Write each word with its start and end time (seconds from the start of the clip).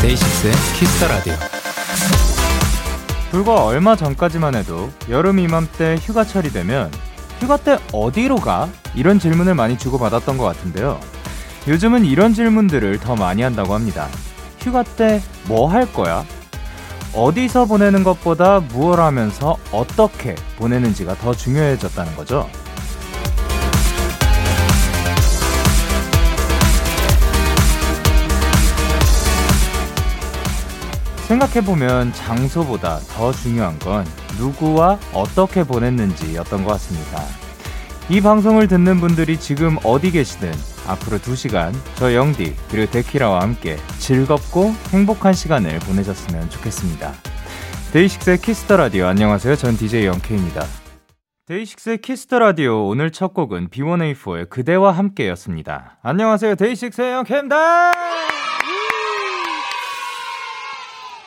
데이식스의 0.00 0.52
키스 0.78 0.96
더 0.96 1.06
라디오. 1.08 1.51
불과 3.32 3.64
얼마 3.64 3.96
전까지만 3.96 4.54
해도 4.54 4.90
여름 5.08 5.38
이맘때 5.38 5.96
휴가철이 5.98 6.52
되면 6.52 6.90
휴가 7.40 7.56
때 7.56 7.78
어디로 7.90 8.36
가? 8.36 8.68
이런 8.94 9.18
질문을 9.18 9.54
많이 9.54 9.78
주고받았던 9.78 10.36
것 10.36 10.44
같은데요. 10.44 11.00
요즘은 11.66 12.04
이런 12.04 12.34
질문들을 12.34 12.98
더 13.00 13.16
많이 13.16 13.40
한다고 13.40 13.72
합니다. 13.72 14.06
휴가 14.60 14.82
때 14.82 15.22
뭐 15.48 15.66
할 15.66 15.90
거야? 15.94 16.26
어디서 17.14 17.64
보내는 17.64 18.04
것보다 18.04 18.60
무얼 18.60 19.00
하면서 19.00 19.56
어떻게 19.72 20.34
보내는지가 20.58 21.14
더 21.14 21.32
중요해졌다는 21.34 22.14
거죠. 22.16 22.50
생각해보면 31.32 32.12
장소보다 32.12 32.98
더 32.98 33.32
중요한 33.32 33.78
건 33.78 34.04
누구와 34.38 34.98
어떻게 35.14 35.64
보냈는지였던 35.64 36.64
것 36.64 36.72
같습니다. 36.72 37.22
이 38.10 38.20
방송을 38.20 38.68
듣는 38.68 39.00
분들이 39.00 39.38
지금 39.38 39.78
어디 39.84 40.10
계시든 40.10 40.52
앞으로 40.86 41.18
2시간 41.18 41.72
저 41.94 42.14
영디 42.14 42.54
그리고 42.70 42.90
데키라와 42.90 43.40
함께 43.40 43.76
즐겁고 43.98 44.74
행복한 44.90 45.32
시간을 45.32 45.78
보내셨으면 45.80 46.50
좋겠습니다. 46.50 47.12
데이식스의 47.92 48.38
키스 48.38 48.62
더 48.62 48.76
라디오 48.76 49.06
안녕하세요. 49.06 49.56
전 49.56 49.76
DJ 49.76 50.06
영케이입니다. 50.06 50.64
데이식스의 51.46 51.98
키스 51.98 52.24
더 52.24 52.40
라디오 52.40 52.86
오늘 52.86 53.10
첫 53.10 53.32
곡은 53.32 53.68
B1A4의 53.68 54.50
그대와 54.50 54.92
함께였습니다. 54.92 55.98
안녕하세요. 56.02 56.56
데이식스의 56.56 57.12
영케이입니다. 57.12 57.92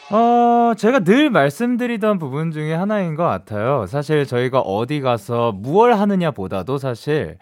어, 0.09 0.73
제가 0.77 0.99
늘 0.99 1.31
말씀드리던 1.31 2.19
부분 2.19 2.51
중에 2.51 2.73
하나인 2.75 3.15
것 3.15 3.23
같아요. 3.23 3.87
사실 3.87 4.25
저희가 4.25 4.59
어디 4.59 5.01
가서 5.01 5.51
무얼 5.51 5.93
하느냐 5.93 6.29
보다도 6.31 6.77
사실, 6.77 7.37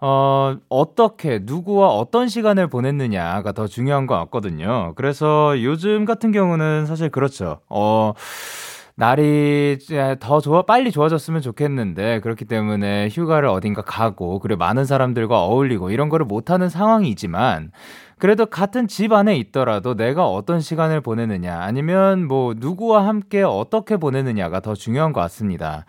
어, 0.00 0.56
어떻게, 0.68 1.38
누구와 1.42 1.88
어떤 1.90 2.26
시간을 2.28 2.66
보냈느냐가 2.68 3.52
더 3.52 3.68
중요한 3.68 4.06
것 4.08 4.16
같거든요. 4.16 4.94
그래서 4.96 5.62
요즘 5.62 6.04
같은 6.04 6.32
경우는 6.32 6.86
사실 6.86 7.08
그렇죠. 7.08 7.60
어, 7.68 8.14
날이 8.98 9.78
더 10.18 10.40
좋아, 10.40 10.62
빨리 10.62 10.90
좋아졌으면 10.90 11.40
좋겠는데, 11.40 12.18
그렇기 12.18 12.46
때문에 12.46 13.08
휴가를 13.10 13.48
어딘가 13.48 13.80
가고, 13.80 14.40
그리고 14.40 14.58
많은 14.58 14.86
사람들과 14.86 15.40
어울리고, 15.44 15.90
이런 15.90 16.08
거를 16.08 16.26
못하는 16.26 16.68
상황이지만, 16.68 17.70
그래도 18.18 18.46
같은 18.46 18.88
집 18.88 19.12
안에 19.12 19.36
있더라도 19.36 19.94
내가 19.94 20.26
어떤 20.26 20.60
시간을 20.60 21.00
보내느냐, 21.00 21.60
아니면 21.60 22.26
뭐 22.26 22.54
누구와 22.56 23.06
함께 23.06 23.44
어떻게 23.44 23.96
보내느냐가 23.96 24.58
더 24.58 24.74
중요한 24.74 25.12
것 25.12 25.20
같습니다. 25.20 25.84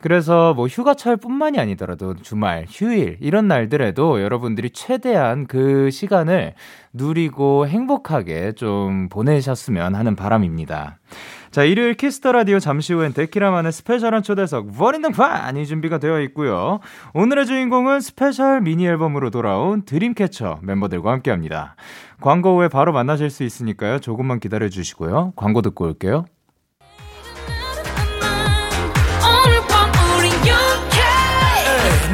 그래서 0.00 0.54
뭐 0.54 0.68
휴가철 0.68 1.16
뿐만이 1.16 1.58
아니더라도 1.58 2.14
주말, 2.14 2.66
휴일, 2.68 3.18
이런 3.20 3.48
날들에도 3.48 4.22
여러분들이 4.22 4.70
최대한 4.70 5.48
그 5.48 5.90
시간을 5.90 6.54
누리고 6.92 7.66
행복하게 7.66 8.52
좀 8.52 9.08
보내셨으면 9.08 9.96
하는 9.96 10.14
바람입니다. 10.14 10.98
자, 11.52 11.64
일요일 11.64 11.92
키스 11.92 12.17
더 12.17 12.32
라디오 12.32 12.58
잠시 12.58 12.94
후엔 12.94 13.12
데키라만의 13.12 13.72
special한 13.72 14.22
초대석 14.22 14.74
버린등판이 14.74 15.66
준비가 15.66 15.98
되어 15.98 16.18
있고요. 16.22 16.80
오늘의 17.12 17.44
주인공은 17.44 18.00
special 18.00 18.62
미니 18.62 18.86
앨범으로 18.86 19.28
돌아온 19.28 19.82
드림캐쳐 19.84 20.60
멤버들과 20.62 21.12
함께 21.12 21.30
합니다. 21.30 21.76
광고 22.22 22.56
후에 22.56 22.68
바로 22.68 22.94
만나실 22.94 23.28
수 23.28 23.44
있으니까요. 23.44 23.98
조금만 23.98 24.40
기다려 24.40 24.70
주시고요. 24.70 25.34
광고 25.36 25.60
듣고 25.60 25.84
올게요. 25.84 26.24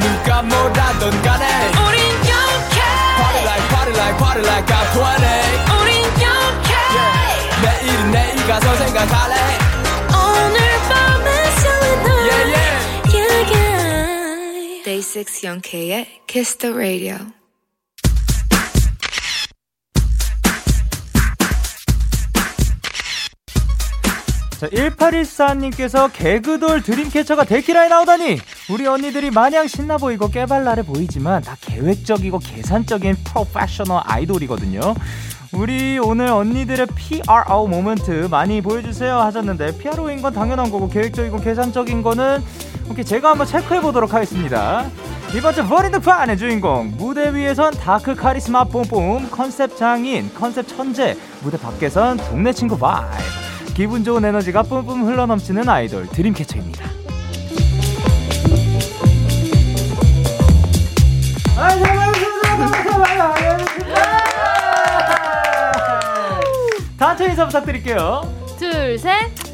누가 0.00 0.42
뭐라던 0.42 1.22
간에 1.22 1.46
우린 1.86 2.00
영케 2.26 2.80
Party 3.16 3.44
like 3.44 3.68
party 3.68 3.94
like 3.94 4.18
party 4.18 4.42
like 4.42 4.66
I'm 4.66 4.86
20 4.96 4.98
우린 4.98 5.36
영케 5.38 5.58
yeah. 5.58 5.67
내일은 7.62 8.10
내일 8.10 8.46
가서 8.46 8.74
생각할래 8.76 9.34
오늘 10.08 10.58
밤에 10.88 11.50
설레는 11.50 12.06
yeah, 12.06 12.44
yeah. 12.54 12.78
yeah, 13.14 13.52
yeah. 13.52 14.82
Day 14.84 15.02
6 15.02 15.44
영케의 15.44 16.06
Kiss 16.26 16.56
the 16.58 16.74
Radio 16.74 17.38
자, 24.58 24.66
1814님께서 24.70 26.10
개그돌 26.12 26.82
드림캐쳐가 26.82 27.44
데키라에 27.44 27.86
나오다니! 27.86 28.40
우리 28.70 28.88
언니들이 28.88 29.30
마냥 29.30 29.68
신나 29.68 29.98
보이고 29.98 30.28
깨발랄해 30.28 30.82
보이지만 30.82 31.42
다 31.42 31.56
계획적이고 31.60 32.40
계산적인 32.40 33.18
프로페셔널 33.22 34.02
아이돌이거든요. 34.04 34.96
우리 35.52 35.98
오늘 35.98 36.26
언니들의 36.26 36.86
PRO 36.94 37.66
moment 37.66 38.28
많이 38.30 38.60
보여주세요 38.60 39.16
하셨는데 39.16 39.78
PRO인 39.78 40.20
건 40.20 40.32
당연한 40.32 40.70
거고 40.70 40.88
계획적이고 40.88 41.40
계산적인 41.40 42.02
거는 42.02 42.42
오케이 42.90 43.04
제가 43.04 43.30
한번 43.30 43.46
체크해 43.46 43.80
보도록 43.80 44.14
하겠습니다. 44.14 44.86
이번 45.34 45.54
주 45.54 45.66
버리드 45.66 46.00
판의 46.00 46.38
주인공 46.38 46.92
무대 46.96 47.34
위에선 47.34 47.74
dark 47.74 48.14
카리스마 48.14 48.64
뿜뿜 48.64 49.30
컨셉 49.30 49.76
장인 49.76 50.32
컨셉 50.34 50.68
천재 50.68 51.16
무대 51.42 51.58
밖에선 51.58 52.16
동네 52.16 52.52
친구 52.52 52.78
vibe 52.78 53.74
기분 53.74 54.04
좋은 54.04 54.24
에너지가 54.24 54.62
뿜뿜 54.62 55.06
흘러넘치는 55.06 55.68
아이돌 55.68 56.08
드림캐쳐입니다. 56.08 56.88
단체 67.18 67.32
인사 67.32 67.46
부탁드릴게요. 67.46 68.22
둘, 68.60 68.96
셋. 68.96 69.10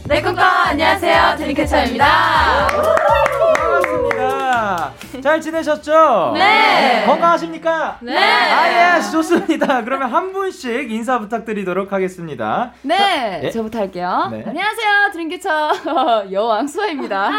네, 0.07 0.21
콩콩 0.21 0.45
안녕하세요. 0.45 1.37
드림캐쳐입니다. 1.39 2.67
반갑습니다. 3.57 4.93
잘 5.23 5.41
지내셨죠? 5.41 6.33
네. 6.35 7.05
건강하십니까? 7.07 7.97
네. 8.03 8.19
아, 8.19 8.99
예, 8.99 9.01
좋습니다. 9.11 9.83
그러면 9.83 10.13
한 10.13 10.35
분씩 10.35 10.91
인사 10.91 11.19
부탁드리도록 11.19 11.91
하겠습니다. 11.91 12.73
네, 12.83 13.41
예? 13.45 13.51
저부터 13.51 13.79
할게요. 13.79 14.29
네. 14.31 14.45
안녕하세요. 14.47 15.13
드림캐쳐 15.15 16.29
여왕 16.33 16.67
수아입니다. 16.67 17.31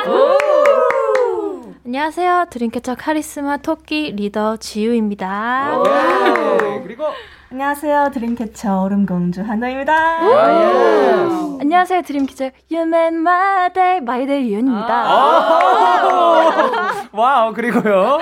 안녕하세요. 1.86 2.46
드림캐쳐 2.50 2.96
카리스마 2.96 3.58
토끼 3.58 4.12
리더 4.16 4.58
지유입니다. 4.58 5.84
네. 5.84 6.82
그리고 6.82 7.06
안녕하세요. 7.52 8.10
드림캐쳐 8.14 8.82
얼음공주 8.82 9.42
한나입니다. 9.44 9.94
아, 9.94 10.52
예. 10.52 11.14
안녕하세요. 11.62 12.02
드림캐쳐 12.02 12.50
유맨 12.72 13.16
마데이 13.16 14.02
마이데이 14.02 14.50
유현입니다. 14.50 15.04
아. 15.08 16.92
wow, 17.14 17.54
그리고요. 17.54 18.18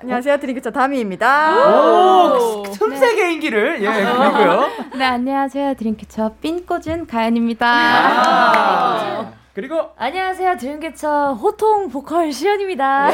안녕하세요. 0.00 0.38
드림캐쳐 0.38 0.70
다미입니다. 0.70 1.68
오, 1.68 2.62
틈새 2.62 3.14
개인기를. 3.16 3.82
예, 3.82 3.86
그리고요. 3.86 4.68
네, 4.96 5.04
안녕하세요. 5.04 5.74
드림캐쳐 5.74 6.32
삔 6.42 6.66
꽂은 6.66 7.06
가현입니다. 7.06 7.66
아. 7.66 9.32
그리고 9.54 9.90
안녕하세요. 9.96 10.56
드림캐쳐 10.56 11.34
호통 11.34 11.88
보컬 11.90 12.32
시연입니다. 12.32 13.08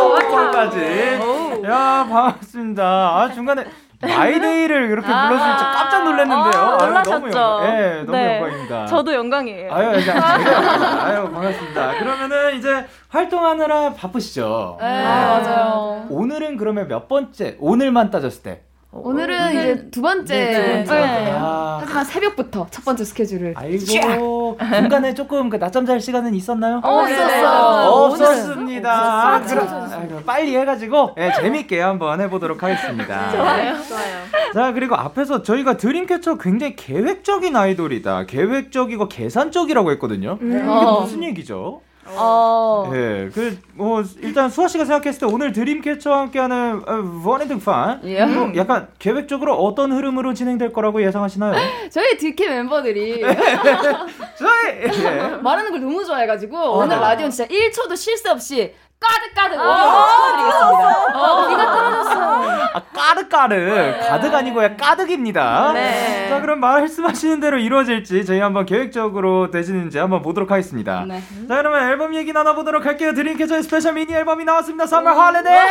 호통까지. 0.00 1.20
야, 1.66 2.06
반갑습니다. 2.08 2.82
아, 2.84 3.30
중간에 3.34 3.64
마이데이를 4.00 4.90
이렇게 4.90 5.06
불러주신 5.08 5.56
저 5.58 5.64
깜짝 5.64 6.04
놀랐는데요. 6.04 6.62
아, 6.62 6.78
아유? 6.84 7.02
너무 7.02 7.26
영광, 7.26 7.64
예, 7.66 7.92
너무 8.04 8.12
네. 8.12 8.36
영광입니다. 8.36 8.86
저도 8.86 9.14
영광이에요. 9.14 9.72
아유, 9.74 10.04
제가 10.04 10.34
아유, 11.04 11.30
반갑습니다. 11.32 11.98
그러면은 11.98 12.56
이제 12.56 12.86
활동하느라 13.08 13.94
바쁘시죠? 13.94 14.78
네, 14.80 14.86
맞아요. 15.04 16.06
오늘은 16.10 16.56
그러면 16.58 16.86
몇 16.86 17.08
번째? 17.08 17.56
오늘만 17.58 18.10
따졌을 18.10 18.42
때. 18.44 18.62
오늘은 18.90 19.50
이제 19.50 19.88
두 19.90 20.00
번째. 20.00 20.34
네, 20.34 20.84
두 20.84 20.90
번째. 20.90 20.94
네. 21.06 21.30
아, 21.34 21.78
하지만 21.82 22.04
새벽부터 22.06 22.66
첫 22.70 22.84
번째 22.86 23.04
스케줄을. 23.04 23.52
아이고 23.54 24.56
중간에 24.58 25.12
조금 25.12 25.50
그 25.50 25.56
낮잠 25.56 25.84
잘 25.84 26.00
시간은 26.00 26.34
있었나요? 26.34 26.80
어, 26.82 27.04
네, 27.04 27.12
있었어요. 27.12 27.42
네. 27.42 27.86
없었습니다. 27.86 28.90
아, 29.34 29.42
그럼, 29.42 30.22
빨리 30.24 30.56
해가지고 30.56 31.14
예, 31.18 31.32
재밌게 31.38 31.80
한번 31.80 32.20
해보도록 32.22 32.62
하겠습니다. 32.62 33.30
좋아요. 33.32 33.74
좋아요. 33.82 34.18
자 34.54 34.72
그리고 34.72 34.94
앞에서 34.96 35.42
저희가 35.42 35.76
드림캐쳐 35.76 36.38
굉장히 36.38 36.74
계획적인 36.74 37.54
아이돌이다. 37.54 38.24
계획적이고 38.24 39.08
계산적이라고 39.08 39.90
했거든요. 39.92 40.38
이게 40.40 40.62
어. 40.66 41.00
무슨 41.02 41.22
얘기죠? 41.24 41.82
어. 42.16 42.90
예, 42.94 43.30
그, 43.32 43.58
뭐, 43.74 44.02
일단 44.20 44.48
수아 44.50 44.68
씨가 44.68 44.84
생각했을 44.84 45.20
때 45.20 45.26
오늘 45.26 45.52
드림캐쳐와 45.52 46.18
함께하는 46.20 46.82
어, 46.86 47.22
원인 47.24 47.48
등판. 47.48 48.00
예. 48.04 48.24
뭐 48.24 48.52
약간 48.56 48.88
계획적으로 48.98 49.54
어떤 49.56 49.92
흐름으로 49.92 50.34
진행될 50.34 50.72
거라고 50.72 51.02
예상하시나요? 51.02 51.54
저희 51.90 52.16
뒷캐 52.16 52.48
멤버들이 52.48 53.20
저희! 54.38 55.04
예. 55.04 55.36
말하는 55.42 55.70
걸 55.70 55.80
너무 55.80 56.04
좋아해가지고 56.04 56.56
어, 56.56 56.78
오늘 56.78 56.96
네. 56.96 57.00
라디오 57.00 57.28
진짜 57.28 57.46
1초도 57.46 57.96
실수 57.96 58.30
없이 58.30 58.72
까득까득 59.00 59.58
원으로 59.58 60.06
축하드리겠습니다. 60.08 61.18
어, 61.18 61.48
비가 61.48 61.64
떨어졌어요. 61.66 62.68
아, 62.74 62.80
까르까르. 62.94 63.98
가득 64.08 64.34
아니고요, 64.34 64.76
까득입니다. 64.76 65.72
네. 65.72 66.28
자, 66.28 66.40
그럼 66.40 66.60
말씀하시는 66.60 67.40
대로 67.40 67.58
이루어질지 67.58 68.24
저희 68.26 68.40
한번 68.40 68.66
계획적으로 68.66 69.50
되시는지 69.50 69.98
한번 69.98 70.22
보도록 70.22 70.50
하겠습니다. 70.50 71.04
네. 71.06 71.20
자, 71.48 71.56
그러면 71.56 71.88
앨범 71.88 72.14
얘기 72.14 72.32
나눠보도록 72.32 72.84
할게요. 72.86 73.14
드림캐쳐의 73.14 73.62
special 73.62 73.94
미니 73.94 74.12
앨범이 74.14 74.44
나왔습니다. 74.44 74.84
Summer 74.84 75.16
Holiday! 75.18 75.68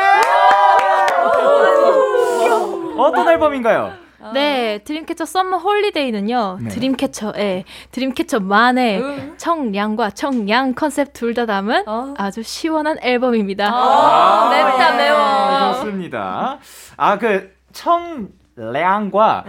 어떤 2.98 3.28
앨범인가요? 3.30 4.07
네, 4.34 4.80
드림캐쳐 4.80 5.26
Summer 5.26 5.58
Holiday는요. 5.58 6.58
네. 6.62 6.70
드림캐쳐의 6.70 7.66
드림캐쳐만의 7.92 9.34
청량과 9.38 10.12
청양 10.12 10.74
컨셉 10.76 11.14
둘 11.14 11.34
다 11.34 11.46
담은 11.46 11.84
아주 12.18 12.42
시원한 12.42 12.98
앨범입니다. 13.02 13.70
아, 13.72 14.50
맵다, 14.50 14.96
매워. 14.96 15.18
아, 15.20 15.74
좋습니다. 15.74 16.58
아, 16.98 17.18
그, 17.20 17.52
청 17.74 18.30
량과 18.56 19.44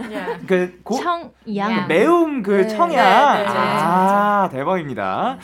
그 0.45 0.79
고, 0.83 0.95
청양. 0.97 1.87
그 1.87 1.93
매움 1.93 2.43
그 2.43 2.67
청양. 2.67 3.33
네, 3.37 3.43
네, 3.43 3.49
네. 3.49 3.55
아, 3.57 4.49
대박입니다. 4.51 5.37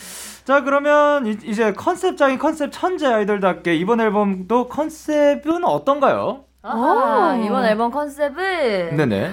자, 0.44 0.62
그러면 0.62 1.26
이, 1.26 1.36
이제 1.46 1.74
컨셉적인 1.74 2.38
컨셉 2.38 2.70
천재 2.72 3.08
아이돌답게 3.08 3.74
이번 3.76 4.02
앨범도 4.02 4.68
컨셉은 4.68 5.64
어떤가요? 5.64 6.44
아, 6.68 7.40
이번 7.46 7.66
앨범 7.66 7.92
컨셉은 7.92 8.98
네네. 8.98 9.32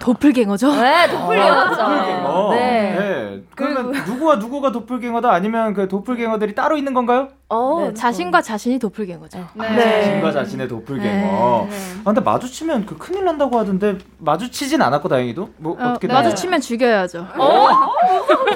도플갱어죠? 0.00 0.72
네, 0.74 1.08
도플갱어죠. 1.08 1.76
도플갱어. 1.76 2.50
네. 2.54 2.96
네. 2.98 3.40
그러면 3.54 3.92
누구와 3.92 4.36
누구가 4.36 4.72
도플갱어다 4.72 5.30
아니면 5.30 5.74
그 5.74 5.88
도플갱어들이 5.88 6.54
따로 6.54 6.76
있는 6.76 6.92
건가요? 6.94 7.28
어, 7.48 7.84
네, 7.88 7.94
자신과 7.94 8.42
자신이 8.42 8.78
도플갱어죠. 8.78 9.38
네. 9.54 10.02
자신과 10.02 10.32
자신의 10.32 10.68
도플갱어. 10.68 11.68
아, 11.70 12.04
근데 12.04 12.20
마주치면 12.20 12.86
그 12.86 12.98
큰일 12.98 13.24
난다고 13.24 13.58
하던데 13.58 13.98
마주치진 14.18 14.82
않았고 14.82 15.08
다행히도 15.08 15.50
뭐 15.58 15.76
어, 15.80 15.90
어떻게 15.90 16.08
마주치면 16.08 16.60
죽여야죠. 16.60 17.26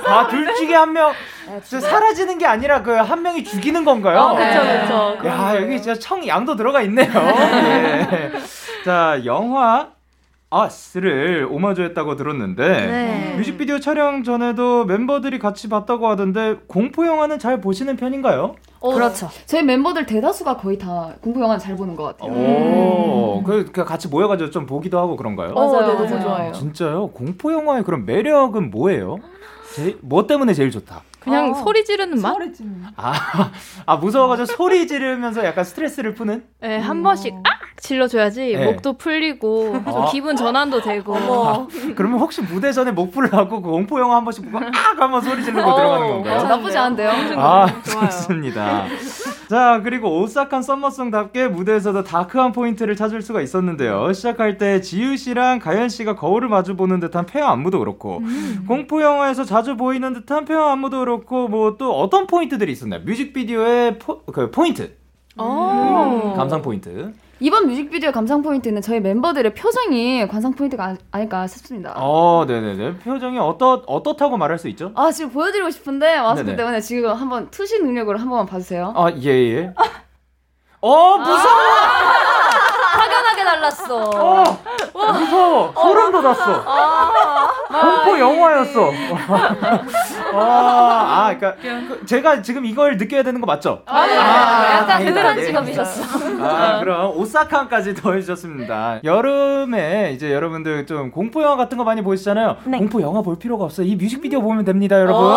아, 0.07 0.27
둘 0.29 0.55
중에 0.57 0.75
한 0.75 0.93
명. 0.93 1.13
저 1.65 1.81
사라지는 1.81 2.37
게 2.39 2.47
아니라 2.47 2.83
그 2.83 2.99
한 2.99 3.23
명이 3.23 3.45
죽이는 3.45 3.85
건가요? 3.85 4.19
어, 4.19 4.35
그쵸, 4.37 4.61
그쵸. 5.19 5.29
야, 5.29 5.53
여기 5.63 5.81
진짜 5.81 5.99
청 5.99 6.27
양도 6.27 6.57
들어가 6.57 6.83
있네요. 6.83 7.09
예. 7.15 8.33
자, 8.85 9.21
영화 9.25 9.89
아스를 10.51 11.47
오마주했다고 11.51 12.17
들었는데 12.17 12.69
네. 12.87 13.35
뮤직비디오 13.37 13.79
촬영 13.81 14.25
전에도 14.25 14.85
멤버들이 14.87 15.39
같이 15.39 15.69
봤다고 15.69 16.09
하던데 16.09 16.57
공포 16.67 17.07
영화는 17.07 17.39
잘 17.39 17.61
보시는 17.61 17.97
편인가요? 17.97 18.55
어, 18.81 18.95
그렇죠. 18.95 19.29
저희 19.45 19.63
멤버들 19.63 20.07
대다수가 20.07 20.57
거의 20.57 20.79
다 20.79 21.13
공포 21.21 21.41
영화 21.41 21.59
잘 21.59 21.77
보는 21.77 21.97
것 21.97 22.05
같아요. 22.05 22.33
오, 22.33 23.43
그, 23.45 23.71
그 23.71 23.85
같이 23.85 24.09
모여가지고 24.09 24.51
좀 24.51 24.65
보기도 24.67 24.99
하고 24.99 25.17
그런가요? 25.17 25.53
맞아요, 25.53 25.81
네, 25.81 25.87
너무 25.95 26.05
맞아요. 26.05 26.21
좋아해요. 26.23 26.53
진짜요? 26.53 27.09
공포 27.09 27.53
영화의 27.53 27.85
그런 27.85 28.07
매력은 28.07 28.71
뭐예요? 28.71 29.19
제, 29.75 29.97
뭐 30.01 30.27
때문에 30.27 30.55
제일 30.55 30.71
좋다? 30.71 31.03
그냥 31.29 31.51
어. 31.51 31.55
소리 31.55 31.85
지르는 31.85 32.21
맛? 32.21 32.33
소리 32.35 32.53
지르는. 32.53 32.83
아, 32.97 33.51
아 33.87 33.97
무서워가지고 33.97 34.47
소리 34.47 34.87
지르면서 34.87 35.45
약간 35.45 35.65
스트레스를 35.65 36.15
푸는? 36.15 36.45
네, 36.61 36.79
한 36.79 37.03
번씩 37.03 37.35
악 37.45 37.69
질러줘야지 37.81 38.57
네. 38.57 38.65
목도 38.65 38.99
풀리고 38.99 39.73
좀 39.85 39.95
어. 39.95 40.11
기분 40.11 40.37
전환도 40.37 40.81
되고. 40.83 41.15
아, 41.17 41.67
그러면 41.95 42.19
혹시 42.19 42.43
무대 42.43 42.73
전에 42.73 42.91
목 42.91 43.13
풀라고 43.13 43.63
그 43.63 43.71
공포 43.71 44.01
영화 44.01 44.17
한 44.17 44.25
번씩 44.25 44.51
보고 44.51 44.65
악 44.65 45.01
한번 45.01 45.21
소리 45.21 45.43
지르고 45.45 45.61
들어가는 45.61 46.07
어, 46.07 46.09
건가요? 46.15 46.43
나쁘지 46.43 46.77
않은데요? 46.77 47.11
아, 47.37 47.67
좋습니다. 47.83 48.87
자, 49.49 49.81
그리고 49.83 50.21
오싹한 50.21 50.63
summer 50.63 50.97
song답게 50.97 51.49
무대에서도 51.49 52.05
dark한 52.05 52.53
포인트를 52.53 52.97
찾을 52.97 53.23
수가 53.23 53.41
있었는데요. 53.41 54.13
시작할 54.13 54.59
때 54.59 54.83
지유 54.83 55.17
씨랑 55.17 55.59
가연 55.59 55.89
씨가 55.89 56.17
거울을 56.17 56.49
마주 56.49 56.77
보는 56.77 57.01
듯한 57.01 57.25
pair 57.25 57.47
안무도 57.47 57.79
그렇고, 57.79 58.23
공포 58.67 59.01
영화에서 59.03 59.45
자주 59.45 59.77
보이는 59.77 60.13
듯한 60.13 60.45
pair 60.45 60.69
안무도 60.69 60.99
그렇고, 60.99 61.18
뭐 61.49 61.77
또 61.77 61.93
어떤 61.99 62.27
포인트들이 62.27 62.73
있었나요? 62.73 63.01
뮤직비디오의 63.05 63.99
포, 63.99 64.23
그 64.25 64.51
포인트, 64.51 64.97
어. 65.37 66.35
감상 66.37 66.63
포인트. 66.63 67.13
이번 67.41 67.69
뮤직비디오 67.69 68.11
감상 68.11 68.43
포인트는 68.43 68.83
저희 68.83 68.99
멤버들의 68.99 69.55
표정이 69.55 70.27
감상 70.27 70.55
포인트가 70.55 70.87
아- 70.87 70.97
아닐까 71.13 71.47
싶습니다. 71.47 71.95
어, 71.97 72.45
네네네. 72.49 72.97
표정이 72.99 73.39
어떻, 73.39 73.85
어떻다고 73.87 74.37
말할 74.37 74.59
수 74.59 74.67
있죠? 74.71 74.91
아 74.97 75.13
지금 75.13 75.31
보여드리고 75.31 75.71
싶은데 75.71 76.17
네네. 76.43 76.57
때문에 76.57 76.81
지금 76.81 77.11
한번 77.13 77.49
투시 77.53 77.79
능력으로 77.81 78.19
한 78.19 78.29
번만 78.29 78.47
봐주세요. 78.47 78.93
아, 78.97 79.11
예, 79.23 79.31
예. 79.31 79.73
어, 80.81 81.19
무서워! 81.19 81.39
확연하게 82.79 83.45
달랐어. 83.45 84.11
어, 84.15 84.59
무서워. 85.13 85.73
소름 85.75 86.13
돋았어. 86.13 86.65
공포 87.69 88.19
영화였어. 88.19 88.91
아, 90.35 90.39
아, 90.39 91.35
그러니까 91.39 91.61
그 91.63 92.07
제가 92.07 92.43
지금 92.43 92.65
이걸 92.65 92.97
느껴야 92.97 93.23
되는 93.23 93.41
거 93.41 93.47
맞죠? 93.47 93.83
아, 93.87 94.07
약간 94.09 94.87
다행이다. 94.87 95.15
극한 95.15 95.37
네. 95.37 95.45
직업이셨어. 95.47 96.03
아, 96.43 96.81
그럼 96.81 97.17
오싹함까지 97.17 97.95
더해주셨습니다. 97.95 99.01
여름에 99.05 100.13
이제 100.13 100.33
여러분들 100.33 100.87
좀 100.87 101.11
공포 101.11 101.43
영화 101.43 101.57
같은 101.57 101.77
거 101.79 101.85
많이 101.85 102.03
보시잖아요. 102.03 102.57
공포 102.79 103.01
영화 103.03 103.23
볼 103.23 103.39
필요가 103.39 103.65
없어요. 103.65 103.87
이 103.87 103.97
뮤직비디오 103.97 104.41
보면 104.43 104.65
됩니다, 104.65 104.99
여러분. 105.01 105.37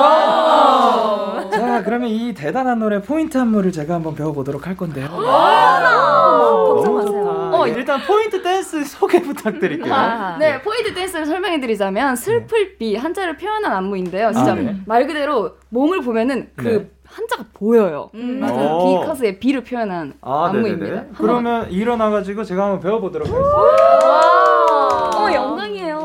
자, 1.51 1.83
그러면 1.83 2.09
이 2.09 2.33
대단한 2.33 2.79
노래 2.79 3.01
포인트 3.01 3.37
안무를 3.37 3.71
제가 3.71 3.95
한번 3.95 4.15
배워보도록 4.15 4.67
할 4.67 4.75
건데요. 4.77 5.07
너무 5.09 6.75
걱정 6.83 7.05
좋다. 7.05 7.40
어, 7.61 7.67
일단 7.67 8.01
포인트 8.05 8.41
댄스 8.41 8.83
소개 8.85 9.21
부탁드릴게요. 9.21 9.93
아, 9.93 10.37
네, 10.37 10.61
포인트 10.61 10.93
댄스를 10.93 11.25
설명해드리자면 11.25 12.15
슬플비 12.15 12.95
한자를 12.95 13.37
표현한 13.37 13.71
안무인데요. 13.71 14.31
진짜 14.33 14.51
아, 14.51 14.55
네. 14.55 14.75
말 14.85 15.07
그대로 15.07 15.55
몸을 15.69 16.01
보면은 16.01 16.49
그 16.55 16.67
네. 16.67 16.89
한자가 17.05 17.45
보여요. 17.53 18.09
맞아요. 18.13 19.01
Because의 19.01 19.39
비를 19.39 19.63
표현한 19.63 20.13
아, 20.21 20.45
안무입니다. 20.47 21.05
그러면 21.17 21.69
일어나가지고 21.69 22.43
제가 22.43 22.63
한번 22.63 22.79
배워보도록 22.79 23.27
하겠습니다. 23.27 25.17
어, 25.17 25.33
영광이에요. 25.33 26.01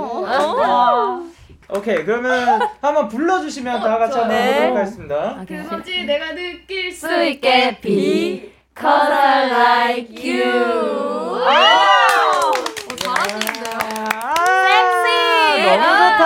오케이, 1.69 2.05
그러면 2.05 2.61
한번 2.81 3.09
불러주시면 3.09 3.81
다 3.81 3.99
같이 3.99 4.19
한번 4.19 4.29
네. 4.37 4.53
해보도록 4.53 4.77
하겠습니다. 4.77 5.45
그거지 5.49 6.05
내가 6.05 6.33
느낄 6.35 6.93
수수 6.93 7.25
있게 7.25 7.79
be 7.81 8.53
cause 8.77 9.11
I 9.11 9.49
like 9.49 10.13
you. 10.23 11.41
섹시! 14.65 15.77
너무 15.79 15.97
좋다. 15.97 16.23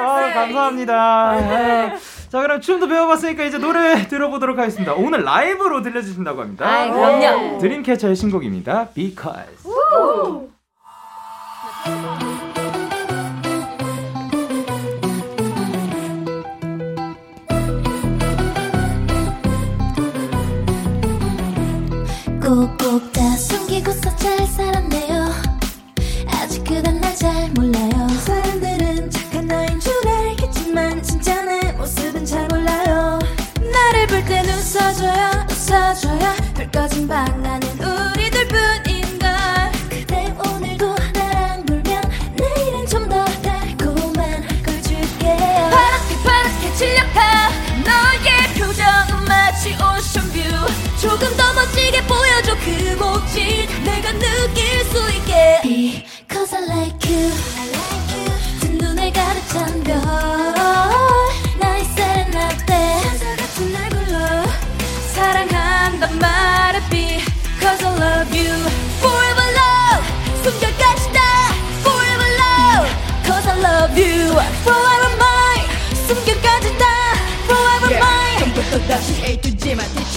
어, 0.00 0.32
감사합니다. 0.34 1.34
네. 1.40 1.96
자, 2.30 2.40
그럼 2.40 2.60
춤도 2.60 2.88
배워봤으니까 2.88 3.44
이제 3.44 3.58
노래 3.58 4.06
들어보도록 4.08 4.58
하겠습니다. 4.58 4.94
오늘 4.94 5.24
라이브로 5.24 5.82
들려주신다고 5.82 6.40
합니다. 6.42 6.66
아이, 6.66 6.90
그럼요. 6.90 7.58
드림캐쳐의 7.58 8.16
신곡입니다. 8.16 8.88
Because. 8.94 9.68
꼭꼭 22.50 23.12
다 23.12 23.36
숨기고서 23.36 24.16
잘 24.16 24.44
살았네요. 24.44 25.30
아직 26.26 26.64
그단 26.64 27.00
날 27.00 27.14
잘 27.14 27.48
몰라요. 27.50 28.08
사람들은 28.24 29.08
착한 29.08 29.46
너인 29.46 29.78
줄 29.78 29.92
알겠지만 30.08 31.00
진짜 31.00 31.42
내 31.44 31.70
모습은 31.74 32.24
잘 32.26 32.48
몰라요. 32.48 33.20
나를 33.72 34.06
볼 34.08 34.24
땐 34.24 34.44
웃어줘요 34.46 35.46
웃어줘요. 35.48 36.34
불 36.54 36.68
꺼진 36.72 37.06
방 37.06 37.24
안은 37.44 37.69
보여줘 52.10 52.56
그 52.64 52.70
목질 52.98 53.68
내가 53.84 54.10
느낄 54.12 54.84
수 54.86 54.98
있게 55.12 56.04
Because 56.26 56.56
I 56.56 56.62
like 56.66 57.08
you, 57.08 57.30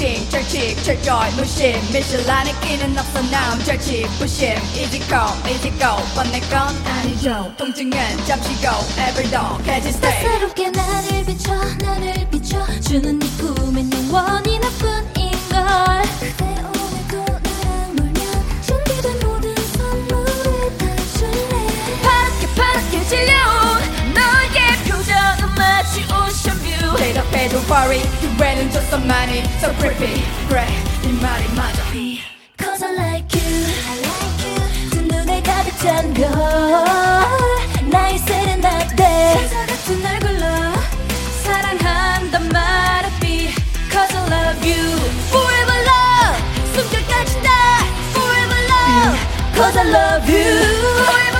Teaching 0.04 0.30
철칙 0.30 0.84
철저히 0.84 1.32
무심 1.38 1.72
미실라는 1.94 2.52
끼는 2.60 2.98
없어 2.98 3.22
남 3.32 3.58
절칙 3.64 4.06
부심 4.20 4.50
Easy 4.76 5.00
come 5.08 5.50
easy 5.50 5.72
go. 5.80 5.96
뻔내 6.14 6.42
건 6.52 6.76
아니죠 6.86 7.54
통증은 7.58 7.98
잠시고 8.26 8.68
Every 9.00 9.32
dog 9.32 9.64
catch 9.64 9.88
it 9.88 9.96
stay 9.96 10.24
따사롭게 10.26 10.72
나를 10.72 11.24
비춰 11.26 11.54
나를 11.78 12.28
비춰. 12.30 12.66
주는 12.82 13.18
네 13.18 13.28
꿈엔 13.38 13.90
영원히 13.94 14.60
나뿐인걸. 14.60 16.04
그대 16.20 16.44
오늘도 16.44 17.40
나랑 17.40 17.96
놀면 17.96 18.62
준비된 18.62 19.20
모든 19.26 19.56
선물을 19.56 20.78
다 20.80 20.96
줄래? 21.18 21.68
파랗게 22.04 22.48
파랗게 22.58 23.06
질려 23.08 23.53
오션뷰 26.93 26.97
대답해 26.97 27.49
don't 27.49 27.71
worry 27.71 28.03
기회는 28.21 28.71
줬어 28.71 28.99
많이 28.99 29.41
So 29.61 29.73
creepy 29.77 30.23
그래 30.49 30.67
네 31.03 31.13
말이 31.21 31.49
맞아 31.55 31.83
Cause 32.59 32.85
I 32.85 32.93
like 32.95 33.41
you 33.41 33.67
I 33.89 33.99
like 33.99 34.47
you 34.47 34.91
두 34.91 35.01
눈에 35.03 35.43
가득 35.43 35.77
찬별 35.79 36.31
나의 37.91 38.19
세레나데 38.19 39.35
천사 39.35 39.67
같은 39.67 40.03
날 40.03 40.19
불러 40.21 40.47
사랑한단 41.45 42.49
말에 42.49 43.09
be 43.21 43.49
Cause 43.91 44.15
I 44.17 44.27
love 44.27 44.69
you 44.69 44.99
Forever 45.29 45.79
love 45.89 46.39
숨결까지 46.75 47.43
다 47.43 47.51
Forever 48.13 48.61
love 48.71 49.19
Cause 49.55 49.79
I 49.79 49.87
love 49.89 50.29
you 50.33 51.32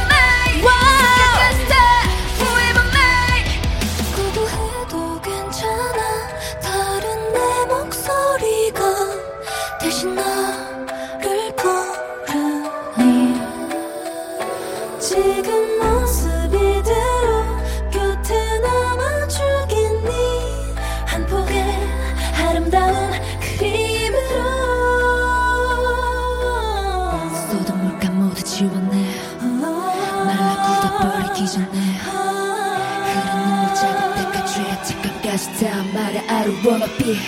흐른 33.84 34.16
눈물 34.16 34.46
자국 34.46 35.02
때까지 35.02 35.46
잠깐까지 35.54 35.66
다 35.66 35.84
말해 35.94 36.20
I 36.28 36.46
don't 36.46 36.66
wanna 36.66 36.88
be 36.98 37.20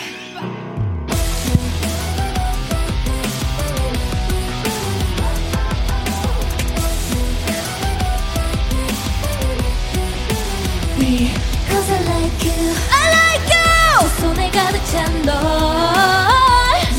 Because 10.97 11.89
I 11.91 11.99
like 12.07 12.45
you 12.45 12.73
I 12.91 13.03
like 13.17 13.47
you 13.51 13.99
두 13.99 14.07
손에 14.21 14.49
가득 14.51 14.85
찬널 14.85 15.33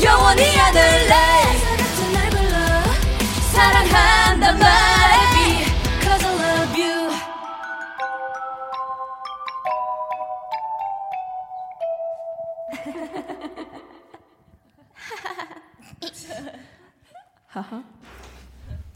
영원히 0.03 0.43
안을 0.59 1.06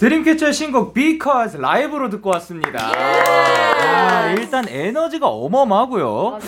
드림캐쳐의 0.02 0.52
신곡 0.54 0.96
Because 0.96 1.62
라이브로 1.62 2.10
듣고 2.10 2.32
왔습니다. 2.32 2.92
아, 2.92 4.32
일단 4.32 4.68
에너지가 4.68 5.28
어마어마하고요. 5.28 6.40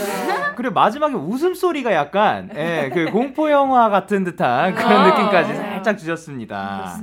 그리고 0.55 0.73
마지막에 0.73 1.13
웃음소리가 1.13 1.93
약간 1.93 2.49
예, 2.55 2.89
그 2.91 3.11
공포 3.11 3.51
영화 3.51 3.89
같은 3.89 4.23
듯한 4.23 4.73
그런 4.73 5.07
느낌까지 5.07 5.53
살짝 5.53 5.99
주셨습니다. 5.99 6.97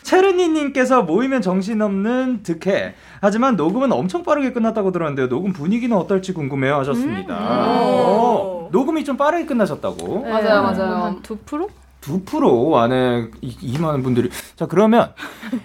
체르니님께서 0.00 1.02
모이면 1.02 1.42
정신없는 1.42 2.42
득해. 2.42 2.94
하지만 3.20 3.56
녹음은 3.56 3.92
엄청 3.92 4.22
빠르게 4.22 4.54
끝났다고 4.54 4.92
들었는데요. 4.92 5.28
녹음 5.28 5.52
분위기는 5.52 5.94
어떨지 5.94 6.32
궁금해요 6.32 6.74
하셨습니다. 6.76 7.36
어, 7.38 8.70
녹음이 8.72 9.04
좀 9.04 9.18
빠르게 9.18 9.44
끝나셨다고. 9.44 10.22
맞아요, 10.22 10.62
맞아요. 10.62 10.94
한 11.04 11.20
2%? 11.20 11.81
2% 12.02 12.74
안에 12.74 13.28
이, 13.40 13.56
이 13.60 13.78
많은 13.78 14.02
분들이 14.02 14.28
자 14.56 14.66
그러면 14.66 15.12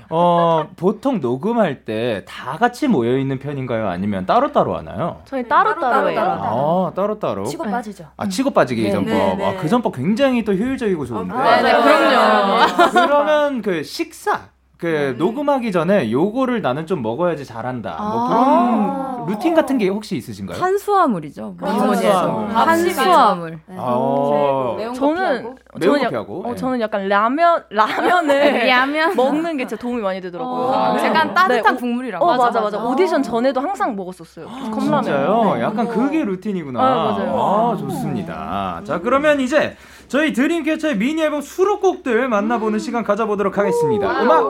어 0.09 0.67
보통 0.77 1.19
녹음할 1.19 1.83
때 1.83 2.23
다 2.27 2.57
같이 2.57 2.87
모여 2.87 3.17
있는 3.17 3.39
편인가요 3.39 3.87
아니면 3.87 4.25
따로 4.25 4.51
따로 4.51 4.77
하나요? 4.77 5.21
저희 5.25 5.47
따로 5.47 5.79
따로예요. 5.79 6.19
아 6.19 6.91
따로 6.95 7.19
따로 7.19 7.43
치고 7.45 7.63
빠지죠. 7.65 8.05
아 8.17 8.27
치고 8.27 8.51
빠지기 8.51 8.83
네, 8.83 8.91
전법 8.91 9.13
네, 9.13 9.35
네. 9.35 9.45
아, 9.45 9.59
그 9.61 9.67
전법 9.67 9.95
굉장히 9.95 10.43
또 10.43 10.53
효율적이고 10.53 11.05
좋은데 11.05 11.33
네, 11.33 11.61
네, 11.63 11.71
그럼요. 11.71 12.91
그러면 12.91 13.61
그 13.61 13.83
식사 13.83 14.49
그 14.77 15.15
녹음하기 15.17 15.71
전에 15.71 16.11
요거를 16.11 16.61
나는 16.61 16.85
좀 16.85 17.01
먹어야지 17.01 17.45
잘한다 17.45 17.97
뭐 17.99 18.27
그런 18.27 19.25
루틴 19.25 19.55
같은 19.55 19.77
게 19.79 19.89
혹시 19.89 20.15
있으신가요? 20.15 20.57
탄수화물이죠. 20.57 21.55
탄수화물. 21.59 22.47
탄수화물. 22.53 23.59
아, 23.75 24.75
매운 24.77 24.93
거 24.93 24.99
저는. 24.99 25.55
매운 25.79 25.97
거 25.97 26.03
약- 26.05 26.09
피하고 26.09 26.43
어, 26.45 26.49
네. 26.51 26.55
저는 26.55 26.79
약간 26.79 27.09
라면 27.09 27.63
라면을 27.69 28.67
라면? 28.69 29.15
먹는 29.15 29.57
게 29.57 29.65
진짜 29.67 29.81
도움이 29.81 30.01
많이 30.01 30.21
되더라고요. 30.21 30.71
아, 30.73 30.93
네. 30.95 31.05
약간 31.07 31.33
따뜻한 31.33 31.73
네, 31.75 31.79
국물이랑. 31.81 32.21
어 32.21 32.37
맞아 32.37 32.61
맞아. 32.61 32.77
오디션 32.77 33.21
전에도 33.23 33.59
항상 33.59 33.95
먹었었어요. 33.95 34.45
컵라면. 34.45 35.03
진짜요? 35.03 35.53
네. 35.55 35.61
약간 35.61 35.87
그게 35.87 36.23
루틴이구나. 36.23 36.79
아, 36.79 36.95
맞아요. 37.11 37.35
아, 37.73 37.77
좋습니다. 37.77 38.81
자, 38.85 38.99
그러면 38.99 39.41
이제 39.41 39.75
저희 40.07 40.31
드림캐쳐의 40.31 40.97
미니 40.97 41.21
앨범 41.21 41.41
수록곡들 41.41 42.29
만나보는 42.29 42.79
시간 42.79 43.03
가져보도록 43.03 43.57
하겠습니다. 43.57 44.23
음악, 44.23 44.43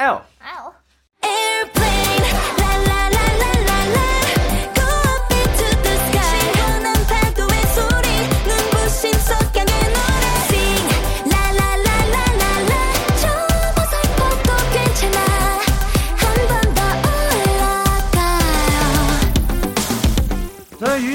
에 0.00 0.04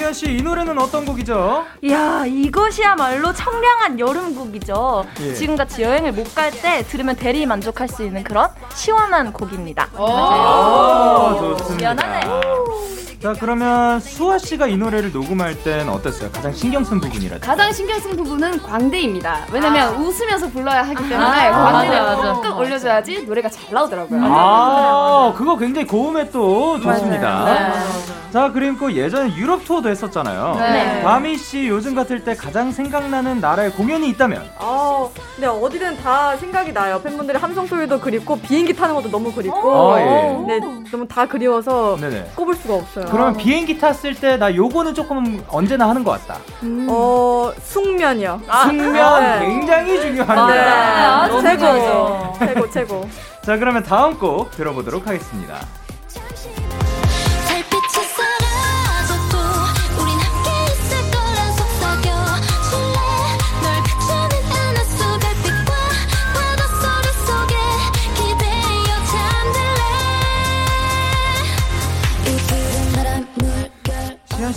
유현 0.07 0.13
씨, 0.13 0.25
이 0.37 0.41
노래는 0.41 0.79
어떤 0.79 1.05
곡이죠? 1.05 1.65
이야, 1.81 2.23
이것이야말로 2.25 3.33
청량한 3.33 3.99
여름곡이죠. 3.99 5.05
예. 5.19 5.33
지금같이 5.33 5.81
여행을 5.83 6.13
못 6.13 6.33
갈 6.33 6.49
때 6.51 6.81
들으면 6.87 7.15
대리 7.17 7.45
만족할 7.45 7.89
수 7.89 8.03
있는 8.05 8.23
그런 8.23 8.47
시원한 8.73 9.33
곡입니다. 9.33 9.89
아, 9.97 11.35
좋습니다. 11.57 11.93
자, 13.21 13.33
그러면 13.39 13.99
수아 13.99 14.37
씨가 14.37 14.67
이 14.67 14.77
노래를 14.77 15.11
녹음할 15.11 15.55
땐 15.63 15.89
어땠어요? 15.89 16.29
가장 16.31 16.53
신경 16.53 16.83
쓴 16.83 16.99
부분이라든지. 17.01 17.45
가장 17.45 17.71
신경 17.73 17.99
쓴 17.99 18.15
부분은 18.15 18.61
광대입니다. 18.61 19.47
왜냐면 19.51 19.95
웃으면서 19.95 20.47
불러야 20.49 20.83
하기 20.83 20.95
때문에 21.09 21.15
아, 21.49 21.71
광대를 21.71 21.99
맞아, 22.03 22.21
맞아. 22.21 22.33
꾹 22.41 22.57
올려줘야지 22.59 23.23
노래가 23.25 23.49
잘 23.49 23.73
나오더라고요. 23.73 24.21
아, 24.23 25.33
그거 25.35 25.57
굉장히 25.57 25.87
고음에 25.87 26.29
또 26.29 26.79
좋습니다. 26.79 27.45
네. 27.45 27.73
자, 28.31 28.51
그리고 28.51 28.91
예전에 28.93 29.35
유럽 29.35 29.63
투어도 29.65 29.89
했었잖아요. 29.89 30.55
네. 30.59 31.01
다미 31.01 31.37
씨 31.37 31.67
요즘 31.67 31.95
같을 31.95 32.23
때 32.23 32.35
가장 32.35 32.71
생각나는 32.71 33.39
나라의 33.39 33.71
공연이 33.71 34.09
있다면? 34.09 34.47
어, 34.59 35.09
네 35.37 35.47
어디든 35.47 35.97
다 36.03 36.35
생각이 36.37 36.71
나요. 36.71 37.01
팬분들의 37.01 37.39
함성 37.41 37.65
소리도 37.65 37.99
그립고 37.99 38.37
비행기 38.39 38.73
타는 38.75 38.93
것도 38.93 39.09
너무 39.09 39.31
그립고, 39.31 39.71
어, 39.71 39.99
예. 39.99 40.59
네 40.59 40.59
너무 40.91 41.07
다 41.07 41.25
그리워서 41.25 41.97
네네. 41.99 42.33
꼽을 42.35 42.53
수가 42.55 42.75
없어요. 42.75 43.06
그러면 43.11 43.35
비행기 43.37 43.77
탔을 43.79 44.13
때 44.15 44.37
나 44.37 44.53
요거는 44.55 44.93
조금 44.93 45.43
언제나 45.47 45.89
하는 45.89 46.03
것 46.03 46.11
같다. 46.11 46.39
어 46.89 47.51
숙면이요. 47.63 48.41
숙면 48.65 49.39
네. 49.39 49.45
굉장히 49.47 49.99
중요합니다. 50.01 51.27
네, 51.27 51.33
어, 51.33 51.41
최고. 51.41 52.33
최고, 52.39 52.69
최고. 52.71 53.09
자, 53.43 53.57
그러면 53.57 53.81
다음 53.83 54.17
곡 54.19 54.51
들어보도록 54.51 55.07
하겠습니다. 55.07 55.55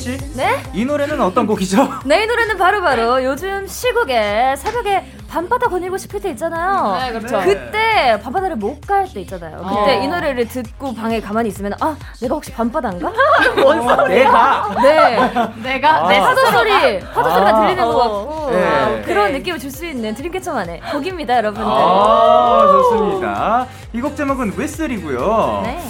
씨, 0.00 0.16
네? 0.34 0.62
이 0.72 0.84
노래는 0.86 1.20
어떤 1.20 1.46
곡이죠? 1.46 1.86
네, 2.06 2.22
이 2.24 2.26
노래는 2.26 2.56
바로 2.56 2.80
바로 2.80 3.22
요즘 3.22 3.66
시국에 3.66 4.54
새벽에 4.56 5.04
밤바다 5.28 5.68
거닐고 5.68 5.96
싶을 5.98 6.20
때 6.20 6.30
있잖아요. 6.30 6.96
네, 6.98 7.12
그렇죠. 7.12 7.38
그때 7.44 8.18
밤바다를 8.24 8.56
못 8.56 8.80
갈 8.86 9.06
때 9.12 9.20
있잖아요. 9.20 9.58
그때 9.58 9.98
어. 9.98 10.02
이 10.02 10.08
노래를 10.08 10.48
듣고 10.48 10.94
방에 10.94 11.20
가만히 11.20 11.50
있으면 11.50 11.72
아, 11.80 11.94
내가 12.20 12.34
혹시 12.34 12.50
밤바다인가? 12.52 13.12
뭔 13.62 13.82
소리야? 13.82 14.06
내가? 14.08 14.74
네. 14.82 15.18
내가 15.62 16.04
아. 16.06 16.08
내 16.08 16.18
파도 16.18 16.46
소리, 16.46 16.98
파도 17.00 17.30
소리가 17.30 17.56
아. 17.56 17.60
들리는 17.60 17.84
것 17.84 17.96
같고 17.96 18.50
네. 18.50 18.64
아, 18.66 19.02
그런 19.04 19.32
느낌을 19.32 19.58
줄 19.58 19.70
수 19.70 19.86
있는 19.86 20.14
드림캐쳐만의 20.14 20.80
곡입니다, 20.90 21.36
여러분들. 21.36 21.70
아, 21.70 22.66
좋습니다. 22.72 23.66
이 23.92 24.00
곡 24.00 24.16
제목은 24.16 24.54
웨슬이고요. 24.56 25.60
네. 25.64 25.80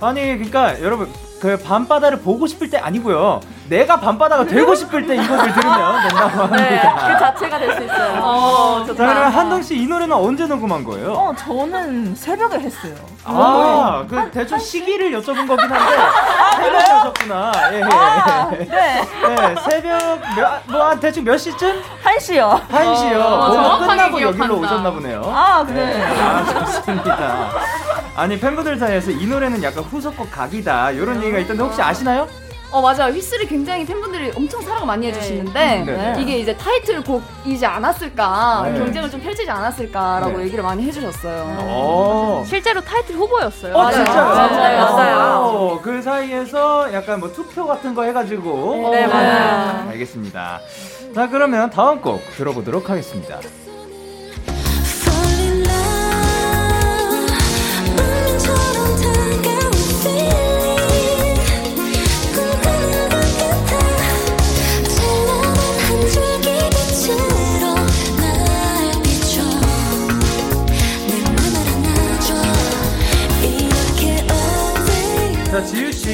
아니, 0.00 0.22
그러니까 0.22 0.80
여러분 0.82 1.08
그 1.40 1.56
밤바다를 1.56 2.20
보고 2.20 2.46
싶을 2.46 2.68
때 2.68 2.78
아니고요. 2.78 3.40
내가 3.68 4.00
밤바다가 4.00 4.44
되고 4.46 4.74
싶을 4.74 5.06
때 5.06 5.14
이 5.14 5.26
곡을 5.26 5.52
들으면 5.52 6.08
된다고 6.08 6.38
합니다. 6.42 6.56
네, 6.56 6.80
그 7.12 7.18
자체가 7.18 7.58
될 7.58 7.74
수 7.76 7.84
있어요. 7.84 8.20
어, 8.22 8.84
자, 8.86 8.94
그러면 8.94 9.24
한동 9.30 9.62
씨 9.62 9.76
이 9.78 9.86
노래는 9.86 10.16
언제 10.16 10.46
녹음한 10.46 10.82
거예요? 10.84 11.12
어, 11.12 11.34
저는 11.36 12.14
새벽에 12.16 12.58
했어요. 12.58 12.94
아, 13.24 14.04
그 14.08 14.30
대충 14.32 14.58
시기를 14.58 15.10
여쭤본 15.12 15.46
거긴 15.46 15.70
한데 15.70 15.96
새벽에 16.56 16.84
하셨구나. 16.84 17.52
예, 17.72 17.78
예. 17.78 17.82
아, 17.84 18.50
네. 18.50 18.66
네. 18.68 19.54
새벽 19.68 20.20
몇뭐한 20.68 20.98
대충 21.00 21.24
몇 21.24 21.36
시쯤? 21.36 21.82
한 22.02 22.18
시요. 22.18 22.60
한 22.70 22.96
시요. 22.96 23.20
어, 23.20 23.54
뭐 23.54 23.78
끝나고 23.86 24.20
여기로 24.20 24.46
기억한다. 24.46 24.54
오셨나 24.54 24.90
보네요. 24.90 25.22
아, 25.26 25.64
네. 25.68 26.02
아, 26.20 26.44
좋습니다. 26.64 27.48
아니 28.18 28.36
팬분들 28.36 28.80
사이에서 28.80 29.12
이 29.12 29.26
노래는 29.28 29.62
약간 29.62 29.84
후속곡 29.84 30.32
각이다 30.32 30.90
이런 30.90 31.22
얘기가 31.22 31.38
있던데 31.38 31.62
혹시 31.62 31.80
아시나요? 31.80 32.26
어 32.68 32.82
맞아요 32.82 33.12
휘슬이 33.12 33.46
굉장히 33.46 33.86
팬분들이 33.86 34.32
엄청 34.34 34.60
사랑 34.60 34.84
많이 34.86 35.06
해주시는데 35.06 35.84
네. 35.86 36.16
이게 36.18 36.38
이제 36.38 36.56
타이틀곡이지 36.56 37.64
않았을까 37.64 38.70
네. 38.72 38.78
경쟁을 38.80 39.08
좀 39.08 39.20
펼치지 39.20 39.48
않았을까라고 39.48 40.38
네. 40.38 40.44
얘기를 40.46 40.64
많이 40.64 40.82
해주셨어요. 40.82 41.58
어. 41.60 42.44
실제로 42.44 42.80
타이틀 42.80 43.14
후보였어요. 43.14 43.76
어, 43.76 43.90
진짜요? 43.92 44.24
맞아요, 44.24 44.78
맞아요. 44.78 45.18
어, 45.18 45.80
그 45.80 46.02
사이에서 46.02 46.92
약간 46.92 47.20
뭐 47.20 47.32
투표 47.32 47.68
같은 47.68 47.94
거 47.94 48.02
해가지고. 48.02 48.90
네, 48.90 49.06
맞아요. 49.06 49.90
알겠습니다. 49.90 50.60
자, 51.14 51.28
그러면 51.28 51.70
다음 51.70 52.00
곡 52.00 52.20
들어보도록 52.36 52.90
하겠습니다. 52.90 53.38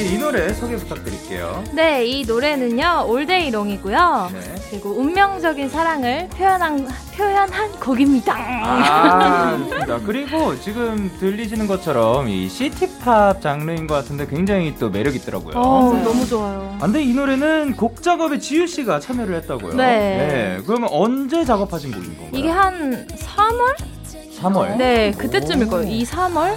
이 0.05 0.17
노래 0.19 0.53
소개 0.53 0.75
부탁드릴게요. 0.75 1.63
네, 1.73 2.05
이 2.05 2.25
노래는요, 2.25 3.05
올데이롱이고요. 3.07 4.29
네. 4.33 4.39
그리고 4.69 4.91
운명적인 4.91 5.67
사랑을 5.69 6.27
표현한, 6.29 6.87
표현한 7.15 7.71
곡입니다. 7.79 8.35
아. 8.37 9.57
그리고 10.05 10.59
지금 10.59 11.11
들리시는 11.19 11.65
것처럼 11.65 12.29
이 12.29 12.47
시티팝 12.47 13.41
장르인 13.41 13.87
것 13.87 13.95
같은데 13.95 14.27
굉장히 14.27 14.75
또 14.77 14.89
매력 14.89 15.15
있더라고요. 15.15 15.55
어, 15.57 15.93
너무 16.03 16.25
좋아요. 16.27 16.75
아, 16.79 16.85
근데 16.85 17.01
이 17.01 17.13
노래는 17.13 17.75
곡 17.75 18.03
작업에 18.03 18.37
지유 18.37 18.67
씨가 18.67 18.99
참여를 18.99 19.35
했다고요? 19.37 19.73
네. 19.73 20.59
그러면 20.67 20.89
언제 20.91 21.43
작업하신 21.43 21.91
곡인 21.91 22.17
건가요? 22.17 22.29
이게 22.33 22.49
한 22.49 23.07
3월? 23.07 23.75
3월. 24.39 24.77
네, 24.77 25.11
그때쯤일 25.17 25.67
거예요. 25.67 25.89
2, 25.89 26.03
3월? 26.03 26.55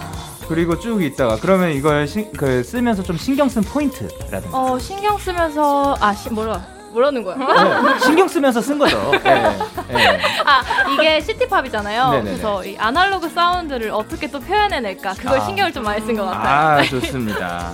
그리고 0.48 0.78
쭉 0.78 1.02
있다가 1.02 1.36
그러면 1.40 1.72
이걸 1.72 2.06
시, 2.08 2.26
그 2.36 2.62
쓰면서 2.64 3.02
좀 3.02 3.16
신경 3.16 3.48
쓴 3.48 3.62
포인트라든가. 3.62 4.48
어, 4.52 4.78
신경 4.78 5.18
쓰면서, 5.18 5.96
아, 6.00 6.14
시, 6.14 6.30
뭐라, 6.30 6.66
뭐라는 6.92 7.22
거야? 7.22 7.36
네, 7.36 7.98
신경 8.00 8.26
쓰면서 8.26 8.60
쓴 8.62 8.78
거죠. 8.78 9.10
네. 9.22 9.42
네. 9.88 10.18
아, 10.44 10.62
이게 10.92 11.20
city 11.20 11.43
pop이잖아요. 11.43 12.10
네네네. 12.10 12.30
그래서 12.30 12.64
이 12.64 12.76
아날로그 12.78 13.28
사운드를 13.28 13.90
어떻게 13.90 14.30
또 14.30 14.40
표현해낼까. 14.40 15.14
그걸 15.14 15.38
아. 15.38 15.44
신경을 15.44 15.72
좀 15.72 15.82
많이 15.84 16.00
쓴 16.04 16.16
것 16.16 16.24
같아요. 16.24 16.78
아, 16.78 16.82
좋습니다. 16.84 17.72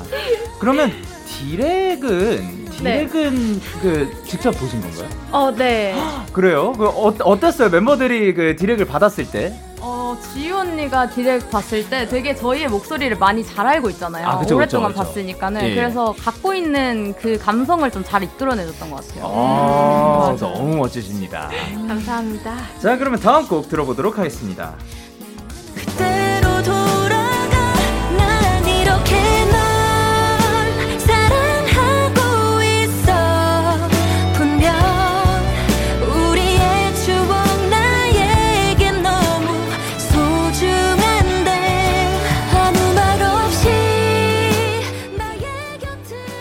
그러면 0.59 0.93
direct은 1.27 2.65
direct은 2.73 3.61
그 3.83 4.23
직접 4.27 4.51
보신 4.53 4.81
건가요? 4.81 5.09
어, 5.31 5.51
네. 5.53 5.95
그래요? 6.33 6.73
그 6.73 6.87
어, 6.89 7.15
어땠어요? 7.23 7.69
멤버들이 7.71 8.35
그 8.35 8.57
direct을 8.57 8.85
받았을 8.85 9.31
때? 9.31 9.55
어 9.87 10.17
지유 10.33 10.57
언니가 10.57 11.11
디렉 11.11 11.51
봤을 11.51 11.89
때 11.91 12.09
되게 12.09 12.35
저희의 12.35 12.69
목소리를 12.69 13.19
많이 13.19 13.45
잘 13.45 13.67
알고 13.67 13.91
있잖아요. 13.91 14.27
아, 14.27 14.39
그쵸, 14.39 14.57
오랫동안 14.57 14.93
그쵸, 14.93 15.01
그쵸. 15.03 15.09
봤으니까는 15.13 15.63
예. 15.63 15.75
그래서 15.75 16.15
갖고 16.19 16.55
있는 16.55 17.13
그 17.21 17.37
감성을 17.39 17.91
좀 17.91 18.05
잘 18.05 18.23
이끌어내줬던 18.23 18.91
것 18.91 19.07
같아요. 19.09 19.25
아, 19.27 20.37
너무 20.39 20.77
멋지십니다. 20.77 21.51
감사합니다. 21.89 22.55
자, 22.81 22.97
그러면 22.99 23.19
다음 23.19 23.47
곡 23.49 23.69
들어보도록 23.69 24.19
하겠습니다. 24.19 24.75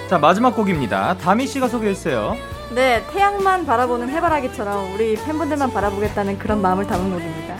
자, 0.10 0.18
마지막 0.18 0.56
곡입니다. 0.56 1.16
다미 1.18 1.48
씨가 1.48 1.68
소개했어요. 1.68 2.36
네, 2.72 3.04
태양만 3.12 3.66
바라보는 3.66 4.10
해바라기처럼 4.10 4.94
우리 4.94 5.16
팬분들만 5.16 5.72
바라보겠다는 5.74 6.38
그런 6.39 6.62
마음을 6.62 6.86
담은 6.86 7.12
곡입니다. 7.12 7.56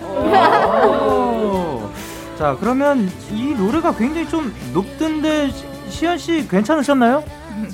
오. 0.96 1.90
자, 2.38 2.56
그러면 2.60 3.10
이 3.32 3.54
노래가 3.58 3.94
굉장히 3.96 4.28
좀 4.28 4.54
높던데 4.74 5.50
시- 5.52 5.66
시현 5.90 6.18
씨 6.18 6.48
괜찮으셨나요? 6.48 7.24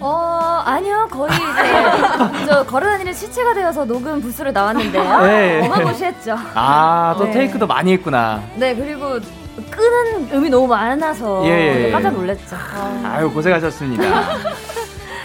어, 0.01 0.61
아니요. 0.65 1.07
거의 1.09 1.31
이제 1.33 2.45
저 2.45 2.63
걸어다니는 2.65 3.13
시체가 3.13 3.53
되어서 3.53 3.85
녹음 3.85 4.21
부스로 4.21 4.51
나왔는데요. 4.51 5.21
네. 5.21 5.65
어마무시했죠. 5.65 6.35
아, 6.53 7.15
또 7.17 7.25
네. 7.25 7.31
테이크도 7.31 7.65
많이 7.65 7.93
했구나. 7.93 8.41
네, 8.55 8.75
그리고 8.75 9.19
끄는 9.69 10.29
음이 10.33 10.49
너무 10.49 10.67
많아서 10.67 11.43
예, 11.45 11.49
예, 11.49 11.85
예. 11.87 11.91
깜짝 11.91 12.13
놀랐죠. 12.13 12.55
아 12.55 13.19
유, 13.21 13.31
고생하셨습니다. 13.31 14.03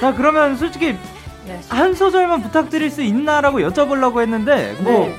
자, 0.00 0.14
그러면 0.14 0.56
솔직히 0.56 0.96
네. 1.46 1.60
한 1.68 1.94
소절만 1.94 2.42
부탁드릴 2.42 2.90
수 2.90 3.02
있나라고 3.02 3.58
여쭤보려고 3.60 4.20
했는데 4.20 4.74
뭐 4.80 4.92
네. 4.92 5.16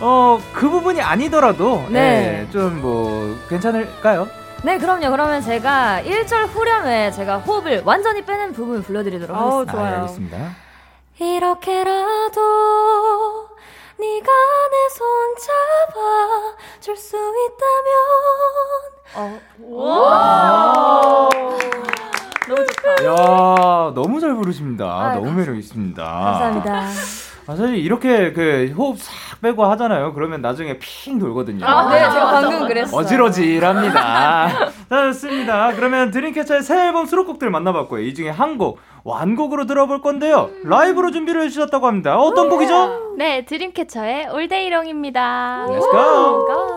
어, 0.00 0.40
그 0.52 0.68
부분이 0.70 1.00
아니더라도 1.02 1.84
네. 1.90 2.46
네, 2.46 2.48
좀뭐 2.50 3.36
괜찮을까요? 3.48 4.28
네, 4.62 4.78
그럼요. 4.78 5.10
그러면 5.10 5.40
제가 5.42 6.02
1절 6.04 6.48
후렴에 6.48 7.10
제가 7.12 7.38
호흡을 7.38 7.82
완전히 7.84 8.22
빼는 8.24 8.52
부분을 8.52 8.82
불러드리도록 8.82 9.36
어우, 9.36 9.42
하겠습니다. 9.60 9.72
좋아요. 9.72 9.94
아, 9.94 9.96
알겠습니다. 10.00 10.56
이렇게라도 11.18 12.40
네가 14.00 14.30
내 14.70 14.76
손 14.90 15.36
잡아 15.36 16.56
줄 16.80 16.96
수 16.96 17.16
있다면 17.16 17.92
너무 22.48 22.66
좋다. 22.66 23.04
야, 23.04 23.92
너무 23.94 24.18
잘 24.20 24.34
부르십니다. 24.34 24.84
아, 24.86 25.14
너무 25.14 25.30
매력 25.32 25.56
있습니다. 25.56 26.02
감사합니다. 26.02 26.86
아, 27.46 27.54
사실 27.56 27.76
이렇게 27.76 28.32
그 28.32 28.72
호흡 28.76 28.98
싹 28.98 29.40
빼고 29.40 29.64
하잖아요. 29.66 30.12
그러면 30.14 30.40
나중에 30.42 30.78
핑 30.78 31.18
돌거든요. 31.18 31.64
아, 31.66 31.88
네, 31.90 31.98
제가 32.10 32.30
방금 32.32 32.66
그랬어요. 32.68 32.96
어지러질합니다. 33.00 34.48
자, 34.88 35.02
좋습니다. 35.12 35.72
그러면 35.74 36.10
드림캐쳐의 36.10 36.62
새 36.62 36.86
앨범 36.88 37.06
수록곡들 37.06 37.50
만나봤고요. 37.50 38.02
이 38.02 38.14
중에 38.14 38.30
한 38.30 38.58
곡, 38.58 38.78
완곡으로 39.04 39.66
들어볼 39.66 40.00
건데요. 40.00 40.50
라이브로 40.64 41.10
준비를 41.10 41.42
해주셨다고 41.42 41.86
합니다. 41.86 42.18
어떤 42.18 42.46
오! 42.46 42.50
곡이죠? 42.50 43.14
네, 43.16 43.44
드림캐쳐의 43.44 44.28
올데이롱입니다. 44.28 45.66
Let's 45.68 45.90
go. 45.90 46.70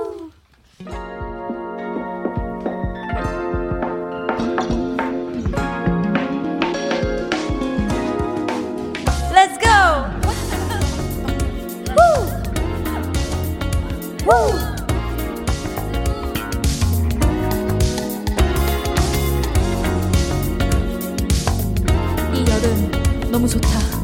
go. 14.25 14.69
너무 23.43 23.49
좋다. 23.49 24.02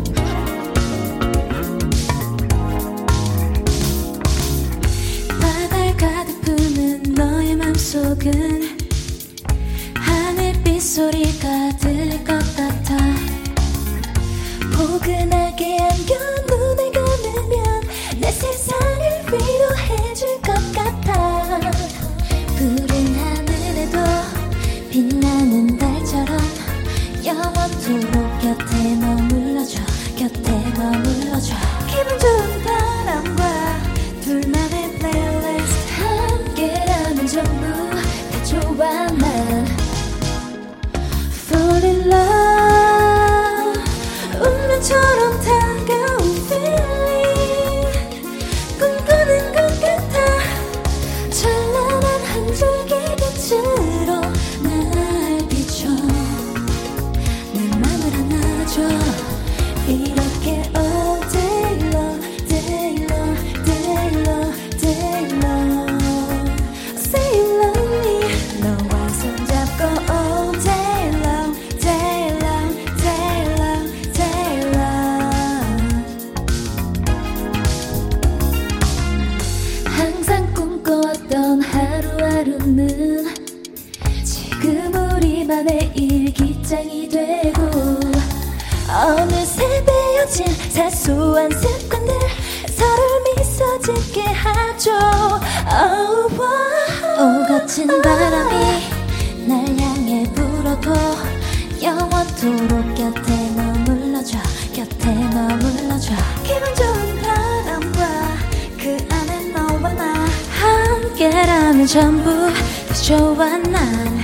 영원토록 102.41 102.95
곁에 102.95 103.51
머물러줘 103.51 104.37
곁에 104.73 105.13
머물러줘. 105.13 106.13
기분 106.43 106.73
좋은 106.75 107.21
바람과 107.21 108.37
그 108.77 108.97
안에 109.09 109.51
너와 109.51 109.93
나 109.93 110.13
함께라면 110.49 111.85
전부 111.85 112.47
다 112.87 112.93
좋아 112.93 113.57
난 113.57 114.18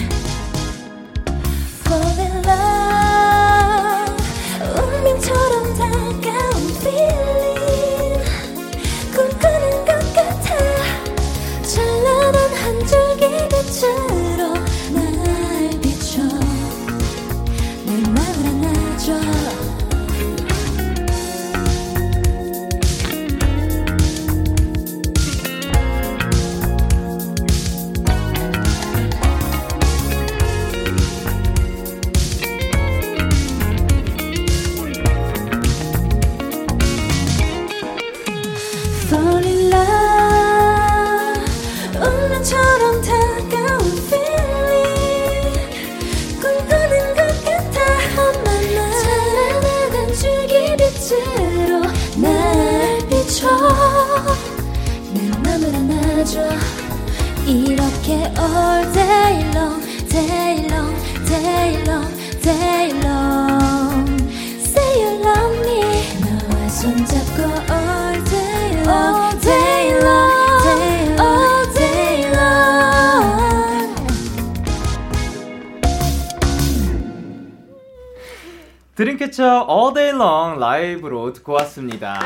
라이브로 80.65 81.31
듣고 81.31 81.53
왔습니다. 81.53 82.19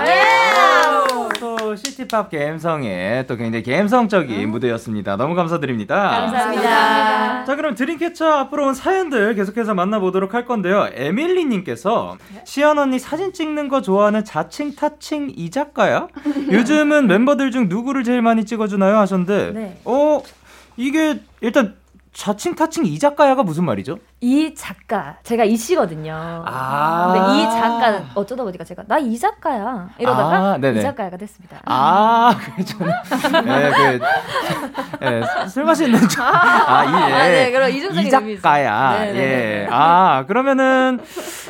또 1.41 1.75
시티팝 1.75 2.31
감성의 2.31 3.27
또 3.27 3.35
굉장히 3.35 3.63
감성적인 3.63 4.49
무대였습니다. 4.49 5.17
너무 5.17 5.35
감사드립니다. 5.35 6.09
감사합니다. 6.09 7.43
자 7.45 7.55
그럼 7.57 7.75
드림캐쳐 7.75 8.25
앞으로 8.25 8.67
온 8.67 8.73
사연들 8.73 9.35
계속해서 9.35 9.73
만나보도록 9.73 10.33
할 10.33 10.45
건데요. 10.45 10.87
에밀리님께서 10.93 12.17
시연 12.45 12.79
언니 12.79 12.97
사진 12.97 13.33
찍는 13.33 13.67
거 13.67 13.81
좋아하는 13.81 14.23
자칭 14.23 14.73
타칭 14.73 15.33
이 15.35 15.51
작가야? 15.51 16.07
요즘은 16.49 17.07
멤버들 17.07 17.51
중 17.51 17.67
누구를 17.67 18.05
제일 18.05 18.21
많이 18.21 18.45
찍어주나요? 18.45 18.97
하셨는데 18.99 19.51
네. 19.53 19.77
어 19.83 20.23
이게 20.77 21.19
일단 21.41 21.75
자칭 22.11 22.55
타칭 22.55 22.85
이 22.85 22.97
작가야가 22.99 23.43
무슨 23.43 23.65
말이죠? 23.65 23.97
이 24.19 24.53
작가 24.55 25.17
제가 25.23 25.43
이 25.45 25.55
씨거든요. 25.55 26.43
아. 26.45 27.13
근데 27.13 27.39
이 27.39 27.43
작가 27.43 28.03
어쩌다 28.15 28.43
보니까 28.43 28.63
제가 28.63 28.83
나 28.87 28.97
이 28.99 29.17
작가야 29.17 29.89
이러다가 29.97 30.53
아. 30.61 30.67
이 30.67 30.81
작가가 30.81 31.15
됐습니다. 31.17 31.59
아, 31.65 32.35
그저는 32.57 32.91
네, 33.45 33.71
그, 33.71 35.05
예, 35.05 35.47
술 35.47 35.63
마시는 35.63 36.07
중. 36.09 36.23
아, 36.23 36.83
이, 36.83 36.87
예. 37.11 37.13
아, 37.13 37.27
네, 37.27 37.51
그럼 37.51 37.69
이. 37.69 38.09
작가야. 38.09 38.99
네, 38.99 39.13
네, 39.13 39.19
예. 39.19 39.23
네. 39.65 39.67
아, 39.71 40.25
그러면은, 40.27 40.99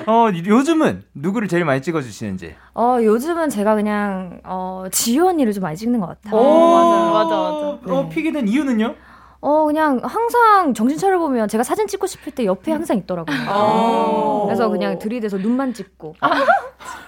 어, 0.06 0.28
요즘은 0.46 1.04
누구를 1.16 1.48
제일 1.48 1.66
많이 1.66 1.82
찍어주시는지. 1.82 2.56
어 2.76 2.98
요즘은 3.02 3.50
제가 3.50 3.76
그냥 3.76 4.40
어 4.46 4.86
지효 4.92 5.28
언니를 5.28 5.52
좀 5.52 5.64
많이 5.64 5.76
찍는 5.76 6.00
것 6.00 6.08
같아요. 6.08 6.40
오, 6.40 7.12
맞아, 7.12 7.30
맞아. 7.30 7.94
어, 7.94 8.10
피게 8.10 8.32
된 8.32 8.48
이유는요? 8.48 8.96
어 9.42 9.66
그냥 9.66 10.02
항상 10.04 10.74
정신 10.74 10.98
차려보면 10.98 11.48
제가 11.48 11.64
사진 11.64 11.88
찍고 11.88 12.08
싶을 12.08 12.34
때 12.34 12.46
옆에 12.46 12.74
항상 12.74 12.98
있더라고요. 12.98 13.38
오. 13.50 14.46
그래서 14.48 14.68
그냥 14.68 15.00
들이대서 15.00 15.38
눈만 15.38 15.74
찍고 15.74 16.16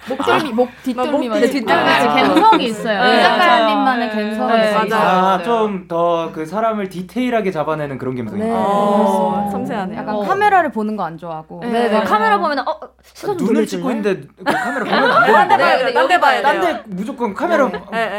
목덜미, 0.07 0.51
목 0.53 0.69
뒷덜미만. 0.83 1.41
뒷덜미 1.41 1.89
아. 1.89 2.13
감성이 2.13 2.65
있어요. 2.65 3.03
네. 3.03 3.21
작가님만의 3.21 4.09
네, 4.09 4.15
감성이 4.15 4.53
네, 4.61 4.69
있어요. 4.85 4.95
아, 5.01 5.43
좀 5.43 5.87
더 5.87 6.31
그 6.33 6.45
사람을 6.45 6.87
디테일하게 6.89 7.51
잡아내는 7.51 7.97
그런 7.97 8.15
감성이. 8.15 8.41
네. 8.43 8.51
어, 8.53 9.49
섬세하네요. 9.51 9.99
약간 9.99 10.15
어. 10.15 10.21
카메라를 10.21 10.71
보는 10.71 10.95
거 10.95 11.03
안 11.03 11.17
좋아하고. 11.17 11.59
네, 11.63 11.89
네. 11.89 12.03
카메라 12.03 12.37
보면 12.39 12.59
어 12.59 12.79
시선 13.03 13.37
좀 13.37 13.47
눈을? 13.47 13.65
찍고 13.67 13.89
있는데 13.91 14.21
그 14.37 14.43
카메라 14.43 14.85
보면 14.85 15.11
안 15.11 15.47
딴데 15.93 16.19
봐야 16.19 16.41
돼요. 16.41 16.61
딴데 16.61 16.83
무조건 16.87 17.33
카메라. 17.33 17.69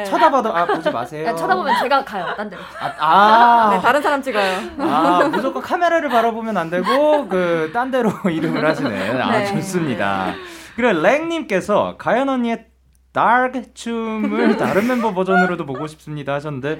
쳐다봐도 0.05 0.55
아 0.55 0.67
보지 0.67 0.91
마세요. 0.91 1.27
네, 1.27 1.35
쳐다보면 1.35 1.75
제가 1.81 2.05
가요. 2.05 2.27
딴 2.37 2.51
데로. 2.51 2.61
아, 2.81 2.93
아, 2.99 3.71
네, 3.71 3.81
사람 4.03 4.21
찍어요. 4.23 4.59
아, 4.79 5.29
무조건 5.33 5.63
카메라를 5.63 6.09
바라보면 6.09 6.57
안 6.57 6.69
되고 6.71 7.29
그 7.29 7.71
딴 7.73 7.91
데로 7.91 8.11
이동을 8.31 8.65
하시네. 8.65 9.21
아, 9.21 9.39
네. 9.39 9.47
좋습니다. 9.47 10.35
그리고 10.77 11.01
랭님께서 11.01 11.97
가연 11.99 12.29
언니의 12.29 12.67
dark 13.13 13.75
춤을 13.75 14.57
다른 14.57 14.89
멤버 14.89 15.13
버전으로도 15.13 15.67
보고 15.67 15.87
싶습니다 15.87 16.33
하셨는데 16.35 16.79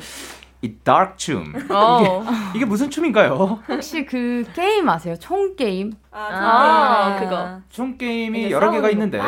이 0.65 0.77
dark 0.85 1.17
춤 1.17 1.53
어. 1.71 2.01
이게, 2.01 2.59
이게 2.59 2.65
무슨 2.65 2.89
춤인가요? 2.89 3.63
혹시 3.69 4.05
그 4.07 4.45
게임 4.55 4.89
아세요? 4.89 5.17
총 5.19 5.57
게임? 5.57 5.93
아, 6.13 7.17
그거. 7.19 7.59
총 7.69 7.99
게임이 7.99 8.49
여러 8.53 8.71
개가 8.71 8.91
있는데 8.91 9.21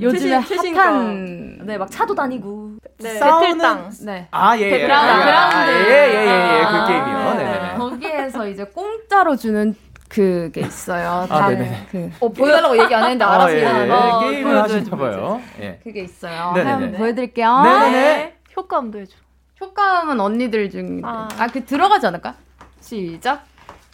요즘에 0.00 0.40
최신- 0.44 0.76
핫한 0.76 1.60
네, 1.64 1.78
막 1.78 1.88
차도 1.90 2.14
다니고. 2.16 2.72
싸우는 2.98 3.90
네. 4.04 4.26
아, 4.32 4.56
예, 4.58 4.62
예. 4.62 4.80
그라운드, 4.82 5.12
아, 5.12 5.24
그라운드. 5.24 5.70
예, 5.70 5.94
예, 5.94 6.14
예, 6.14 6.58
예, 6.58 6.62
아, 6.64 6.86
그 6.86 6.92
게임이요. 6.92 7.34
네, 7.34 7.44
네, 7.44 7.68
네. 7.68 7.74
거기에서 7.78 8.48
이제 8.48 8.64
공짜로 8.64 9.36
주는 9.36 9.74
그게 10.08 10.62
있어요. 10.62 11.24
아, 11.30 11.48
네네. 11.50 11.86
그 11.92 12.10
어, 12.18 12.28
보여달라고 12.30 12.76
얘기 12.82 12.92
안 12.92 13.04
했는데 13.04 13.24
알아서 13.24 13.46
아, 13.46 13.52
예, 13.52 13.84
예. 13.84 13.88
거. 13.88 14.20
게임을 14.28 14.60
하시나 14.60 14.96
봐요. 14.96 15.40
예. 15.60 15.78
그게 15.84 16.00
있어요. 16.02 16.50
네네네. 16.56 16.70
한번 16.72 16.92
보여드릴게요. 16.98 17.62
네네네. 17.62 18.34
효과음도 18.56 18.98
해줘. 18.98 19.16
효과음은 19.60 20.20
언니들 20.20 20.70
중. 20.70 21.00
아. 21.04 21.28
아, 21.38 21.46
그 21.48 21.64
들어가지 21.64 22.06
않을까? 22.06 22.34
시작. 22.80 23.42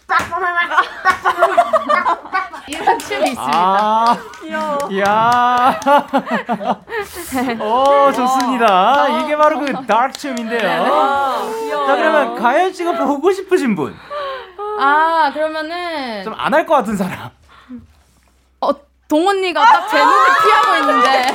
이런 2.67 2.99
춤이 2.99 3.31
있습니다. 3.31 3.53
아, 3.53 4.17
귀여워. 4.41 4.77
이야. 4.89 5.79
오, 7.59 8.11
좋습니다. 8.13 9.07
이게 9.19 9.35
바로 9.35 9.59
그 9.59 9.73
다크 9.85 10.13
춤인데요. 10.13 10.85
자, 11.87 11.95
그러면 11.95 12.35
가연 12.35 12.71
씨가 12.73 12.93
보고 13.05 13.31
싶으신 13.31 13.75
분. 13.75 13.95
아, 14.79 15.31
그러면은. 15.33 16.23
좀 16.23 16.33
안 16.37 16.53
할 16.53 16.65
것 16.65 16.75
같은 16.75 16.95
사람. 16.95 17.29
어, 19.07 19.15
동언니가 19.17 19.63
딱 19.63 19.87
제 19.87 19.97
눈을 19.97 20.25
피하고 20.43 20.75
있는데. 20.81 21.27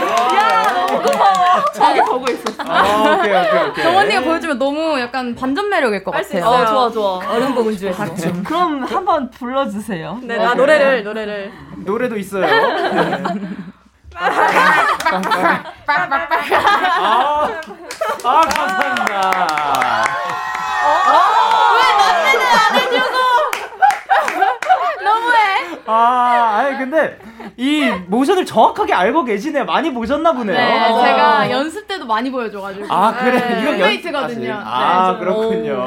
저기 1.75 2.01
보고 2.03 2.31
있었어. 2.31 2.63
아, 2.69 3.17
오케이, 3.19 3.33
오케이, 3.35 3.69
오케이. 3.71 3.85
동언니가 3.85 4.21
보여주면 4.21 4.59
너무 4.59 5.01
약간 5.01 5.35
반전 5.35 5.71
매력일 5.71 6.05
것 6.05 6.11
같아요. 6.11 6.45
어, 6.45 6.67
좋아, 6.67 6.91
좋아. 6.91 7.17
어른 7.35 7.55
공주의 7.55 7.93
닭춤. 7.95 8.45
그럼 8.45 8.85
한번 8.85 9.31
불러주세요. 9.31 10.19
네, 10.23 10.37
나 10.37 10.55
노래를 10.55 11.03
노래를. 11.03 11.51
노래도 11.79 12.17
있어요. 12.19 12.43
네. 12.47 12.53
아, 14.15 14.27
아, 18.25 18.41
감사합니다. 18.43 20.05
너무해. 25.03 25.79
아, 25.87 26.57
아니, 26.59 26.79
근데 26.79 27.19
이 27.63 27.89
모션을 28.09 28.45
정확하게 28.45 28.93
알고 28.93 29.25
계시네요. 29.25 29.65
많이 29.65 29.95
보셨나 29.95 30.33
보네요. 30.33 30.57
네, 30.57 30.91
와. 30.91 31.05
제가 31.05 31.51
연습 31.53 31.87
때도 31.87 32.05
많이 32.07 32.29
보여줘가지고. 32.29 32.87
아 32.89 33.15
그래 33.15 33.39
네. 33.39 33.61
이거 33.61 33.71
연- 33.71 33.79
룸메이트거든요. 33.79 34.53
아, 34.65 35.13
네, 35.13 35.19
그렇군요. 35.21 35.87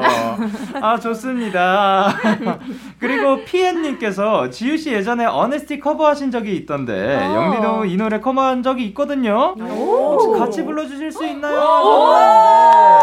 아 0.81 0.97
좋습니다. 0.97 2.13
그리고 2.97 3.43
피엔님께서 3.43 4.49
지우 4.51 4.77
씨 4.77 4.93
예전에 4.93 5.25
어네스티 5.25 5.79
커버하신 5.81 6.31
적이 6.31 6.55
있던데 6.55 7.17
아. 7.21 7.35
영디도 7.35 7.85
이 7.85 7.97
노래 7.97 8.21
커버한 8.21 8.63
적이 8.63 8.85
있거든요. 8.85 9.55
혹시 9.59 10.39
같이 10.39 10.63
불러주실 10.63 11.11
수 11.11 11.25
있나요? 11.25 11.59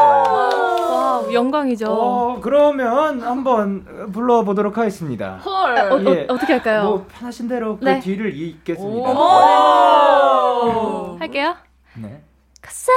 와, 0.03 1.23
영광이죠. 1.33 1.87
어 1.91 2.39
그러면 2.41 3.21
한번 3.23 3.85
불러보도록 4.13 4.77
하겠습니다. 4.79 5.41
헐. 5.45 5.79
어, 5.79 5.95
어, 5.97 6.01
예. 6.15 6.27
어 6.29 6.37
떻게 6.39 6.53
할까요? 6.55 6.83
뭐 6.85 7.07
편하신 7.19 7.49
대로 7.49 7.77
그 7.79 7.85
네. 7.85 8.01
뒤를 8.01 8.33
잇겠습니다. 8.63 9.11
오. 9.11 11.17
할게요. 11.19 11.57
네. 11.95 12.23
Cause 12.63 12.91
I 12.91 12.95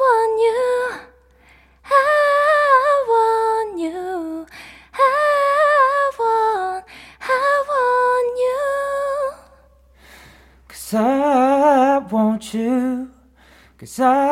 want 0.00 0.42
you, 0.42 0.90
I 1.84 3.04
want 3.08 3.80
you, 3.80 4.46
I 4.92 6.10
want, 6.18 6.84
I 7.20 7.62
want 7.68 8.38
you. 8.42 8.58
Cause 10.68 10.94
I 10.96 11.98
want 12.12 12.52
you. 12.54 13.10
Cause 13.78 14.00
I 14.02 14.27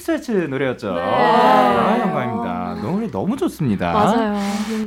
스웨츠 0.00 0.32
노래였죠. 0.32 0.96
아, 0.98 1.98
영광입니다. 2.00 2.78
노래 2.82 3.10
너무 3.10 3.36
좋습니다. 3.36 3.92
맞아요. 3.92 4.38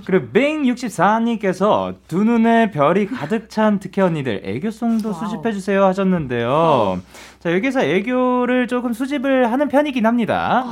그리고 0.06 0.28
뱅64님께서 0.34 1.95
두 2.08 2.23
눈에 2.23 2.71
별이 2.71 3.08
가득 3.08 3.49
찬 3.49 3.80
특혜 3.80 4.02
언니들 4.02 4.41
애교송도 4.43 5.13
수집해주세요 5.13 5.86
하셨는데요. 5.86 6.99
자, 7.39 7.54
여기서 7.54 7.84
애교를 7.84 8.67
조금 8.67 8.93
수집을 8.93 9.52
하는 9.52 9.67
편이긴 9.67 10.06
합니다. 10.06 10.63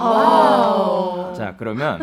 자, 1.38 1.56
그러면 1.58 1.99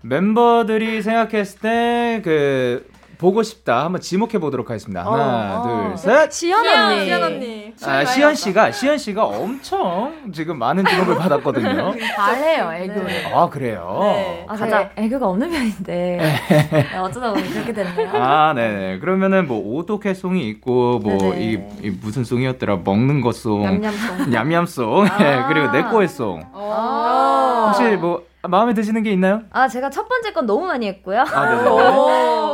멤버들이 0.00 1.02
생각했을 1.02 1.60
때그 1.60 2.88
보고 3.18 3.42
싶다 3.42 3.84
한번 3.84 4.00
지목해 4.00 4.38
보도록 4.38 4.70
하겠습니다. 4.70 5.04
하나, 5.04 5.62
둘, 5.62 5.98
셋. 5.98 6.32
시연 6.32 6.64
언니. 6.64 7.04
시연 7.04 7.22
언니. 7.22 7.67
아, 7.84 8.04
시현 8.04 8.34
씨가 8.34 8.72
시현 8.72 8.98
씨가 8.98 9.24
엄청 9.24 10.30
지금 10.32 10.58
많은 10.58 10.84
지목을 10.84 11.14
받았거든요. 11.18 11.94
잘해요, 12.16 12.72
애교를. 12.72 13.26
아, 13.34 13.48
그래요. 13.48 13.98
네. 14.02 14.46
아, 14.48 14.56
제가 14.56 14.90
애교가 14.96 15.28
없는 15.28 15.50
편인데 15.50 16.18
네, 16.92 16.96
어쩌다 16.98 17.32
보니 17.32 17.48
그렇게 17.50 17.72
됐네요. 17.72 18.10
아, 18.14 18.52
네네. 18.54 18.98
그러면은 18.98 19.46
뭐 19.46 19.58
오독해 19.76 20.14
송이 20.14 20.48
있고 20.48 20.98
뭐 20.98 21.18
네네. 21.18 21.40
이, 21.40 21.52
이 21.82 21.90
무슨 21.90 22.24
송이었더라? 22.24 22.78
먹는 22.84 23.20
것 23.20 23.34
송, 23.36 23.62
냠냠송. 23.62 24.30
냠냠송, 24.30 25.06
예, 25.20 25.44
그리고 25.48 25.70
내 25.70 25.82
거의 25.82 26.08
송. 26.08 26.42
아. 26.52 27.72
혹시 27.74 27.96
뭐 27.96 28.26
마음에 28.42 28.72
드시는 28.74 29.02
게 29.02 29.10
있나요? 29.12 29.42
아 29.50 29.68
제가 29.68 29.90
첫 29.90 30.08
번째 30.08 30.32
건 30.32 30.46
너무 30.46 30.66
많이 30.66 30.86
했고요. 30.88 31.20
아, 31.20 31.48
네네. 31.48 31.64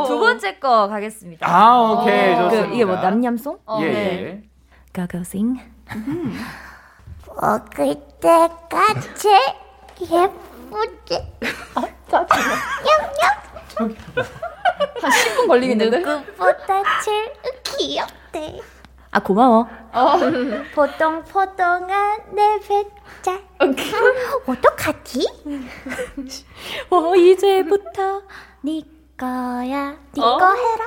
두 0.07 0.19
번째 0.19 0.59
거 0.59 0.89
가겠습니다. 0.89 1.47
아, 1.49 1.81
오케이, 1.93 2.35
그, 2.35 2.43
좋습니다. 2.43 2.75
이게 2.75 2.85
뭐 2.85 2.97
냠냠송? 2.97 3.59
예, 3.81 3.85
네. 3.85 4.43
예. 4.96 5.07
가가싱. 5.07 5.59
먹을 7.26 7.94
때까지 8.20 9.28
예쁘지. 10.00 11.35
한 15.00 15.11
10분 15.11 15.48
걸리겠는데? 15.48 15.98
누구보다 15.98 16.83
제일 17.04 17.33
귀엽대. 17.64 18.61
아 19.11 19.20
고마워. 19.20 19.66
포동포동한 20.74 22.22
내 22.33 22.59
배짱. 22.61 23.42
어떡하지? 24.46 25.26
어, 26.90 27.14
이제부터 27.16 28.22
네 28.62 28.83
거야. 29.16 29.96
네거 30.14 30.54
해라. 30.54 30.85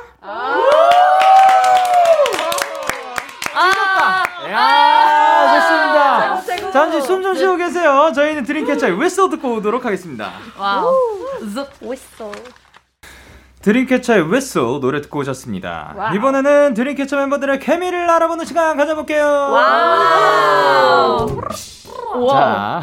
야, 4.51 5.59
좋습니다. 5.59 6.71
잠시 6.71 7.01
숨 7.01 7.23
좀 7.23 7.35
쉬고 7.35 7.55
계세요. 7.55 8.11
저희는 8.13 8.43
드림캐쳐의 8.43 8.99
Whistle 8.99 9.29
듣고 9.31 9.55
오도록 9.55 9.85
하겠습니다. 9.85 10.31
wow. 10.57 10.93
멋있어. 11.81 12.31
드림캐쳐의 13.61 14.31
Whistle 14.31 14.59
노래 14.59 15.01
듣고 15.01 15.19
오셨습니다. 15.19 16.11
이번에는 16.15 16.73
드림캐쳐 16.73 17.17
멤버들의 17.17 17.59
케미를 17.59 18.09
알아보는 18.09 18.45
시간 18.45 18.77
가져볼게요. 18.77 19.23
자, 22.31 22.81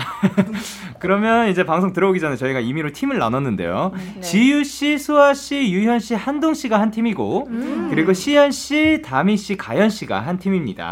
그러면 1.01 1.49
이제 1.49 1.65
방송 1.65 1.93
들어오기 1.93 2.21
전에 2.21 2.37
저희가 2.37 2.61
임의로 2.61 2.93
팀을 2.93 3.19
나눴는데요. 3.19 3.93
지유 4.21 4.63
씨, 4.65 4.99
수아 4.99 5.33
씨, 5.35 5.73
유현 5.73 5.99
씨, 6.01 6.15
한동 6.15 6.55
씨가 6.55 6.79
한 6.79 6.91
팀이고, 6.91 7.49
그리고 7.91 8.13
시연 8.13 8.51
씨, 8.53 9.01
다미 9.05 9.37
씨, 9.37 9.57
가연 9.57 9.89
씨가 9.91 10.21
한 10.21 10.39
팀입니다. 10.39 10.83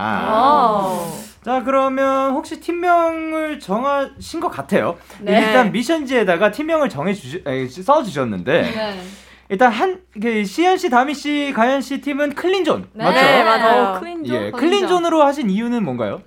자, 1.44 1.62
그러면 1.64 2.32
혹시 2.32 2.60
팀명을 2.60 3.58
정하신 3.60 4.40
것 4.40 4.48
같아요. 4.48 4.96
일단 5.20 5.70
미션지에다가 5.72 6.52
팀명을 6.52 6.88
정해 6.88 7.12
주시, 7.14 7.42
써 7.82 8.02
주셨는데, 8.02 8.62
네. 8.62 9.00
일단 9.48 9.70
한, 9.70 10.00
그, 10.20 10.44
시연 10.44 10.78
씨, 10.78 10.88
다미 10.88 11.14
씨, 11.14 11.52
가연 11.54 11.80
씨 11.80 12.00
팀은 12.00 12.34
clean 12.34 12.61
zone. 12.61 12.88
맞죠? 12.94 13.20
네, 13.20 13.42
맞아요. 13.44 14.00
clean 14.00 14.17
zone. 14.17 14.34
예, 14.34 14.50
clean 14.50 14.78
zone으로 14.78 15.22
하신 15.22 15.50
이유는 15.50 15.84
뭔가요? 15.84 16.22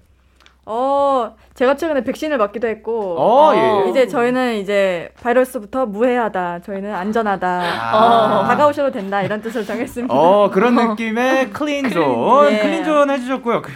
어, 0.68 1.36
제가 1.54 1.76
최근에 1.76 2.04
백신을 2.04 2.38
맞기도 2.38 2.68
했고. 2.68 3.18
어, 3.20 3.54
예. 3.86 3.90
이제 3.90 4.08
저희는 4.08 4.56
이제 4.56 5.12
바이러스부터 5.22 5.86
무해하다. 5.86 6.62
저희는 6.62 6.94
안전하다. 6.94 7.48
아. 7.48 8.48
다가오셔도 8.48 8.92
된다. 8.92 9.22
이런 9.22 9.42
뜻을 9.42 9.64
정했습니다. 9.66 10.12
어 10.14 10.50
그런 10.50 10.74
느낌의 10.90 11.52
clean 11.54 12.08
zone 12.08 12.52
예. 12.52 12.58
clean 12.60 12.89
zone 12.89 13.12
해주셨고요. 13.12 13.62
그, 13.62 13.72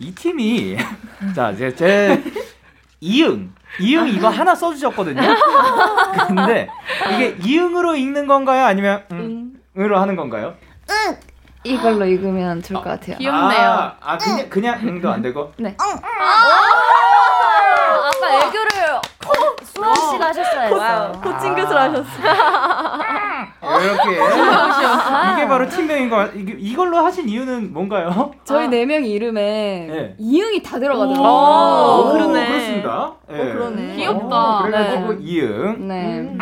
이 0.00 0.14
팀이 0.14 0.76
자제 1.34 1.74
제 1.74 2.22
이응 3.00 3.50
이응 3.80 4.08
이거 4.08 4.28
하나 4.28 4.54
써주셨거든요. 4.54 5.20
근데 6.26 6.68
이게 7.14 7.36
이응으로 7.44 7.94
읽는 7.96 8.26
건가요? 8.26 8.64
아니면 8.64 9.04
음, 9.12 9.52
으로 9.76 9.98
하는 9.98 10.16
건가요? 10.16 10.54
이걸로 11.64 12.06
읽으면 12.06 12.62
좋을 12.62 12.82
것 12.82 12.90
같아요. 12.90 13.16
귀엽네요. 13.18 13.70
아, 13.70 13.96
아 14.00 14.18
그냥 14.18 14.48
그냥 14.48 14.80
응도 14.82 15.10
안 15.10 15.22
되고. 15.22 15.52
아까 18.08 18.46
애교를 18.46 18.70
수아 19.64 19.94
씨가 19.94 20.26
하셨어야 20.28 20.62
했어요. 20.62 21.12
코칭 21.22 21.54
긋을 21.54 21.76
하셨어요. 21.76 22.04
이렇게. 23.62 25.32
이게 25.34 25.48
바로 25.48 25.68
팀명인 25.68 26.08
거 26.10 26.16
같- 26.16 26.36
이게 26.36 26.54
이걸로 26.58 26.98
하신 26.98 27.28
이유는 27.28 27.72
뭔가요? 27.72 28.32
저희 28.44 28.68
네명 28.68 29.04
이름에 29.04 29.40
네. 29.90 30.14
이응이 30.18 30.62
다 30.62 30.78
들어가더라고요. 30.78 31.28
오, 31.28 32.12
그러네. 32.12 32.46
그렇습니다. 32.46 33.12
예. 33.32 33.36
그러네. 33.52 34.06
어, 34.06 34.62
그래가지고 34.62 35.12
네. 35.14 35.18
이응 35.20 35.88
네. 35.88 36.36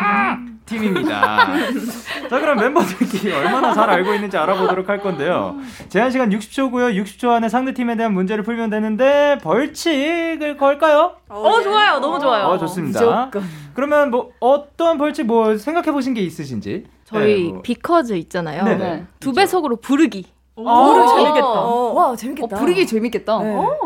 팀입니다. 0.65 1.47
자, 2.29 2.39
그럼 2.39 2.57
멤버들끼리 2.57 3.31
얼마나 3.33 3.73
잘 3.73 3.89
알고 3.89 4.13
있는지 4.13 4.37
알아보도록 4.37 4.89
할 4.89 4.99
건데요. 4.99 5.55
제한 5.87 6.11
시간 6.11 6.29
60초고요. 6.29 6.93
60초 7.03 7.29
안에 7.29 7.47
상대 7.47 7.73
팀에 7.73 7.95
대한 7.95 8.13
문제를 8.13 8.43
풀면 8.43 8.69
되는데 8.69 9.37
벌칙을 9.41 10.57
걸까요? 10.57 11.13
어, 11.29 11.61
좋아요. 11.61 11.99
너무 11.99 12.19
좋아요. 12.19 12.47
어, 12.47 12.57
좋습니다. 12.57 13.31
그러면 13.73 14.11
뭐 14.11 14.31
어떤 14.41 14.97
벌칙 14.97 15.25
뭐 15.25 15.57
생각해 15.57 15.91
보신 15.93 16.13
게 16.13 16.19
있으신지? 16.21 16.85
저희 17.07 17.43
네, 17.45 17.49
뭐. 17.53 17.61
비커즈 17.61 18.13
있잖아요. 18.13 18.65
네네. 18.65 19.05
두 19.21 19.31
배속으로 19.31 19.77
부르기. 19.77 20.25
어, 20.59 20.85
부르기 20.93 21.07
재밌겠다. 21.15 21.47
어, 21.47 21.93
와, 21.93 22.15
재밌겠다. 22.15 22.55
어, 22.55 22.59
부르기 22.59 22.87
재밌겠다. 22.87 23.39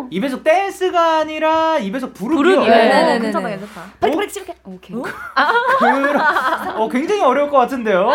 입에서 0.09 0.41
댄스가 0.41 1.17
아니라 1.19 1.77
입에서 1.77 2.11
부르기요. 2.11 2.37
부르기. 2.37 2.65
괜찮다, 2.65 3.19
괜찮다. 3.49 3.81
빨리 3.99 4.15
빨리 4.15 4.27
치게. 4.29 4.55
오케이. 4.65 4.95
그, 4.95 5.03
어, 6.77 6.89
굉장히 6.89 7.21
어려울 7.21 7.49
것 7.51 7.57
같은데요. 7.57 8.07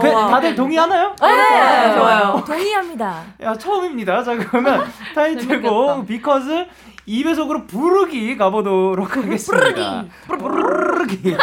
그, 0.00 0.08
어. 0.12 0.28
다들 0.28 0.54
동의하나요? 0.56 1.14
네, 1.22 1.94
좋아요. 1.94 2.42
동의합니다. 2.44 3.22
야, 3.42 3.54
처음입니다. 3.54 4.22
자, 4.24 4.36
그러면 4.36 4.84
타이틀곡 5.14 6.06
Because 6.06 6.66
2배속으로 7.10 7.66
부르기 7.66 8.36
가보도록 8.36 9.16
하겠습니다. 9.16 10.04
부르기. 10.28 11.36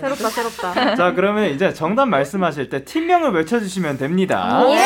새롭다, 0.00 0.28
새롭다. 0.30 0.94
자, 0.94 1.12
그러면 1.12 1.50
이제 1.50 1.72
정답 1.74 2.06
말씀하실 2.06 2.70
때 2.70 2.84
팀명을 2.84 3.32
외쳐주시면 3.32 3.98
됩니다. 3.98 4.64
예! 4.70 4.78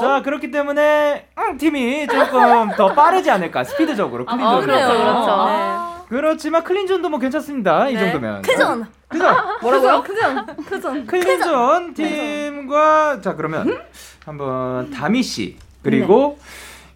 자, 0.00 0.22
그렇기 0.24 0.50
때문에 0.50 1.26
응, 1.38 1.58
팀이 1.58 2.06
조금 2.06 2.70
더 2.76 2.94
빠르지 2.94 3.30
않을까, 3.30 3.64
스피드적으로. 3.64 4.24
clean 4.24 4.35
zone. 4.35 4.46
어, 4.54 4.60
그렇죠, 4.60 4.86
그렇죠. 4.88 6.04
그렇지만 6.08 6.64
clean 6.64 6.84
zone도 6.84 7.08
뭐 7.10 7.18
괜찮습니다. 7.18 7.88
이 7.90 7.94
네. 7.94 8.00
정도면. 8.00 8.40
크전. 8.42 8.86
그죠? 9.08 9.26
뭐라고요? 9.60 10.02
크전. 10.02 10.46
크전. 10.64 11.06
clean 11.06 11.55
zone 11.55 11.94
팀과 11.94 13.20
자 13.20 13.34
그러면 13.34 13.82
한번 14.24 14.90
다미 14.90 15.22
씨 15.22 15.56
그리고 15.82 16.38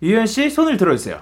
유현 0.02 0.26
씨 0.26 0.50
손을 0.50 0.76
들어주세요. 0.76 1.20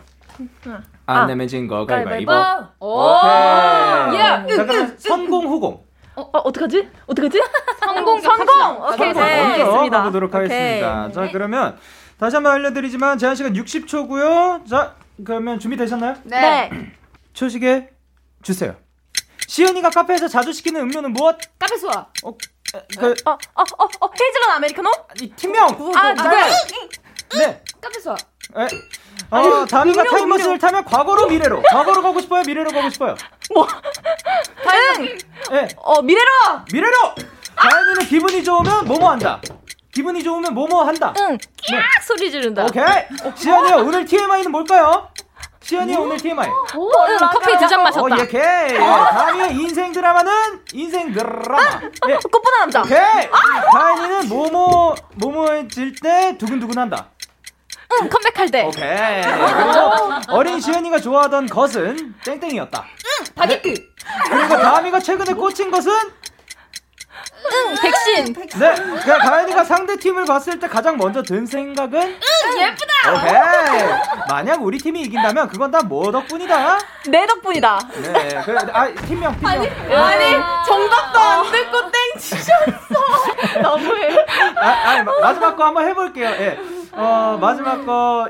안 1.07 1.27
내면 1.27 1.47
진거 1.49 1.85
가위바위보. 1.85 2.33
오. 2.81 3.01
오케이. 3.03 4.21
야, 4.21 4.47
자 4.47 4.65
그러면 4.65 4.97
선공 4.99 5.47
후공. 5.47 5.85
어, 6.17 6.23
어, 6.23 6.39
어떡하지? 6.39 6.89
어떡하지? 7.07 7.41
선공 7.81 8.21
선공! 8.21 8.83
오케이, 8.83 8.97
선공 9.15 9.23
네. 9.23 9.43
먼저 9.43 9.63
알겠습니다. 9.65 9.99
가보도록 9.99 10.35
하겠습니다. 10.35 11.13
자 11.13 11.29
그러면 11.31 11.79
다시 12.19 12.37
한번 12.37 12.53
알려드리지만 12.53 13.19
제한 13.19 13.37
시간 13.37 13.53
60초고요. 13.53 14.67
자 14.69 14.95
그러면 15.25 15.59
준비 15.59 15.77
되셨나요? 15.77 16.17
네. 16.25 16.71
초식에 17.35 17.91
주세요. 18.43 18.75
시은이가 19.47 19.91
카페에서 19.91 20.29
자주 20.29 20.53
시키는 20.53 20.81
음료는 20.83 21.13
무엇? 21.13 21.37
카페 21.59 21.77
수아. 21.77 22.07
어, 22.23 22.33
그, 22.99 23.15
어, 23.27 23.31
어, 23.31 23.63
어, 23.79 23.85
어, 24.01 24.11
헤이즐넛 24.21 24.51
아메리카노? 24.57 24.91
이 25.21 25.31
팀명. 25.31 25.67
아, 25.97 26.13
누구야? 26.13 26.47
네. 27.39 27.63
카페 27.81 27.99
수아. 28.01 28.15
에? 28.57 28.69
어, 29.31 29.65
다미가 29.67 30.05
타임머신을 30.05 30.59
타면 30.59 30.85
과거로 30.85 31.27
미래로. 31.29 31.63
과거로 31.71 32.03
가고 32.03 32.21
싶어요? 32.21 32.43
미래로 32.47 32.71
가고 32.71 32.91
싶어요? 32.91 33.15
다행! 34.65 35.19
예. 35.53 35.69
어, 35.77 36.03
미래로! 36.03 36.29
미래로! 36.73 36.97
다현이는 37.57 38.07
기분이 38.07 38.43
좋으면 38.43 38.87
뭐뭐 38.87 39.11
한다. 39.11 39.41
기분이 39.93 40.23
좋으면 40.23 40.55
뭐뭐 40.55 40.85
한다. 40.85 41.13
응. 41.19 41.37
네. 41.39 41.79
소리 42.03 42.31
지른다. 42.31 42.65
오케이. 42.65 42.85
시연이야, 43.37 43.77
오늘 43.77 44.05
TMI는 44.05 44.51
뭘까요? 44.51 45.09
시연이야, 45.63 45.99
오늘 45.99 46.17
TMI. 46.17 46.49
오, 46.49 46.91
응, 47.09 47.19
커피 47.33 47.57
두 47.59 47.69
잔 47.69 47.83
마셨다. 47.83 48.03
어, 48.03 48.19
예, 48.19 48.23
오케이. 48.23 48.75
예, 48.75 48.79
다미의 48.79 49.55
인생 49.57 49.93
드라마는 49.93 50.33
인생 50.73 51.13
드라마. 51.13 51.81
예. 52.09 52.15
꽃보다 52.15 52.59
남자. 52.61 52.81
오케이. 52.83 53.29
다현이는 53.73 54.29
뭐뭐, 54.29 54.95
뭐뭐해질 55.17 55.95
때 56.03 56.37
두근두근 56.39 56.79
한다. 56.79 57.11
응, 57.93 58.09
컴백할 58.09 58.51
때. 58.51 58.63
오케이. 58.65 59.23
그리고 59.23 60.35
어린 60.37 60.61
시연이가 60.61 61.01
좋아하던 61.01 61.47
것은 61.47 62.15
땡땡이었다. 62.25 62.85
바게트. 63.35 63.75
그리고 64.31 64.49
다미가 64.57 65.01
최근에 65.01 65.35
꽂힌 65.35 65.71
것은 65.71 65.93
응, 67.53 67.75
백신. 67.83 68.35
네. 68.59 68.75
그 69.05 69.19
가연이가 69.19 69.65
상대 69.65 69.97
팀을 69.97 70.25
봤을 70.25 70.59
때 70.59 70.69
가장 70.69 70.97
먼저 70.97 71.23
든 71.23 71.47
생각은 71.47 72.01
예쁘다! 72.59 73.15
오케이. 73.15 73.91
만약 74.29 74.63
우리 74.63 74.79
팀이 74.79 75.01
이긴다면 75.03 75.49
그건 75.49 75.71
다 75.71 75.81
뭐 75.83 76.11
덕분이다. 76.13 76.79
내 77.09 77.27
덕분이다. 77.27 77.79
네. 78.03 78.43
그, 78.45 78.57
아 78.73 78.87
팀명 79.07 79.35
팀명. 79.39 79.63
아니, 79.97 80.31
정답도 80.67 81.19
안 81.19 81.51
듣고 81.51 81.81
땡 81.91 81.93
치셨어. 82.19 82.61
너무해. 83.63 84.17
아, 84.57 84.69
아니, 84.91 85.03
마- 85.05 85.13
마지막 85.21 85.57
거 85.57 85.65
한번 85.65 85.89
해볼게요. 85.89 86.29
예. 86.29 86.59
어 86.93 87.39
마지막 87.41 87.85
거 87.87 88.29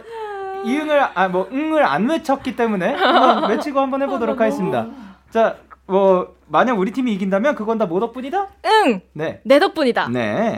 이응을 0.64 1.08
아 1.14 1.28
뭐 1.28 1.48
응을 1.52 1.84
안 1.84 2.08
외쳤기 2.08 2.54
때문에 2.56 2.94
한번 2.94 3.50
외치고 3.50 3.80
한번 3.80 4.02
해보도록 4.02 4.40
하겠습니다. 4.40 4.86
자, 5.32 5.56
뭐 5.86 6.34
만약 6.50 6.78
우리 6.78 6.90
팀이 6.92 7.12
이긴다면 7.14 7.54
그건 7.54 7.78
다 7.78 7.86
뭐 7.90 7.98
덕분이다? 8.00 8.46
응, 8.66 9.00
네. 9.14 9.40
내 9.44 9.58
덕분이다. 9.58 10.08
네. 10.12 10.54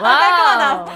깔끔하다. 0.00 0.86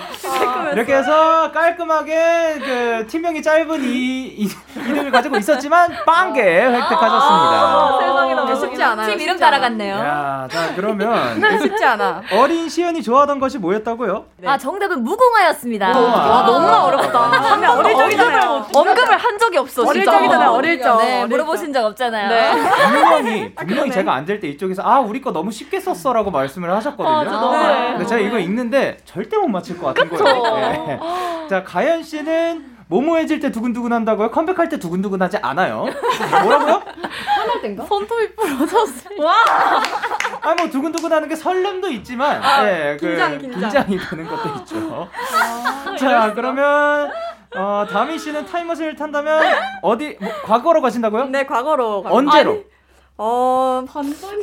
이렇게 0.73 0.95
해서 0.95 1.53
깔끔하게 1.53 2.59
그 2.65 3.07
팀명이 3.07 3.43
짧은 3.43 3.83
이, 3.85 4.35
이 4.39 4.49
이름을 4.77 5.11
가지고 5.11 5.37
있었지만 5.37 5.91
빵개 6.07 6.41
획득하셨습니다. 6.41 7.99
세상에 8.01 8.35
너무 8.35 8.57
쉽지 8.57 8.83
않아요. 8.83 9.07
팀 9.11 9.21
이름. 9.21 9.39
따라갔네요. 9.39 9.95
야, 9.97 10.49
자 10.51 10.75
그러면 10.77 11.41
쉽지 11.61 11.85
않아. 11.85 12.23
어린 12.33 12.69
시연이 12.69 13.03
좋아하던 13.03 13.39
것이 13.41 13.59
뭐였다고요? 13.59 14.25
아, 14.47 14.57
정답은 14.57 15.03
무궁화였습니다. 15.05 15.89
무궁화. 15.89 16.17
와, 16.17 16.43
너무 16.47 16.67
어렵다. 16.67 17.73
어릴 17.79 17.97
적이잖아요. 17.97 18.67
언급을 18.75 19.17
한 19.19 19.39
적이 19.39 19.59
없어, 19.59 19.83
어릴 19.83 20.05
진짜. 20.05 20.17
적이잖아요, 20.19 20.51
어릴 20.51 20.81
적. 20.81 20.97
네, 20.99 21.27
물어보신 21.27 21.73
적 21.73 21.85
없잖아요. 21.85 22.29
네. 22.29 22.53
분명히 23.23 23.55
분명히 23.55 23.91
제가 23.91 24.15
안될때 24.15 24.49
이쪽에서 24.49 24.83
아 24.85 25.01
우리 25.01 25.21
거 25.21 25.33
너무 25.33 25.51
쉽게 25.51 25.81
썼어라고 25.81 26.31
말씀을 26.31 26.71
하셨거든요. 26.73 27.15
아, 27.17 27.25
저 27.25 27.31
너무해. 27.31 27.91
근데 27.93 28.07
제가 28.07 28.21
이거 28.21 28.39
읽는데 28.39 28.99
절대 29.05 29.37
못 29.37 29.49
맞힐 29.49 29.79
것 29.79 29.95
같은 29.95 30.09
거예요. 30.09 30.87
네. 30.87 31.01
자 31.49 31.63
가연 31.65 32.03
씨는 32.03 32.73
모모해질 32.89 33.41
때 33.41 33.51
두근두근 33.51 33.91
한다고요? 33.93 34.31
컴백할 34.31 34.69
때 34.69 34.79
두근두근 34.79 35.23
하지 35.23 35.39
않아요. 35.39 35.87
뭐라고요? 36.43 36.83
화날 37.27 37.63
땐가? 37.63 37.85
손톱이 37.87 38.35
부러졌어. 38.35 39.09
와! 39.19 39.33
아 40.43 40.55
뭐 40.59 40.69
두근두근 40.69 41.11
하는 41.13 41.29
게 41.29 41.35
설렘도 41.37 41.89
있지만 41.89 42.43
예, 42.67 42.97
그 43.01 43.07
긴장, 43.09 43.39
긴장. 43.39 43.61
긴장이 43.61 43.99
되는 43.99 44.27
것도 44.27 44.49
있죠. 44.59 45.09
자 45.99 46.33
그러면 46.35 47.11
어, 47.57 47.87
다미 47.91 48.19
씨는 48.19 48.47
타임머신을 48.47 48.97
탄다면 48.97 49.43
어디 49.83 50.17
뭐, 50.21 50.31
과거로 50.45 50.81
가신다고요? 50.81 51.27
네, 51.27 51.45
과거로. 51.47 52.03
가- 52.03 52.11
언제로? 52.13 52.51
아니, 52.53 52.65
어, 53.25 53.85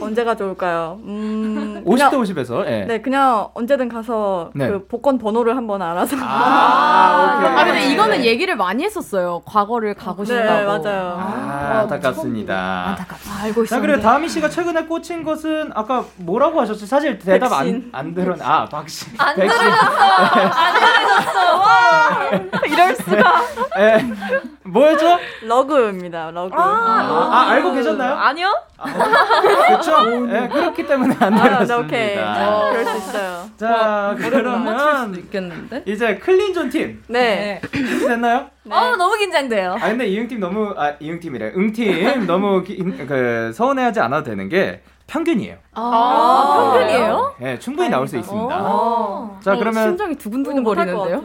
언제가 0.02 0.36
좋을까요? 0.36 1.00
음, 1.04 1.84
50대 1.86 2.10
그냥- 2.10 2.24
50에서. 2.24 2.66
예. 2.66 2.86
네, 2.86 3.02
그냥 3.02 3.50
언제든 3.54 3.90
가서 3.90 4.52
네. 4.56 4.70
그 4.70 4.88
복권 4.88 5.18
번호를 5.18 5.58
한번 5.58 5.82
알아서. 5.82 6.16
아, 6.22 7.40
오케이. 7.44 7.58
아 7.58 7.66
근데 7.66 7.92
이거는 7.92 8.24
얘기를 8.24 8.56
많이 8.56 8.86
했었어요. 8.86 9.42
과거를 9.46 9.96
가고 9.96 10.24
네, 10.24 10.34
싶다고. 10.34 10.82
맞아요. 10.82 11.18
아, 11.20 11.80
안타깝습니다. 11.82 12.96
알고 13.42 13.66
자, 13.66 13.76
있었는데. 13.76 13.80
그리고 13.82 14.02
다미 14.02 14.30
씨가 14.30 14.48
최근에 14.50 14.86
꽂힌 14.86 15.24
것은 15.26 15.72
아까 15.76 16.06
뭐라고 16.16 16.62
하셨죠? 16.62 16.86
사실 16.86 17.20
대답 17.20 17.52
안, 17.52 17.66
백신. 17.66 17.90
안 17.92 18.14
들은, 18.14 18.42
아, 18.42 18.64
박신. 18.66 19.10
안 19.18 19.36
백신. 19.36 19.60
이럴 22.72 22.96
수가. 22.96 23.42
예. 23.80 24.06
뭐였죠? 24.64 25.18
러그입니다, 25.44 26.32
러그. 26.32 26.56
아, 26.56 27.30
아, 27.32 27.48
알고 27.50 27.74
계셨나요? 27.74 28.14
아니요? 28.16 28.48
그렇죠? 28.80 30.28
예, 30.34 30.48
그렇기 30.48 30.86
때문에 30.88 31.16
안 31.20 31.34
아, 31.34 31.66
네, 31.66 31.74
오케이. 31.74 32.16
들었습니다. 32.16 32.70
그럴 32.70 32.86
수 32.86 32.98
있어요. 32.98 33.50
자, 33.58 34.16
그러면 34.18 35.16
있겠는데? 35.16 35.84
이제 35.86 36.16
clean 36.18 36.47
zone 36.47 36.70
팀 36.70 37.04
네. 37.08 37.62
준비됐나요? 37.72 38.50
어, 38.70 38.96
너무 38.98 39.18
긴장돼요. 39.18 39.74
아 39.82 39.90
근데 39.90 40.08
이응 40.08 40.28
팀 40.28 40.40
너무 40.40 40.74
아 40.78 40.94
이응 41.00 41.20
팀이래. 41.20 41.54
응 41.56 41.74
팀 41.74 42.26
너무 42.28 42.64
기, 42.64 42.78
그 42.78 43.52
서운해하지 43.54 44.00
않아도 44.02 44.30
되는 44.30 44.48
게 44.48 44.82
평균이에요. 45.08 45.58
아, 45.74 46.72
평균이에요? 46.74 47.36
예, 47.42 47.60
충분히 47.60 47.90
나올 47.90 48.08
수 48.08 48.18
있습니다. 48.18 48.58
어. 48.62 49.40
자, 49.44 49.56
그러면 49.56 49.84
심장이 49.90 50.16
두근두근 50.16 50.64
것 50.64 50.76
거리는데요? 50.76 51.24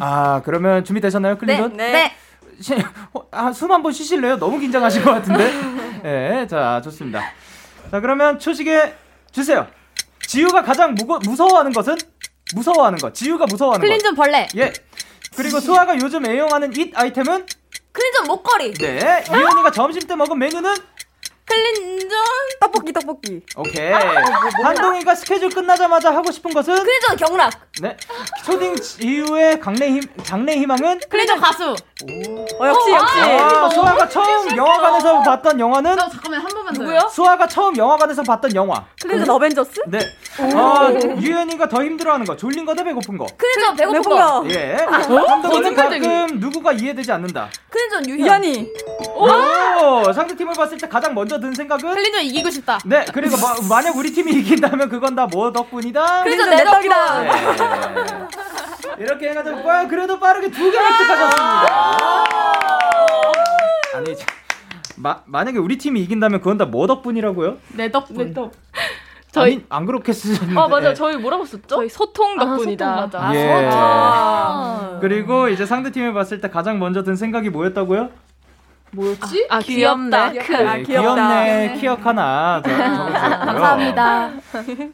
아, 0.00 0.42
그러면 0.44 0.84
준비되셨나요, 0.84 1.38
clean 1.38 1.57
zone? 1.57 1.76
네. 1.76 1.92
네. 1.92 2.12
시, 2.60 2.74
어, 3.14 3.22
아, 3.30 3.52
숨 3.52 3.70
한 3.70 3.82
번 3.82 3.92
쉬실래요? 3.92 4.36
너무 4.38 4.58
긴장하신 4.58 5.02
것 5.04 5.10
같은데. 5.12 5.50
예, 6.04 6.46
자, 6.50 6.80
좋습니다. 6.84 7.20
자, 7.90 8.00
그러면 8.00 8.38
초시계 8.38 8.94
주세요. 9.30 9.66
지유가 10.26 10.62
가장 10.62 10.94
무거, 10.94 11.18
무서워하는 11.20 11.72
것은? 11.72 11.96
무서워하는 12.54 12.98
것. 12.98 13.14
지유가 13.14 13.46
무서워하는 13.46 13.80
것. 13.80 13.86
clean 13.86 14.02
zone 14.02 14.14
벌레. 14.14 14.48
예. 14.56 14.72
그리고 15.36 15.60
수아가 15.60 15.94
요즘 15.96 16.26
애용하는 16.26 16.76
잇 16.76 16.92
아이템은? 16.96 17.46
클린전 17.92 18.26
목걸이. 18.26 18.74
네. 18.74 19.24
이현이가 19.28 19.70
점심 19.70 20.02
때 20.06 20.14
먹은 20.16 20.38
메뉴는? 20.38 20.74
클린전 21.44 22.10
떡볶이 22.60 22.92
떡볶이. 22.92 23.40
오케이. 23.56 23.92
한동이가 24.62 25.14
스케줄 25.14 25.50
끝나자마자 25.50 26.14
하고 26.14 26.30
싶은 26.30 26.52
것은? 26.52 26.74
클린전 26.74 27.16
경락. 27.16 27.52
네. 27.80 27.96
초딩 28.44 28.76
지우의 28.76 29.60
강래 29.60 29.88
힘, 29.90 30.02
장래 30.22 30.54
희망은? 30.56 31.00
클린전 31.08 31.40
가수. 31.40 31.74
어, 32.58 32.66
역시 32.66 32.90
역시. 32.92 33.18
아, 33.20 33.68
수아가 33.70 34.08
처음 34.08 34.56
영화관에서 34.56 35.22
봤던 35.22 35.60
영화는? 35.60 35.96
잠깐만 35.96 36.40
한 36.40 36.48
번만 36.48 36.74
더. 36.74 36.82
누구요? 36.82 37.08
수아가 37.12 37.46
처음 37.46 37.76
영화관에서 37.76 38.22
봤던 38.22 38.54
영화. 38.54 38.84
클린전 39.00 39.30
어벤져스? 39.30 39.82
네. 39.86 39.98
어, 40.40 40.88
유현이가 41.20 41.68
더 41.68 41.82
힘들어하는 41.84 42.26
거. 42.26 42.36
졸린 42.36 42.64
거대 42.64 42.82
배고픈 42.84 43.16
거. 43.18 43.26
클린전 43.36 43.76
배고픈 43.76 44.02
배고픈 44.02 44.18
거. 44.18 44.40
거. 44.42 44.50
예. 44.50 44.76
어? 44.84 45.26
한동이는 45.28 45.74
가끔 45.74 46.26
누구가 46.40 46.72
이해되지 46.72 47.12
않는다. 47.12 47.48
클린전 47.70 48.08
유현. 48.08 48.26
이현이. 48.26 48.72
오! 49.16 50.12
상대 50.12 50.34
팀을 50.36 50.54
봤을 50.54 50.76
때 50.78 50.88
가장 50.88 51.14
먼저 51.14 51.38
든 51.38 51.54
생각은? 51.54 51.94
클린전 51.94 52.22
이기고 52.24 52.50
싶다. 52.50 52.78
네, 52.84 53.04
그리고 53.12 53.36
마, 53.36 53.54
만약 53.68 53.96
우리 53.96 54.12
팀이 54.12 54.32
이긴다면 54.32 54.88
그건 54.88 55.14
다 55.14 55.22
뭐 55.32 55.50
덕분이다? 55.52 56.24
클린전 56.24 56.50
내내 56.50 56.64
떡이다. 56.64 57.22
네. 58.82 59.04
이렇게 59.04 59.30
해가지고 59.30 59.64
와, 59.64 59.86
그래도 59.86 60.18
빠르게 60.18 60.50
두개 60.50 60.76
획득하셨습니다. 60.76 61.92
아니, 63.94 64.16
자, 64.16 64.26
마, 64.96 65.20
만약에 65.26 65.58
우리 65.58 65.76
팀이 65.78 66.00
이긴다면 66.02 66.40
그건 66.40 66.58
다 66.58 66.64
뭐 66.66 66.86
덕분이라고요? 66.86 67.56
내 67.74 67.90
덕분. 67.90 68.34
저희 69.30 69.54
아니, 69.54 69.64
안 69.70 69.86
그렇게 69.86 70.12
쓰셨는데. 70.12 70.60
아 70.60 70.68
맞아 70.68 70.92
저희 70.92 71.16
뭐라고 71.16 71.44
썼죠? 71.46 71.62
저희 71.66 71.88
소통 71.88 72.36
덕분이다. 72.38 72.86
아, 72.86 73.06
소통 73.06 73.20
맞아. 73.20 73.34
예. 73.34 73.70
아. 73.72 74.98
그리고 75.00 75.48
이제 75.48 75.64
상대 75.64 75.90
팀을 75.90 76.12
봤을 76.12 76.40
때 76.42 76.50
가장 76.50 76.78
먼저 76.78 77.02
든 77.02 77.16
생각이 77.16 77.48
뭐였다고요? 77.48 78.10
뭐였지? 78.94 79.46
아, 79.48 79.58
귀엽다. 79.60 80.30
네, 80.32 80.40
아, 80.40 80.76
귀엽다. 80.76 80.84
귀엽네 80.84 81.76
키역 81.80 82.04
하나 82.06 82.60
적- 82.62 82.70
적어주셨고요. 82.76 83.44
감사합니다. 83.46 84.30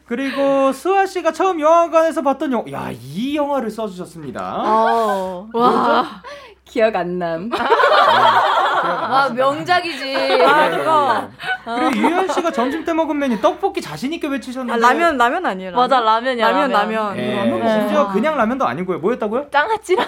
그리고 0.05 0.71
수아 0.71 1.05
씨가 1.05 1.33
처음 1.33 1.59
영화관에서 1.59 2.21
봤던 2.21 2.51
영화, 2.53 2.71
야 2.71 2.91
이 2.91 3.35
영화를 3.35 3.69
써주셨습니다. 3.69 4.63
어. 4.65 5.49
와. 5.53 6.21
기억 6.69 6.95
안 6.95 7.17
남. 7.17 7.49
와 7.51 9.27
명작이지. 9.29 10.43
아 10.45 10.69
그거. 10.69 11.27
그리고 11.65 11.91
유현 11.97 12.27
씨가 12.31 12.51
점심 12.51 12.85
때 12.85 12.93
먹은 12.93 13.17
메뉴 13.17 13.41
떡볶이 13.41 13.81
자신 13.81 14.13
있게 14.13 14.27
아, 14.27 14.31
외치셨는데. 14.31 14.79
라면 14.79 15.17
라면 15.17 15.45
아니에요? 15.45 15.71
라면? 15.71 15.89
맞아 15.89 15.99
라면이야. 15.99 16.51
라면 16.51 16.71
라면. 16.71 17.17
예, 17.17 17.35
라면. 17.35 17.67
심지어 17.81 18.07
그냥 18.11 18.37
라면도 18.37 18.65
아니고요. 18.67 18.99
뭐였다고요? 18.99 19.47
짱아찌라. 19.51 20.05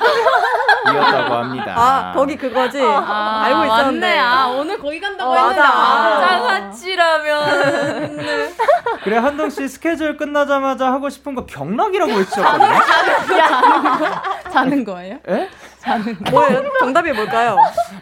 이었다고 0.94 1.34
합니다. 1.34 1.74
아 1.76 2.14
거기 2.16 2.38
그거지. 2.38 2.80
알고 2.80 3.66
있었는데. 3.66 4.08
맞네. 4.08 4.20
아, 4.20 4.48
오늘 4.48 4.78
거기 4.78 5.02
간다고 5.02 5.32
어, 5.32 5.36
했는데. 5.36 5.60
맞아. 5.62 5.74
아, 5.74 6.20
장아찌라면. 6.22 8.22
그래 9.04 9.18
한동 9.18 9.50
씨 9.50 9.68
스케줄 9.68 10.16
끝나자마자 10.16 10.92
하고 10.92 11.10
싶은 11.10 11.34
거 11.36 11.46
경락이라고 11.46 12.14
외치셨거든요. 12.14 12.80
자는 14.52 14.84
거예요? 14.86 15.18
예? 15.30 15.50
뭐예요? 16.32 16.62
정답이 16.80 17.12
뭘까요? 17.12 17.58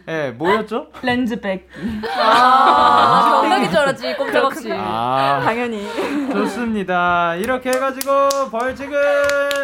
예, 0.07 0.32
뭐였죠? 0.32 0.88
렌즈 1.01 1.39
빼기. 1.39 1.69
아, 2.17 3.39
경락인 3.41 3.69
줄 3.69 3.80
알았지 3.80 4.15
꼼짝없이. 4.15 4.71
아, 4.73 5.41
당연히. 5.43 5.88
좋습니다. 6.34 7.36
이렇게 7.36 7.69
해가지고 7.71 8.11
벌칙은 8.51 8.99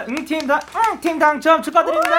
응팀 0.09 0.47
당, 0.47 0.59
응팀 0.93 1.20
당첨 1.20 1.61
축하드립니다. 1.61 2.16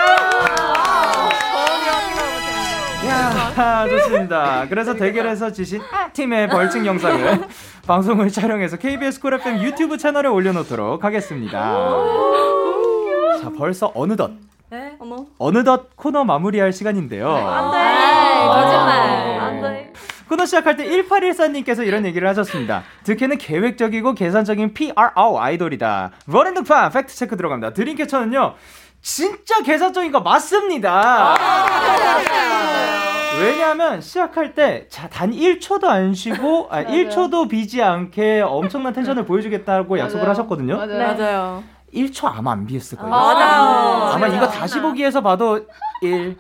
야, 3.09 3.87
좋습니다. 3.89 4.67
그래서 4.69 4.95
대결에서 4.95 5.53
지신 5.53 5.81
팀의 6.13 6.49
벌칙 6.49 6.85
영상을 6.85 7.41
방송을 7.87 8.31
촬영해서 8.31 8.77
KBS 8.77 9.21
쿨 9.21 9.35
FM 9.35 9.63
유튜브 9.63 9.97
채널에 9.97 10.29
올려놓도록 10.29 11.05
하겠습니다. 11.05 11.59
자, 13.41 13.51
벌써 13.57 13.93
어느덧 13.95 14.33
어머. 14.99 15.27
어느덧 15.39 15.91
코너 15.97 16.25
마무리할 16.25 16.73
시간인데요. 16.73 17.29
네, 17.29 17.43
거짓말. 18.47 19.39
안 19.41 19.61
돼. 19.63 19.93
코너 20.29 20.45
시작할 20.45 20.77
때 20.77 20.85
1814님께서 20.89 21.87
이런 21.87 22.05
얘기를 22.05 22.27
하셨습니다. 22.29 22.83
드캐는 23.05 23.39
계획적이고 23.39 24.15
계산적인 24.15 24.75
프로 24.75 25.39
아이돌이다. 25.39 26.11
런앤드판 26.27 26.91
팩트 26.91 27.15
체크 27.15 27.37
들어갑니다. 27.37 27.73
드림캐쳐는요. 27.75 28.55
진짜 29.03 29.63
계산적인 29.63 30.11
거 30.11 30.21
맞습니다. 30.21 31.37
왜냐하면 33.41 34.01
시작할 34.01 34.55
때 34.55 34.89
단 35.11 35.31
1초도 35.31 35.85
안 35.85 36.15
쉬고 36.15 36.69
아, 36.71 36.83
1초도 36.83 37.49
비지 37.49 37.83
않게 37.83 38.41
엄청난 38.41 38.93
텐션을 38.95 39.27
보여주겠다고 39.27 39.99
약속을 39.99 40.29
하셨거든요. 40.29 40.77
맞아요. 40.77 40.99
맞아요. 41.17 41.63
1초 41.95 42.25
아마 42.27 42.53
안 42.53 42.67
비했을 42.67 42.99
거예요. 42.99 43.11
맞아요. 43.11 44.13
아마 44.15 44.27
이거 44.29 44.49
다시 44.49 44.81
보기에서 44.81 45.23
봐도 45.23 45.67
1 46.03 46.37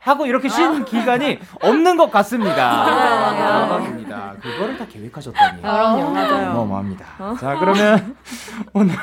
하고 0.00 0.24
이렇게 0.26 0.48
쉰 0.48 0.84
기간이 0.84 1.40
없는 1.60 1.96
것 1.96 2.10
같습니다. 2.12 2.84
대박입니다. 3.34 4.34
그거를 4.40 4.78
다 4.78 4.86
계획하셨다니. 4.86 5.62
그럼요. 5.62 6.10
맞아요. 6.10 6.50
어마어마합니다. 6.50 7.04
자, 7.40 7.56
그러면 7.58 8.16
오늘 8.72 8.94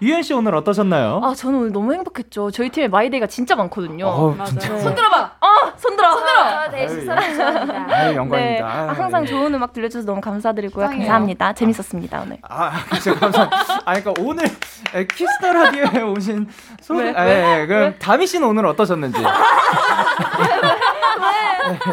유현 0.00 0.22
씨 0.22 0.32
오늘 0.32 0.54
어떠셨나요? 0.54 1.20
아 1.24 1.34
저는 1.34 1.58
오늘 1.58 1.72
너무 1.72 1.92
행복했죠. 1.92 2.52
저희 2.52 2.68
팀에 2.70 2.86
마이데이가 2.88 3.26
진짜 3.26 3.56
많거든요. 3.56 4.06
어, 4.06 4.36
진짜. 4.46 4.78
손 4.78 4.94
들어봐. 4.94 5.32
어 5.40 5.48
손 5.78 5.96
들어. 5.96 6.12
손 6.12 6.24
들어. 6.26 6.40
아, 6.42 6.68
대신 6.70 7.04
사랑 7.06 7.34
좋아합니다. 7.36 7.86
아유, 7.96 8.10
네, 8.10 8.16
영광입니다. 8.16 8.66
아, 8.66 8.80
아유, 8.90 9.00
항상 9.00 9.22
네. 9.22 9.28
좋은 9.28 9.54
음악 9.54 9.72
들려줘서 9.72 10.04
너무 10.06 10.20
감사드리고요. 10.20 10.86
짱이에요. 10.86 11.02
감사합니다. 11.04 11.52
재밌었습니다 11.52 12.20
오늘. 12.22 12.38
아, 12.48 12.72
진짜 13.00 13.18
감사합니다. 13.18 13.74
아, 13.84 13.94
그러니까 13.94 14.14
오늘 14.18 14.44
에, 14.94 15.06
키스터 15.06 15.52
라디오에 15.52 16.02
오신 16.02 16.48
소, 16.80 16.94
왜? 16.94 17.12
아, 17.14 17.28
예, 17.28 17.60
예, 17.60 17.66
그럼 17.66 17.94
다미 18.00 18.26
씨는 18.26 18.48
오늘 18.48 18.66
어떠셨는지? 18.66 19.22
아, 19.24 19.32
네. 21.68 21.88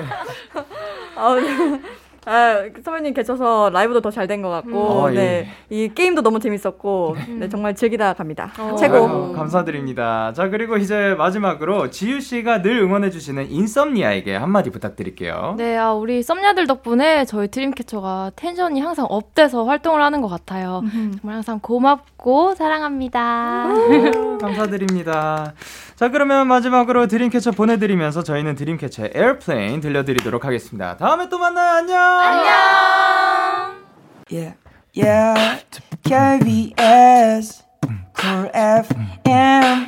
아, 1.15 1.35
선배님 2.83 3.13
계셔서 3.13 3.69
라이브도 3.71 4.01
더 4.01 4.09
잘 4.11 4.27
된 4.27 4.41
것 4.41 4.49
같고, 4.49 4.77
어, 4.79 5.11
예. 5.11 5.15
네. 5.15 5.47
이 5.69 5.91
게임도 5.93 6.21
너무 6.21 6.39
재밌었고, 6.39 7.15
네, 7.39 7.49
정말 7.49 7.75
즐기다 7.75 8.13
갑니다. 8.13 8.51
어. 8.59 8.75
최고. 8.77 8.95
아유, 9.07 9.33
감사드립니다. 9.35 10.33
자, 10.33 10.49
그리고 10.49 10.77
이제 10.77 11.15
마지막으로 11.17 11.89
지유 11.91 12.19
씨가 12.21 12.61
늘 12.61 12.79
응원해주시는 12.79 13.49
인썸니아에게 13.51 14.35
한마디 14.35 14.69
부탁드릴게요. 14.71 15.55
네, 15.57 15.77
아, 15.77 15.93
우리 15.93 16.23
썸냐들 16.23 16.67
덕분에 16.67 17.25
저희 17.25 17.47
드림캐쳐가 17.47 18.31
텐션이 18.35 18.79
항상 18.81 19.05
up돼서 19.09 19.63
활동을 19.65 20.01
하는 20.01 20.21
것 20.21 20.27
같아요. 20.27 20.81
정말 21.21 21.35
항상 21.35 21.59
고맙고 21.61 22.55
사랑합니다. 22.55 23.67
감사드립니다. 24.41 25.53
자, 25.95 26.09
그러면 26.09 26.47
마지막으로 26.47 27.07
드림캐쳐 27.07 27.51
보내드리면서 27.51 28.23
저희는 28.23 28.55
드림캐쳐의 28.55 29.11
에어플레인 29.13 29.79
들려드리도록 29.79 30.43
하겠습니다. 30.43 30.97
다음에 30.97 31.29
또 31.29 31.37
만나요. 31.37 31.69
안녕! 31.77 32.45
Yeah, 34.29 34.57
yeah. 34.97 35.63
KBS, 36.03 37.63
Cool 38.19 38.49
FM, 38.53 39.87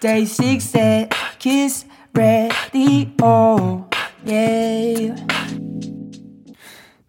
Day 0.00 0.24
6 0.24 1.08
Kiss 1.38 1.86
Radio. 2.14 3.88
Yeah. 4.24 5.24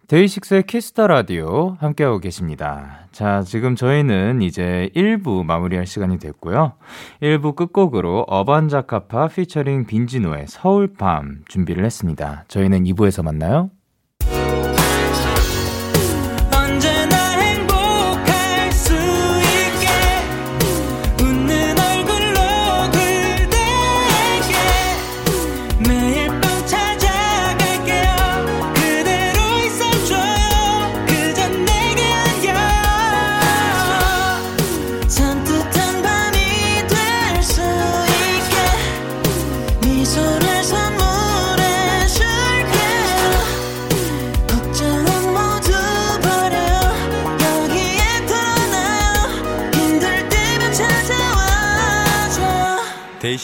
데이식스의 0.08 0.64
키스 0.64 0.90
더 0.90 1.06
라디오 1.06 1.76
함께하고 1.80 2.18
계십니다. 2.18 3.03
자, 3.14 3.42
지금 3.42 3.76
저희는 3.76 4.42
이제 4.42 4.90
1부 4.96 5.44
마무리할 5.44 5.86
시간이 5.86 6.18
됐고요. 6.18 6.72
1부 7.22 7.54
끝곡으로 7.54 8.24
어반자카파 8.26 9.28
피처링 9.28 9.86
빈지노의 9.86 10.46
서울밤 10.48 11.44
준비를 11.46 11.84
했습니다. 11.84 12.44
저희는 12.48 12.82
2부에서 12.82 13.22
만나요. 13.22 13.70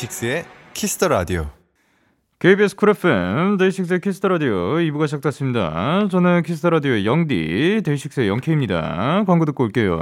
데이식스의 0.00 0.44
키스 0.72 0.95
더 0.95 1.08
라디오. 1.08 1.50
KBS 2.38 2.74
쿨 2.76 2.90
FM 2.90 3.58
데이식스의 3.58 4.00
키스 4.00 4.18
더 4.18 4.28
라디오 4.28 4.76
2부가 4.76 5.06
시작됐습니다. 5.06 6.08
저는 6.10 6.42
키스 6.42 6.60
더 6.60 6.70
라디오의 6.70 7.04
영디 7.04 7.82
데이식스의 7.84 8.28
영케입니다. 8.28 9.24
광고 9.26 9.44
듣고 9.44 9.64
올게요. 9.64 9.98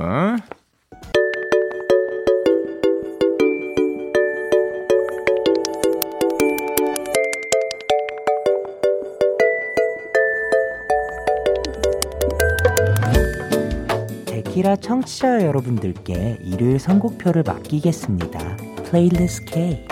데키라 14.27 14.77
청취자 14.77 15.45
여러분들께 15.45 16.39
일요일 16.41 16.79
선곡표를 16.79 17.43
맡기겠습니다. 17.45 18.78
플레이리스트 18.91 19.45
K. 19.45 19.85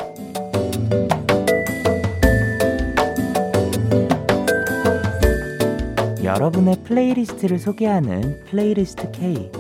여러분의 6.25 6.77
플레이리스트를 6.83 7.59
소개하는 7.59 8.41
플레이리스트 8.49 9.11
K. 9.11 9.51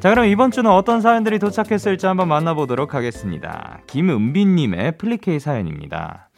자, 0.00 0.10
그럼 0.10 0.26
이번 0.26 0.50
주는 0.50 0.70
어떤 0.70 1.00
사연들이 1.00 1.38
도착했을지 1.38 2.04
한번 2.04 2.28
만나보도록 2.28 2.94
하겠습니다. 2.94 3.80
김은빈님의 3.86 4.98
플리케이 4.98 5.40
사연입니다. 5.40 6.28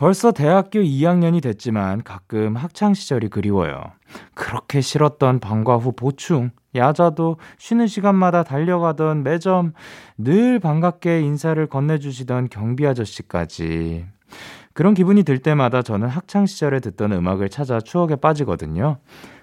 벌써 0.00 0.32
대학교 0.32 0.80
2학년이 0.80 1.42
됐지만 1.42 2.02
가끔 2.02 2.56
학창시절이 2.56 3.28
그리워요. 3.28 3.82
그렇게 4.32 4.80
싫었던 4.80 5.40
방과 5.40 5.76
후 5.76 5.92
보충, 5.92 6.52
야자도 6.74 7.36
쉬는 7.58 7.86
시간마다 7.86 8.42
달려가던 8.42 9.22
매점, 9.22 9.74
늘 10.16 10.58
반갑게 10.58 11.20
인사를 11.20 11.66
건네주시던 11.66 12.48
경비 12.48 12.86
아저씨까지. 12.86 14.06
그런 14.72 14.94
기분이 14.94 15.22
들 15.22 15.36
때마다 15.36 15.82
저는 15.82 16.08
학창시절에 16.08 16.80
듣던 16.80 17.12
음악을 17.12 17.50
찾아 17.50 17.78
추억에 17.78 18.16
빠지거든요. 18.16 18.96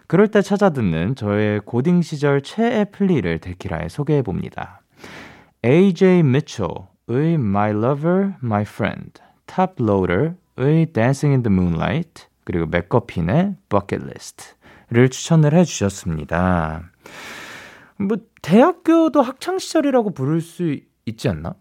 그럴 0.08 0.28
때 0.28 0.42
찾아 0.42 0.72
듣는 0.72 1.14
저의 1.14 1.62
고딩 1.66 2.02
시절 2.02 2.42
최애 2.42 2.86
플리를 2.86 3.38
데키라에 3.38 3.90
소개해 3.90 4.24
봅니다. 4.24 4.82
AJ 5.64 6.22
Mitchell의 6.22 7.36
My 7.36 7.70
Lover, 7.70 8.32
My 8.44 8.64
Friend, 8.64 9.22
Top 9.46 9.76
Loader 9.80 10.34
의 10.58 10.92
Dancing 10.92 11.34
in 11.34 11.44
the 11.44 11.54
Moonlight, 11.54 12.26
그리고 12.44 12.66
맥커핀의 12.66 13.56
Bucket 13.70 14.06
List를 14.06 15.10
추천을 15.10 15.54
해 15.54 15.64
주셨습니다. 15.64 16.84
뭐 18.00 18.18
대학교도 18.42 19.22
학창 19.22 19.60
시절이라고 19.60 20.12
부를 20.12 20.42
수 20.42 20.78
있지 21.06 21.30
않나? 21.30 21.54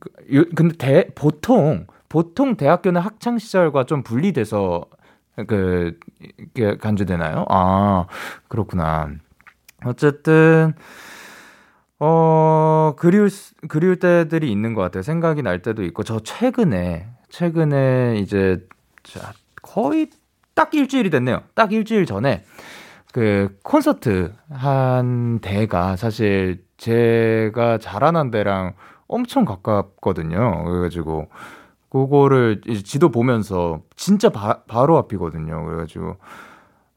그, 0.00 0.10
요- 0.36 0.44
근데 0.54 0.76
대, 0.76 1.06
보통 1.14 1.86
보통 2.08 2.56
대학교는 2.56 3.00
학창 3.00 3.38
시절과 3.38 3.84
좀 3.84 4.02
분리돼서 4.02 4.84
그 5.46 5.98
간주되나요? 6.80 7.46
아 7.48 8.06
그렇구나. 8.48 9.08
어쨌든 9.84 10.74
어 11.98 12.94
그리울 12.98 13.30
수- 13.30 13.54
그리울 13.68 13.96
때들이 13.98 14.50
있는 14.50 14.74
것 14.74 14.82
같아요. 14.82 15.02
생각이 15.02 15.42
날 15.42 15.62
때도 15.62 15.84
있고 15.84 16.02
저 16.02 16.18
최근에 16.20 17.06
최근에 17.32 18.18
이제 18.18 18.64
자, 19.02 19.32
거의 19.62 20.10
딱 20.54 20.74
일주일이 20.74 21.08
됐네요. 21.08 21.42
딱 21.54 21.72
일주일 21.72 22.04
전에 22.04 22.44
그 23.10 23.58
콘서트 23.64 24.34
한 24.50 25.38
대가 25.40 25.96
사실 25.96 26.62
제가 26.76 27.78
자라난 27.78 28.30
데랑 28.30 28.74
엄청 29.08 29.46
가깝거든요. 29.46 30.64
그래가지고 30.64 31.28
그거를 31.88 32.60
이제 32.66 32.82
지도 32.82 33.10
보면서 33.10 33.80
진짜 33.96 34.28
바, 34.28 34.62
바로 34.64 34.98
앞이거든요. 34.98 35.64
그래가지고 35.64 36.16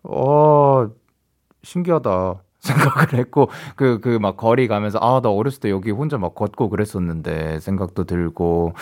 어 0.04 0.90
신기하다 1.64 2.44
생각을 2.66 3.14
했고 3.14 3.50
그 3.76 4.00
그 4.02 4.20
막 4.20 4.38
거리 4.38 4.68
가면서 4.68 5.00
아 5.02 5.22
나 5.22 5.30
어렸을 5.30 5.60
때 5.62 5.70
여기 5.72 5.92
혼자 5.92 6.18
막 6.18 6.36
걷고 6.36 6.70
그랬었는데 6.70 7.60
생각도 7.62 8.06
들고 8.06 8.74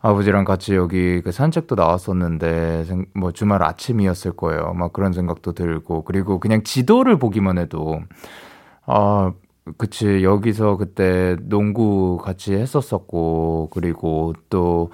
아버지랑 0.00 0.44
같이 0.44 0.74
여기 0.74 1.20
그 1.22 1.32
산책도 1.32 1.74
나왔었는데 1.76 2.84
생- 2.84 3.06
뭐 3.14 3.32
주말 3.32 3.62
아침이었을 3.62 4.32
거예요. 4.32 4.72
막 4.74 4.92
그런 4.92 5.12
생각도 5.12 5.52
들고 5.52 6.04
그리고 6.04 6.40
그냥 6.40 6.62
지도를 6.64 7.18
보기만 7.18 7.58
해도 7.58 8.00
아 8.86 9.32
그치 9.78 10.24
여기서 10.24 10.76
그때 10.78 11.36
농구 11.42 12.18
같이 12.18 12.54
했었었고 12.54 13.68
그리고 13.72 14.32
또 14.50 14.90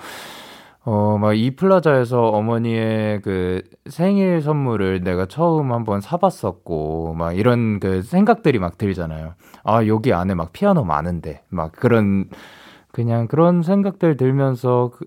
어, 0.86 1.16
막 1.18 1.32
이 1.34 1.50
플라자에서 1.56 2.28
어머니의 2.28 3.22
그 3.22 3.62
생일 3.88 4.42
선물을 4.42 5.02
내가 5.02 5.26
처음 5.26 5.72
한번 5.72 6.00
사봤었고, 6.02 7.14
막 7.14 7.32
이런 7.32 7.80
그 7.80 8.02
생각들이 8.02 8.58
막 8.58 8.76
들잖아요. 8.76 9.34
아, 9.64 9.86
여기 9.86 10.12
안에 10.12 10.34
막 10.34 10.52
피아노 10.52 10.84
많은데, 10.84 11.42
막 11.48 11.72
그런, 11.72 12.28
그냥 12.92 13.28
그런 13.28 13.62
생각들 13.62 14.16
들면서, 14.18 14.90
그, 14.94 15.06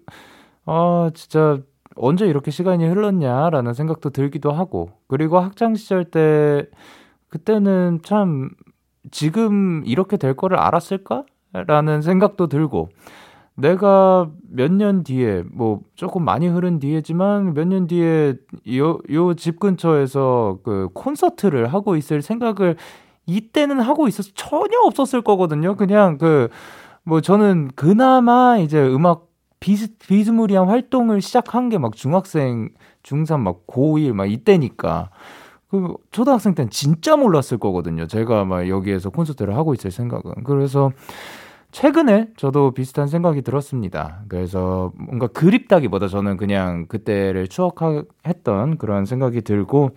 아, 0.66 1.12
진짜 1.14 1.60
언제 1.96 2.28
이렇게 2.28 2.52
시간이 2.52 2.88
흘렀냐라는 2.88 3.74
생각도 3.74 4.10
들기도 4.12 4.52
하고, 4.52 4.92
그리고 5.08 5.40
학창시절 5.40 6.06
때, 6.06 6.68
그때는 7.30 8.02
참, 8.04 8.50
지금 9.12 9.84
이렇게 9.86 10.18
될 10.18 10.36
거를 10.36 10.58
알았을까? 10.60 11.24
라는 11.54 12.02
생각도 12.02 12.48
들고, 12.48 12.90
내가 13.58 14.30
몇 14.50 14.72
년 14.72 15.04
뒤에 15.04 15.44
뭐 15.52 15.82
조금 15.96 16.24
많이 16.24 16.48
흐른 16.48 16.80
뒤에지만 16.80 17.54
몇 17.56 17.66
년 17.68 17.88
뒤에 17.88 18.36
요 18.78 19.00
요 19.12 19.34
집 19.36 19.60
근처에서 19.60 20.60
그 20.64 20.90
콘서트를 20.94 21.74
하고 21.74 21.96
있을 21.98 22.22
생각을 22.22 22.78
이때는 23.26 23.80
하고 23.82 24.08
있었 24.08 24.26
전혀 24.36 24.80
없었을 24.86 25.22
거거든요. 25.24 25.76
그냥 25.76 26.18
그 26.18 26.50
뭐 27.04 27.22
저는 27.22 27.70
그나마 27.76 28.58
이제 28.60 28.86
음악 28.86 29.28
비스, 29.62 29.98
비스무리한 30.00 30.68
활동을 30.68 31.22
시작한 31.22 31.70
게 31.70 31.78
막 31.80 31.96
중학생 31.96 32.70
중3 33.04 33.40
막 33.40 33.66
고1 33.68 34.14
막 34.14 34.30
이때니까 34.32 35.10
그 35.70 35.96
초등학생 36.12 36.56
때는 36.56 36.70
진짜 36.72 37.16
몰랐을 37.18 37.60
거거든요. 37.60 38.08
제가 38.08 38.46
막 38.46 38.68
여기에서 38.70 39.10
콘서트를 39.10 39.56
하고 39.56 39.74
있을 39.74 39.92
생각은. 39.92 40.44
그래서 40.46 40.92
최근에 41.78 42.30
저도 42.38 42.72
비슷한 42.72 43.06
생각이 43.06 43.44
들었습니다. 43.44 44.22
그래서 44.30 44.92
뭔가 44.98 45.28
그립다기보다 45.28 46.08
저는 46.08 46.36
그냥 46.36 46.88
그때를 46.88 47.48
추억했던 47.48 48.80
그런 48.80 49.06
생각이 49.06 49.42
들고, 49.42 49.92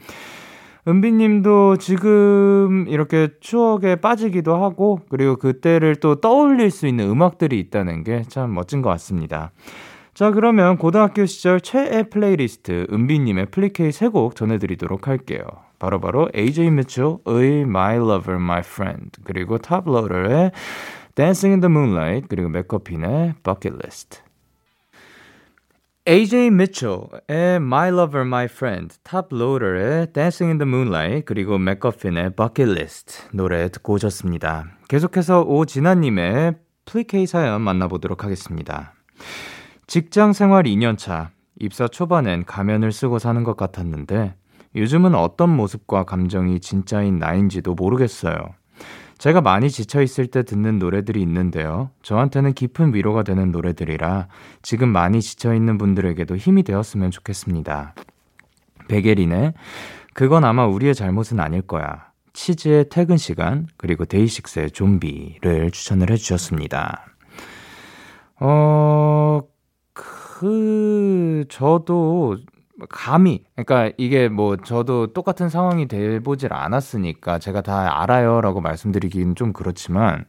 은비님도 0.86 1.78
지금 1.78 2.84
이렇게 2.86 3.30
추억에 3.40 3.96
빠지기도 3.96 4.62
하고, 4.62 5.00
그리고 5.08 5.36
그때를 5.36 5.96
또 5.96 6.16
떠올릴 6.16 6.70
수 6.70 6.86
있는 6.86 7.08
음악들이 7.08 7.58
있다는 7.58 8.04
게 8.04 8.24
참 8.28 8.52
멋진 8.52 8.82
것 8.82 8.90
같습니다. 8.90 9.50
자, 10.12 10.32
그러면 10.32 10.76
고등학교 10.76 11.24
시절 11.24 11.62
최애 11.62 12.10
플레이리스트 12.10 12.88
은비님의 12.92 13.46
플리케이 13.46 13.90
세 13.90 14.10
곡 14.10 14.36
전해드리도록 14.36 15.08
할게요. 15.08 15.44
바로바로 15.78 16.28
AJ 16.36 16.66
Mitchell의 16.66 17.62
My 17.62 17.96
Lover, 17.96 18.36
My 18.36 18.58
Friend, 18.58 19.10
그리고 19.24 19.56
Loader의 19.86 20.50
Dancing 21.20 21.52
in 21.52 21.60
the 21.60 21.70
Moonlight, 21.70 22.28
그리고 22.30 22.48
맥커핀의 22.48 23.34
Bucket 23.42 23.76
List. 23.84 24.22
AJ 26.08 26.46
Mitchell의 26.46 27.56
My 27.56 27.88
Lover, 27.88 28.26
My 28.26 28.46
Friend, 28.46 28.96
Top 29.04 29.28
Loader의 29.30 30.14
Dancing 30.14 30.48
in 30.48 30.56
the 30.56 30.66
Moonlight, 30.66 31.26
그리고 31.26 31.58
맥커핀의 31.58 32.30
Bucket 32.36 32.70
List 32.70 33.28
노래 33.34 33.68
듣고 33.68 33.92
오셨습니다. 33.92 34.64
계속해서 34.88 35.42
오진아님의 35.42 36.54
플리케이 36.86 37.26
사연 37.26 37.60
만나보도록 37.60 38.24
하겠습니다. 38.24 38.94
직장 39.86 40.32
생활 40.32 40.64
2년차, 40.64 41.28
입사 41.58 41.86
초반엔 41.86 42.46
가면을 42.46 42.92
쓰고 42.92 43.18
사는 43.18 43.44
것 43.44 43.58
같았는데 43.58 44.36
요즘은 44.74 45.14
어떤 45.14 45.54
모습과 45.54 46.04
감정이 46.04 46.60
진짜인 46.60 47.18
나인지도 47.18 47.74
모르겠어요. 47.74 48.54
제가 49.20 49.42
많이 49.42 49.70
지쳐있을 49.70 50.28
때 50.28 50.42
듣는 50.44 50.78
노래들이 50.78 51.20
있는데요. 51.20 51.90
저한테는 52.02 52.54
깊은 52.54 52.94
위로가 52.94 53.22
되는 53.22 53.52
노래들이라 53.52 54.28
지금 54.62 54.88
많이 54.88 55.20
지쳐있는 55.20 55.76
분들에게도 55.76 56.38
힘이 56.38 56.62
되었으면 56.62 57.10
좋겠습니다. 57.10 57.94
베게린의 58.88 59.52
그건 60.14 60.46
아마 60.46 60.66
우리의 60.66 60.94
잘못은 60.94 61.38
아닐 61.38 61.60
거야. 61.60 62.10
치즈의 62.32 62.86
퇴근 62.88 63.18
시간, 63.18 63.66
그리고 63.76 64.06
데이식스의 64.06 64.70
좀비를 64.70 65.70
추천을 65.70 66.10
해주셨습니다. 66.10 67.04
어, 68.40 69.42
그, 69.92 71.44
저도, 71.50 72.38
감히, 72.88 73.44
그러니까 73.56 73.92
이게 73.98 74.28
뭐 74.28 74.56
저도 74.56 75.12
똑같은 75.12 75.48
상황이 75.48 75.86
돼 75.88 76.20
보질 76.20 76.52
않았으니까 76.52 77.38
제가 77.38 77.60
다 77.60 78.02
알아요 78.02 78.40
라고 78.40 78.60
말씀드리기는 78.60 79.34
좀 79.34 79.52
그렇지만, 79.52 80.24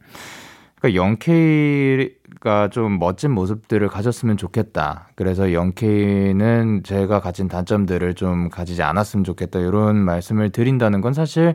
그러니까 0.82 1.00
영케이가 1.00 2.68
좀 2.70 2.98
멋진 2.98 3.30
모습들을 3.30 3.86
가졌으면 3.88 4.36
좋겠다. 4.36 5.08
그래서 5.14 5.52
영케이는 5.52 6.82
제가 6.82 7.20
가진 7.20 7.46
단점들을 7.46 8.14
좀 8.14 8.48
가지지 8.48 8.82
않았으면 8.82 9.22
좋겠다. 9.22 9.60
이런 9.60 9.96
말씀을 9.96 10.50
드린다는 10.50 11.00
건 11.00 11.12
사실 11.12 11.54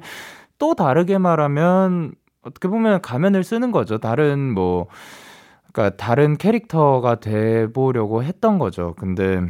또 0.57 0.75
다르게 0.75 1.17
말하면 1.17 2.13
어떻게 2.41 2.69
보면 2.69 3.01
가면을 3.01 3.43
쓰는 3.43 3.71
거죠. 3.71 3.97
다른 3.97 4.53
뭐 4.53 4.87
그러니까 5.73 5.97
다른 5.97 6.37
캐릭터가 6.37 7.19
돼 7.19 7.67
보려고 7.71 8.23
했던 8.23 8.57
거죠. 8.57 8.95
근데 8.97 9.41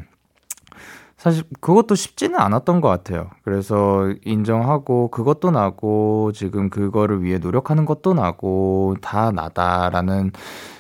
사실 1.18 1.44
그것도 1.62 1.96
쉽지는 1.96 2.40
않았던 2.40 2.80
것 2.80 2.90
같아요. 2.90 3.32
그래서 3.44 4.14
인정하고 4.24 5.10
그것도 5.10 5.50
나고 5.50 6.32
지금 6.32 6.70
그거를 6.70 7.24
위해 7.24 7.40
노력하는 7.40 7.86
것도 7.86 8.14
나고 8.14 8.96
다 9.02 9.32
나다라는 9.32 10.32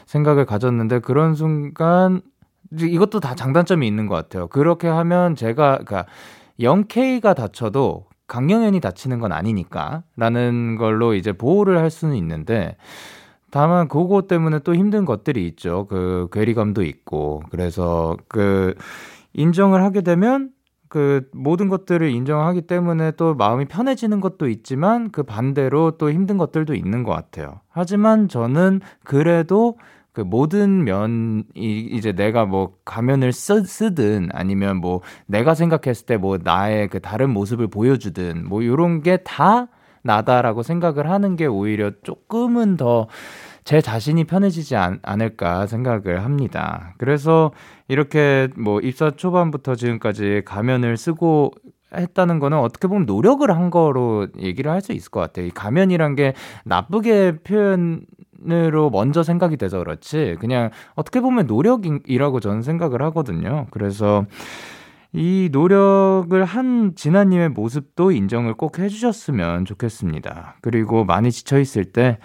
생각을 0.05 0.45
가졌는데 0.45 0.99
그런 0.99 1.33
순간 1.33 2.21
이것도 2.71 3.19
다 3.19 3.33
장단점이 3.33 3.87
있는 3.87 4.05
것 4.05 4.15
같아요. 4.15 4.47
그렇게 4.47 4.87
하면 4.87 5.35
제가 5.35 5.79
그러니까 5.83 6.05
0K가 6.59 7.35
다쳐도 7.35 8.05
강영현이 8.27 8.79
다치는 8.79 9.19
건 9.19 9.31
아니니까 9.31 10.03
라는 10.17 10.75
걸로 10.75 11.15
이제 11.15 11.31
보호를 11.31 11.79
할 11.79 11.89
수는 11.89 12.15
있는데 12.15 12.75
다만 13.49 13.87
그거 13.87 14.23
때문에 14.23 14.59
또 14.59 14.75
힘든 14.75 15.05
것들이 15.05 15.47
있죠. 15.47 15.87
그 15.87 16.27
괴리감도 16.31 16.83
있고 16.83 17.41
그래서 17.49 18.17
그 18.27 18.75
인정을 19.37 19.81
하게 19.81 20.01
되면 20.01 20.49
그 20.89 21.29
모든 21.33 21.69
것들을 21.69 22.09
인정하기 22.09 22.61
때문에 22.61 23.11
또 23.11 23.35
마음이 23.35 23.65
편해지는 23.65 24.19
것도 24.21 24.47
있지만 24.49 25.11
그 25.11 25.23
반대로 25.23 25.91
또 25.97 26.11
힘든 26.11 26.37
것들도 26.37 26.75
있는 26.75 27.03
것 27.03 27.11
같아요. 27.11 27.61
하지만 27.69 28.27
저는 28.27 28.81
그래도 29.03 29.77
그 30.13 30.21
모든 30.21 30.83
면이 30.85 31.43
이제 31.57 32.11
내가 32.13 32.45
뭐 32.45 32.73
가면을 32.85 33.31
쓰, 33.31 33.63
쓰든 33.63 34.29
아니면 34.33 34.77
뭐 34.77 35.01
내가 35.27 35.53
생각했을 35.53 36.05
때 36.07 36.17
뭐 36.17 36.39
나의 36.41 36.87
그 36.87 36.99
다른 36.99 37.29
모습을 37.29 37.67
보여주든 37.67 38.47
뭐 38.47 38.65
요런 38.65 39.03
게 39.03 39.17
다 39.23 39.67
나다라고 40.03 40.63
생각을 40.63 41.09
하는 41.09 41.35
게 41.35 41.45
오히려 41.45 41.91
조금은 42.03 42.77
더 42.77 43.07
제 43.67 43.81
자신이 43.81 44.23
편해지지 44.23 44.77
않, 44.77 44.99
않을까 45.03 45.67
생각을 45.67 46.23
합니다. 46.23 46.93
그래서 46.97 47.51
이렇게 47.87 48.49
뭐 48.57 48.79
입사 48.81 49.11
초반부터 49.11 49.75
지금까지 49.75 50.43
가면을 50.45 50.97
쓰고 50.97 51.51
했다는 51.95 52.39
거는 52.39 52.57
어떻게 52.57 52.87
보면 52.87 53.05
노력을 53.05 53.49
한 53.49 53.69
거로 53.69 54.27
얘기를 54.39 54.71
할 54.71 54.81
수 54.81 54.91
있을 54.91 55.09
것 55.09 55.19
같아요. 55.21 55.45
이 55.45 55.51
가면이란 55.51 56.15
게 56.15 56.33
나쁘게 56.65 57.39
표현 57.43 58.01
으로 58.49 58.91
먼저 58.91 59.23
생각이 59.23 59.57
돼서 59.57 59.79
그렇지 59.79 60.37
그냥 60.39 60.69
어떻게 60.95 61.21
보면 61.21 61.47
노력이라고 61.47 62.39
저는 62.39 62.61
생각을 62.61 63.01
하거든요. 63.01 63.65
그래서 63.71 64.27
이 65.11 65.49
노력을 65.51 66.45
한 66.45 66.93
진아님의 66.95 67.49
모습도 67.49 68.11
인정을 68.11 68.53
꼭 68.53 68.77
해주셨으면 68.77 69.65
좋겠습니다. 69.65 70.57
그리고 70.61 71.03
많이 71.03 71.31
지쳐있을 71.31 71.85
때 71.85 72.19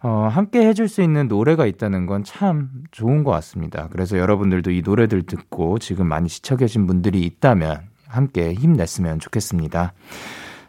어, 0.00 0.28
함께 0.30 0.66
해줄 0.66 0.88
수 0.88 1.02
있는 1.02 1.26
노래가 1.26 1.66
있다는 1.66 2.06
건 2.06 2.22
참 2.22 2.70
좋은 2.90 3.24
것 3.24 3.30
같습니다. 3.32 3.88
그래서 3.90 4.18
여러분들도 4.18 4.70
이 4.70 4.82
노래들 4.82 5.22
듣고 5.22 5.78
지금 5.78 6.06
많이 6.06 6.28
지쳐 6.28 6.56
계신 6.56 6.86
분들이 6.86 7.22
있다면 7.22 7.80
함께 8.06 8.52
힘냈으면 8.54 9.18
좋겠습니다. 9.18 9.92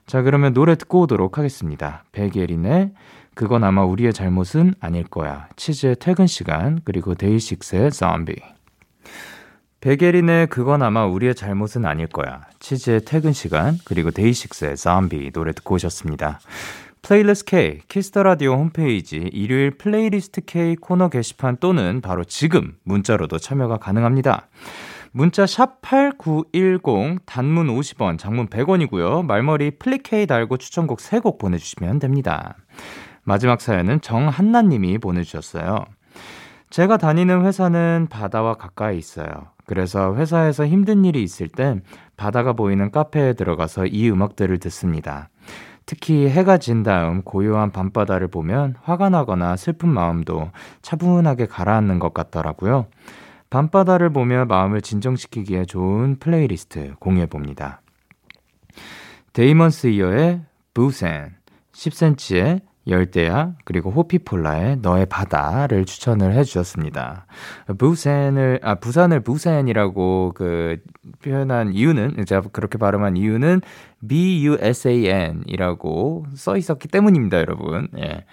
자, 0.07 0.21
그러면 0.23 0.53
노래 0.53 0.75
듣고 0.75 1.01
오도록 1.01 1.37
하겠습니다. 1.37 2.03
백예린의 2.11 2.93
그건 3.35 3.63
아마 3.63 3.83
우리의 3.85 4.13
잘못은 4.13 4.73
아닐 4.79 5.03
거야. 5.03 5.47
치즈의 5.55 5.97
퇴근 5.99 6.25
시간, 6.27 6.79
그리고 6.83 7.13
데이식스의 7.13 7.91
좀비. 7.91 8.35
백예린의 9.81 10.47
그건 10.47 10.81
아마 10.81 11.05
우리의 11.05 11.35
잘못은 11.35 11.85
아닐 11.85 12.07
거야. 12.07 12.41
치즈의 12.59 13.05
퇴근 13.05 13.31
시간, 13.31 13.77
그리고 13.85 14.11
데이식스의 14.11 14.75
좀비 14.75 15.31
노래 15.31 15.53
듣고 15.53 15.75
오셨습니다. 15.75 16.39
플레이리스트 17.01 17.45
K 17.45 17.79
키스 17.87 18.10
더 18.10 18.23
라디오 18.23 18.53
홈페이지 18.53 19.17
일요일 19.17 19.71
플레이리스트 19.71 20.41
K 20.41 20.75
코너 20.75 21.09
게시판 21.09 21.57
또는 21.57 22.01
바로 22.01 22.23
지금 22.23 22.75
문자로도 22.83 23.37
참여가 23.39 23.77
가능합니다. 23.77 24.47
문자 25.11 25.45
샵 25.47 25.81
8910 25.81 27.25
단문 27.25 27.67
50원, 27.67 28.19
장문 28.19 28.47
100원이고요. 28.47 29.25
말머리 29.25 29.71
플리케이 29.71 30.27
달고 30.27 30.57
추천곡 30.57 30.99
3곡 30.99 31.39
보내 31.39 31.57
주시면 31.57 31.99
됩니다. 31.99 32.55
마지막 33.23 33.61
사연은 33.61 34.01
정한나 34.01 34.61
님이 34.61 34.97
보내 34.97 35.23
주셨어요. 35.23 35.85
제가 36.69 36.97
다니는 36.97 37.45
회사는 37.45 38.07
바다와 38.11 38.55
가까이 38.55 38.97
있어요. 38.97 39.29
그래서 39.65 40.15
회사에서 40.15 40.67
힘든 40.67 41.05
일이 41.05 41.23
있을 41.23 41.47
땐 41.47 41.81
바다가 42.17 42.53
보이는 42.53 42.91
카페에 42.91 43.33
들어가서 43.33 43.87
이 43.87 44.09
음악들을 44.09 44.57
듣습니다. 44.59 45.29
특히 45.89 46.29
해가 46.29 46.59
진 46.59 46.83
다음 46.83 47.23
고요한 47.23 47.71
밤바다를 47.71 48.27
보면 48.27 48.75
화가 48.83 49.09
나거나 49.09 49.55
슬픈 49.55 49.89
마음도 49.89 50.51
차분하게 50.83 51.47
가라앉는 51.47 51.97
것 51.97 52.13
같더라고요. 52.13 52.85
밤바다를 53.49 54.11
보며 54.11 54.45
마음을 54.45 54.81
진정시키기에 54.81 55.65
좋은 55.65 56.17
플레이리스트 56.19 56.93
공유해봅니다. 56.99 57.81
데이먼스 59.33 59.87
이어의 59.87 60.41
부산, 60.75 61.35
10cm의 61.73 62.61
열대야, 62.89 63.53
그리고 63.65 63.91
호피폴라의 63.91 64.77
너의 64.81 65.05
바다를 65.05 65.85
추천을 65.85 66.33
해주셨습니다. 66.33 67.25
부센을, 67.77 68.59
아, 68.63 68.75
부산을 68.75 69.21
부센이라고 69.21 70.33
그 70.35 70.77
표현한 71.23 71.73
이유는, 71.73 72.25
제가 72.25 72.49
그렇게 72.51 72.77
발음한 72.77 73.15
이유는 73.17 73.61
B-U-S-A-N 74.07 75.43
이라고 75.45 76.25
써 76.35 76.57
있었기 76.57 76.87
때문입니다, 76.87 77.37
여러분. 77.39 77.87
예. 77.97 78.25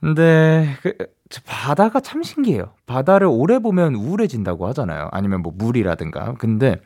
근데, 0.00 0.76
그, 0.82 0.94
바다가 1.46 2.00
참 2.00 2.22
신기해요. 2.22 2.72
바다를 2.86 3.26
오래 3.30 3.58
보면 3.58 3.94
우울해진다고 3.94 4.66
하잖아요. 4.68 5.08
아니면 5.12 5.42
뭐 5.42 5.52
물이라든가. 5.56 6.34
근데, 6.34 6.80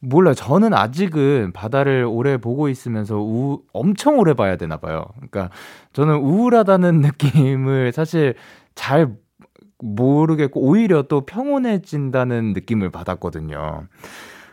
몰라요. 0.00 0.34
저는 0.34 0.72
아직은 0.72 1.52
바다를 1.52 2.04
오래 2.04 2.38
보고 2.38 2.68
있으면서 2.68 3.18
우, 3.20 3.62
엄청 3.72 4.18
오래 4.18 4.34
봐야 4.34 4.56
되나 4.56 4.78
봐요. 4.78 5.04
그러니까 5.16 5.50
저는 5.92 6.16
우울하다는 6.16 7.00
느낌을 7.02 7.92
사실 7.92 8.34
잘 8.74 9.14
모르겠고 9.78 10.60
오히려 10.60 11.02
또 11.02 11.24
평온해진다는 11.26 12.52
느낌을 12.54 12.90
받았거든요. 12.90 13.86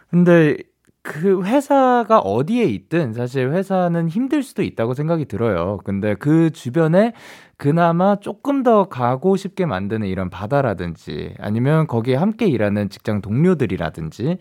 근데 0.10 0.58
그 1.02 1.44
회사가 1.44 2.20
어디에 2.20 2.66
있든 2.66 3.14
사실 3.14 3.50
회사는 3.52 4.10
힘들 4.10 4.44
수도 4.44 4.62
있다고 4.62 4.94
생각이 4.94 5.26
들어요. 5.26 5.80
근데 5.86 6.16
그 6.16 6.50
주변에 6.52 7.14
그나마 7.58 8.18
조금 8.20 8.62
더 8.62 8.88
가고 8.88 9.36
싶게 9.36 9.66
만드는 9.66 10.08
이런 10.08 10.30
바다라든지 10.30 11.34
아니면 11.40 11.88
거기에 11.88 12.16
함께 12.16 12.46
일하는 12.46 12.90
직장 12.90 13.20
동료들이라든지 13.22 14.38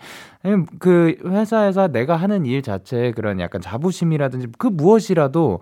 그 0.78 1.16
회사에서 1.24 1.88
내가 1.88 2.16
하는 2.16 2.44
일 2.44 2.60
자체에 2.60 3.12
그런 3.12 3.40
약간 3.40 3.62
자부심이라든지 3.62 4.48
그 4.58 4.66
무엇이라도 4.66 5.60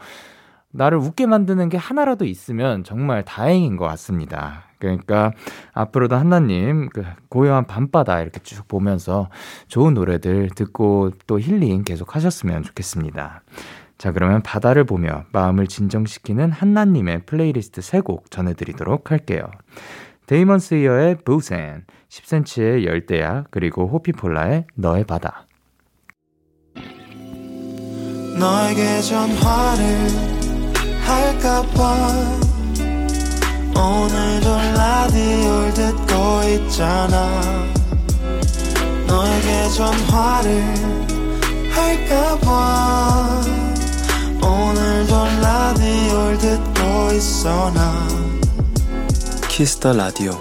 나를 0.73 0.99
웃게 0.99 1.27
만드는 1.27 1.69
게 1.69 1.77
하나라도 1.77 2.25
있으면 2.25 2.83
정말 2.83 3.25
다행인 3.25 3.77
것 3.77 3.85
같습니다. 3.87 4.65
그러니까 4.81 5.31
앞으로도 5.73 6.17
한나님 6.17 6.89
그 6.89 7.05
고요한 7.29 7.69
밤바다 7.69 8.21
이렇게 8.21 8.41
쭉 8.43 8.67
보면서 8.67 9.31
좋은 9.69 9.95
노래들 9.95 10.51
듣고 10.57 11.13
또 11.29 11.39
힐링 11.39 11.85
계속 11.85 12.17
하셨으면 12.17 12.65
좋겠습니다. 12.65 13.43
자, 14.05 14.13
그러면 14.13 14.43
바다를 14.43 14.85
보며 14.85 15.25
마음을 15.33 15.67
진정시키는 15.67 16.53
한나님의 16.53 17.25
플레이리스트 17.25 17.81
3곡 17.81 18.31
전해드리도록 18.31 19.11
할게요. 19.11 19.51
Damons 20.27 20.75
Year의 20.75 21.21
부산, 21.25 21.87
10cm의 22.11 22.85
열대야, 22.85 23.45
그리고 23.51 23.89
호피폴라의 23.89 24.67
너의 24.75 25.05
바다. 25.05 25.47
너에게 28.39 29.01
전화를 29.01 30.09
할까봐 31.01 31.95
오늘도 33.75 34.57
라디오를 34.77 35.73
듣고 35.73 36.43
있잖아 36.51 37.41
너에게 39.07 39.69
전화를 39.71 40.63
할까봐 41.73 43.64
오늘도 44.45 45.15
라디오를 45.43 46.39
듣고 46.39 47.13
있어 47.17 47.73
나 47.73 48.07
Kiss 49.49 49.75
the 49.75 49.95
Radio 49.95 50.33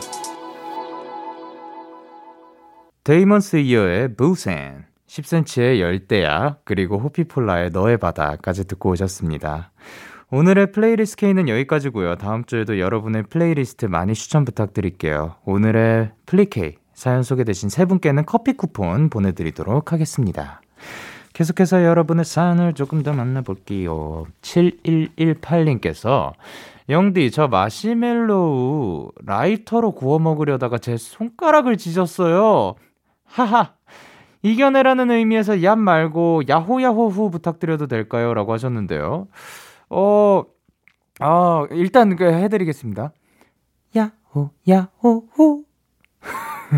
Damons 3.03 3.57
Year의 3.57 4.15
부산, 4.15 4.85
10cm의 5.07 5.79
열대야, 5.79 6.57
그리고 6.63 6.97
호피폴라의 6.99 7.71
너의 7.71 7.97
바다까지 7.97 8.65
듣고 8.65 8.91
오셨습니다. 8.91 9.71
오늘의 10.31 10.71
playlist 10.71 11.17
K는 11.17 11.49
여기까지고요. 11.49 12.15
다음 12.15 12.45
주에도 12.45 12.79
여러분의 12.79 13.23
플레이리스트 13.23 13.85
많이 13.87 14.13
추천 14.13 14.45
부탁드릴게요. 14.45 15.35
오늘의 15.45 16.11
플리 16.25 16.70
K 16.70 16.77
사연 16.93 17.23
소개되신 17.23 17.69
세 17.69 17.85
분께는 17.85 18.25
커피 18.25 18.53
쿠폰 18.53 19.09
보내드리도록 19.09 19.91
하겠습니다. 19.91 20.61
계속해서 21.33 21.83
여러분의 21.83 22.25
사연을 22.25 22.73
조금 22.73 23.03
더 23.03 23.11
만나볼게요. 23.13 24.25
7118님께서 24.41 26.33
영디, 26.89 27.31
저 27.31 27.47
마시멜로우 27.47 29.11
라이터로 29.25 29.93
구워 29.93 30.19
먹으려다가 30.19 30.77
제 30.77 30.97
손가락을 30.97 31.77
찢었어요. 31.77 32.75
하하. 33.25 33.73
이겨내라는 34.43 35.09
의미에서 35.09 35.53
얍 35.55 35.77
말고 35.79 36.43
야호야호후 36.49 37.31
부탁드려도 37.31 37.87
될까요? 37.87 38.33
라고 38.33 38.51
하셨는데요. 38.51 39.27
어, 39.89 40.43
아, 41.19 41.65
일단 41.71 42.15
그 42.17 42.25
해드리겠습니다. 42.25 43.13
야호, 43.95 44.51
야호후. 44.67 45.63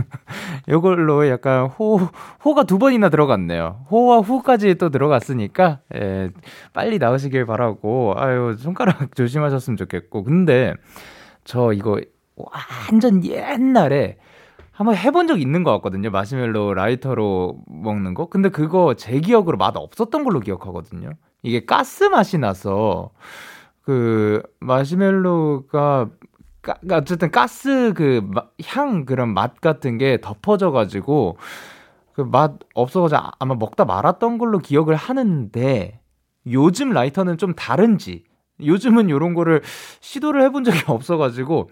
요걸로 0.70 1.28
약간 1.30 1.68
호, 1.68 2.00
호가 2.44 2.64
두 2.64 2.78
번이나 2.78 3.10
들어갔네요. 3.10 3.86
호와 3.92 4.20
후까지 4.20 4.76
또 4.76 4.90
들어갔으니까, 4.90 5.80
예, 5.96 6.30
빨리 6.74 6.98
나으시길 6.98 7.46
바라고, 7.46 8.14
아유, 8.18 8.56
손가락 8.58 9.16
조심하셨으면 9.16 9.78
좋겠고. 9.78 10.24
근데, 10.24 10.74
저 11.44 11.74
이거 11.74 12.00
완전 12.36 13.24
옛날에 13.24 14.18
한번 14.72 14.96
해본 14.96 15.28
적 15.28 15.40
있는 15.40 15.64
것 15.64 15.72
같거든요. 15.74 16.10
마시멜로 16.10 16.74
라이터로 16.74 17.60
먹는 17.68 18.14
거. 18.14 18.28
근데 18.28 18.50
그거 18.50 18.96
제 18.96 19.20
기억으로 19.20 19.58
맛 19.58 19.76
없었던 19.78 20.24
걸로 20.24 20.40
기억하거든요. 20.40 21.12
이게 21.44 21.66
가스 21.66 22.06
맛이 22.06 22.38
나서, 22.38 23.12
그, 23.82 24.42
마시멜로가 24.60 26.10
어쨌든 26.92 27.32
가스 27.32 27.94
그 27.96 28.22
향 28.76 29.06
그런 29.06 29.34
맛 29.34 29.60
같은 29.62 29.98
게 29.98 30.20
덮어져가지고 30.22 31.38
그 32.14 32.22
맛 32.24 32.54
없어가지고 32.74 33.32
아마 33.40 33.56
먹다 33.56 33.86
말았던 33.86 34.38
걸로 34.38 34.60
기억을 34.60 34.96
하는데 34.96 36.00
요즘 36.52 36.92
라이터는 36.92 37.38
좀 37.38 37.54
다른지 37.56 38.24
요즘은 38.64 39.10
요런 39.10 39.34
거를 39.34 39.62
시도를 40.02 40.42
해본 40.44 40.64
적이 40.64 40.80
없어가지고 40.88 41.70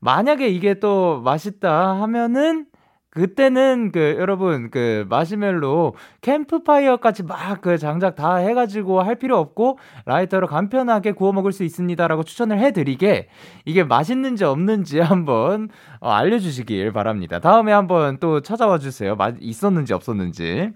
만약에 0.00 0.48
이게 0.48 0.74
또 0.80 1.20
맛있다 1.22 2.00
하면은 2.02 2.66
그때는 3.14 3.90
그 3.92 4.16
여러분 4.18 4.70
그 4.70 5.06
마시멜로 5.08 5.94
캠프파이어까지 6.20 7.22
막 7.22 7.54
그 7.60 7.78
장작 7.78 8.16
다 8.16 8.36
해가지고 8.36 9.00
할 9.02 9.14
필요 9.14 9.38
없고 9.38 9.78
라이터로 10.04 10.46
간편하게 10.46 11.12
구워 11.12 11.32
먹을 11.32 11.52
수 11.52 11.64
있습니다라고 11.64 12.24
추천을 12.24 12.58
해드리게 12.58 13.28
이게 13.64 13.84
맛있는지 13.84 14.44
없는지 14.44 15.00
한번 15.00 15.70
어, 16.00 16.10
알려주시길 16.10 16.92
바랍니다. 16.92 17.38
다음에 17.38 17.72
한번 17.72 18.18
또 18.18 18.40
찾아와 18.40 18.78
주세요. 18.78 19.16
맛 19.16 19.36
있었는지 19.40 19.94
없었는지. 19.94 20.70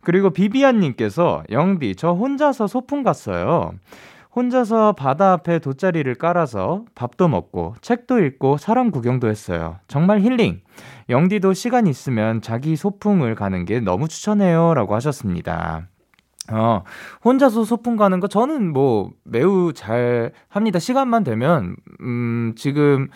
그리고 0.00 0.30
비비안님께서 0.30 1.44
영디 1.50 1.96
저 1.96 2.12
혼자서 2.12 2.66
소풍 2.66 3.02
갔어요. 3.02 3.74
혼자서 4.34 4.92
바다 4.92 5.32
앞에 5.32 5.58
돗자리를 5.58 6.14
깔아서 6.14 6.84
밥도 6.94 7.28
먹고 7.28 7.74
책도 7.82 8.20
읽고 8.20 8.56
사람 8.56 8.90
구경도 8.90 9.28
했어요. 9.28 9.76
정말 9.88 10.20
힐링. 10.20 10.62
영디도 11.10 11.52
시간 11.52 11.86
있으면 11.86 12.40
자기 12.40 12.76
소풍을 12.76 13.34
가는 13.34 13.64
게 13.66 13.80
너무 13.80 14.08
추천해요. 14.08 14.72
라고 14.74 14.94
하셨습니다. 14.94 15.86
어, 16.50 16.82
혼자서 17.24 17.64
소풍 17.64 17.96
가는 17.96 18.20
거 18.20 18.26
저는 18.26 18.72
뭐 18.72 19.10
매우 19.22 19.72
잘 19.74 20.32
합니다. 20.48 20.78
시간만 20.78 21.24
되면, 21.24 21.76
음, 22.00 22.54
지금 22.56 23.08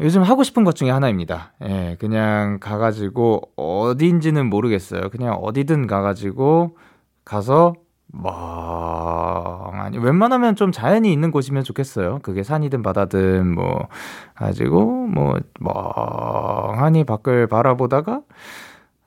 요즘 0.00 0.22
하고 0.22 0.42
싶은 0.42 0.62
것 0.62 0.76
중에 0.76 0.90
하나입니다. 0.90 1.54
예, 1.64 1.96
그냥 1.98 2.58
가가지고 2.60 3.40
어디인지는 3.56 4.46
모르겠어요. 4.48 5.08
그냥 5.10 5.34
어디든 5.34 5.86
가가지고 5.86 6.76
가서 7.24 7.74
멍하니 8.22 9.98
웬만하면 9.98 10.56
좀 10.56 10.72
자연이 10.72 11.12
있는 11.12 11.30
곳이면 11.30 11.64
좋겠어요. 11.64 12.20
그게 12.22 12.42
산이든 12.42 12.82
바다든 12.82 13.54
뭐 13.54 13.88
가지고 14.34 14.84
뭐 15.06 15.38
멍하니 15.60 17.04
밖을 17.04 17.46
바라보다가 17.48 18.22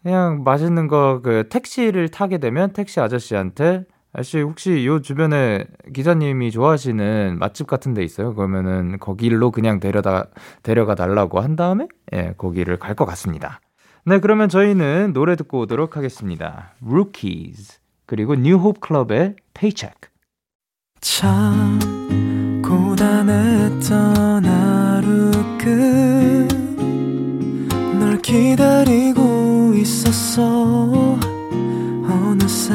그냥 0.04 0.44
맛있는 0.44 0.88
거 0.88 1.22
그 1.24 1.50
택시를 1.50 2.10
타게 2.10 2.38
되면 2.38 2.72
택시 2.74 3.00
아저씨한테 3.00 3.84
아저씨 4.14 4.40
혹시 4.42 4.86
요 4.88 5.02
주변에 5.02 5.66
기사님이 5.94 6.52
좋아하시는 6.52 7.38
맛집 7.40 7.68
같은 7.68 7.94
데 7.94 8.04
있어요? 8.04 8.34
그러면은 8.34 8.98
거길로 9.00 9.52
그냥 9.52 9.80
데려다 9.80 10.26
데려가 10.64 10.96
달라고 10.96 11.40
한 11.42 11.56
다음에 11.56 11.88
예, 12.14 12.34
거기를 12.38 12.78
갈 12.80 12.96
것 12.96 13.06
같습니다. 13.06 13.60
네, 14.06 14.20
그러면 14.20 14.50
저희는 14.50 15.14
노래 15.14 15.36
듣고 15.36 15.60
오도록 15.60 15.96
하겠습니다. 15.98 16.74
Rookies 16.84 17.80
그리고 18.10 18.34
뉴홉 18.34 18.82
클럽의 18.82 19.36
Paycheck. 19.54 20.10
참 21.00 21.78
고단했던 22.66 24.44
하루 24.46 25.30
끝널 28.00 28.20
기다리고 28.24 29.76
있었어. 29.76 31.20
어느새 32.10 32.74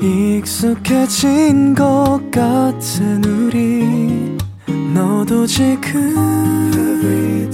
익숙해진 0.00 1.74
것 1.74 2.20
같은 2.30 3.24
우리. 3.24 4.36
너도 4.94 5.44
지금 5.46 6.14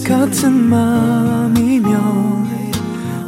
같은 0.06 0.52
맘이면 0.52 1.96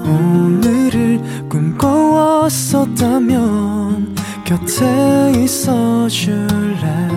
오늘을 0.05 1.30
꿈꿔왔었다면 1.51 4.14
곁에 4.44 5.32
있어 5.42 6.07
줄래? 6.09 7.09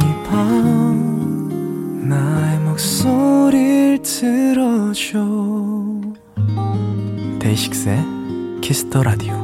이 0.00 0.04
밤 0.24 2.08
나의 2.08 2.58
목소리를 2.60 4.00
들어줘. 4.02 5.18
데이식스의 7.38 7.98
Kiss 8.62 8.86
the 8.86 9.04
Radio 9.04 9.34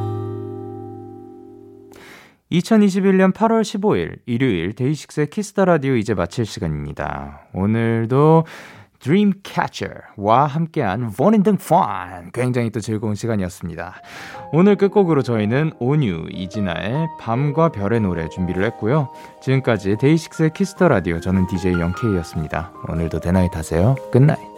2021년 2.51 3.31
8월 3.33 3.61
15일 3.61 4.17
일요일 4.25 4.73
데이식스의 4.73 5.29
Kiss 5.29 5.48
the 5.48 5.63
Radio 5.65 5.95
이제 5.95 6.13
마칠 6.15 6.45
시간입니다. 6.45 7.41
오늘도 7.53 8.45
Dreamcatcher와 9.03 10.45
함께한 10.47 11.11
Fun 11.13 11.33
in 11.33 11.57
Fun 11.59 12.31
굉장히 12.33 12.69
또 12.69 12.79
즐거운 12.79 13.15
시간이었습니다. 13.15 13.95
오늘 14.53 14.75
끝곡으로 14.75 15.21
저희는 15.23 15.71
온유 15.79 16.27
이진아의 16.31 17.07
밤과 17.19 17.69
별의 17.69 17.99
노래 18.01 18.29
준비를 18.29 18.63
했고요. 18.65 19.09
지금까지 19.41 19.97
데이식스의 19.97 20.51
키스터 20.53 20.87
라디오 20.87 21.19
저는 21.19 21.47
DJ 21.47 21.73
영케이였습니다. 21.73 22.71
오늘도 22.89 23.19
대나잇 23.19 23.55
하세요. 23.55 23.95
끝나잇. 24.11 24.50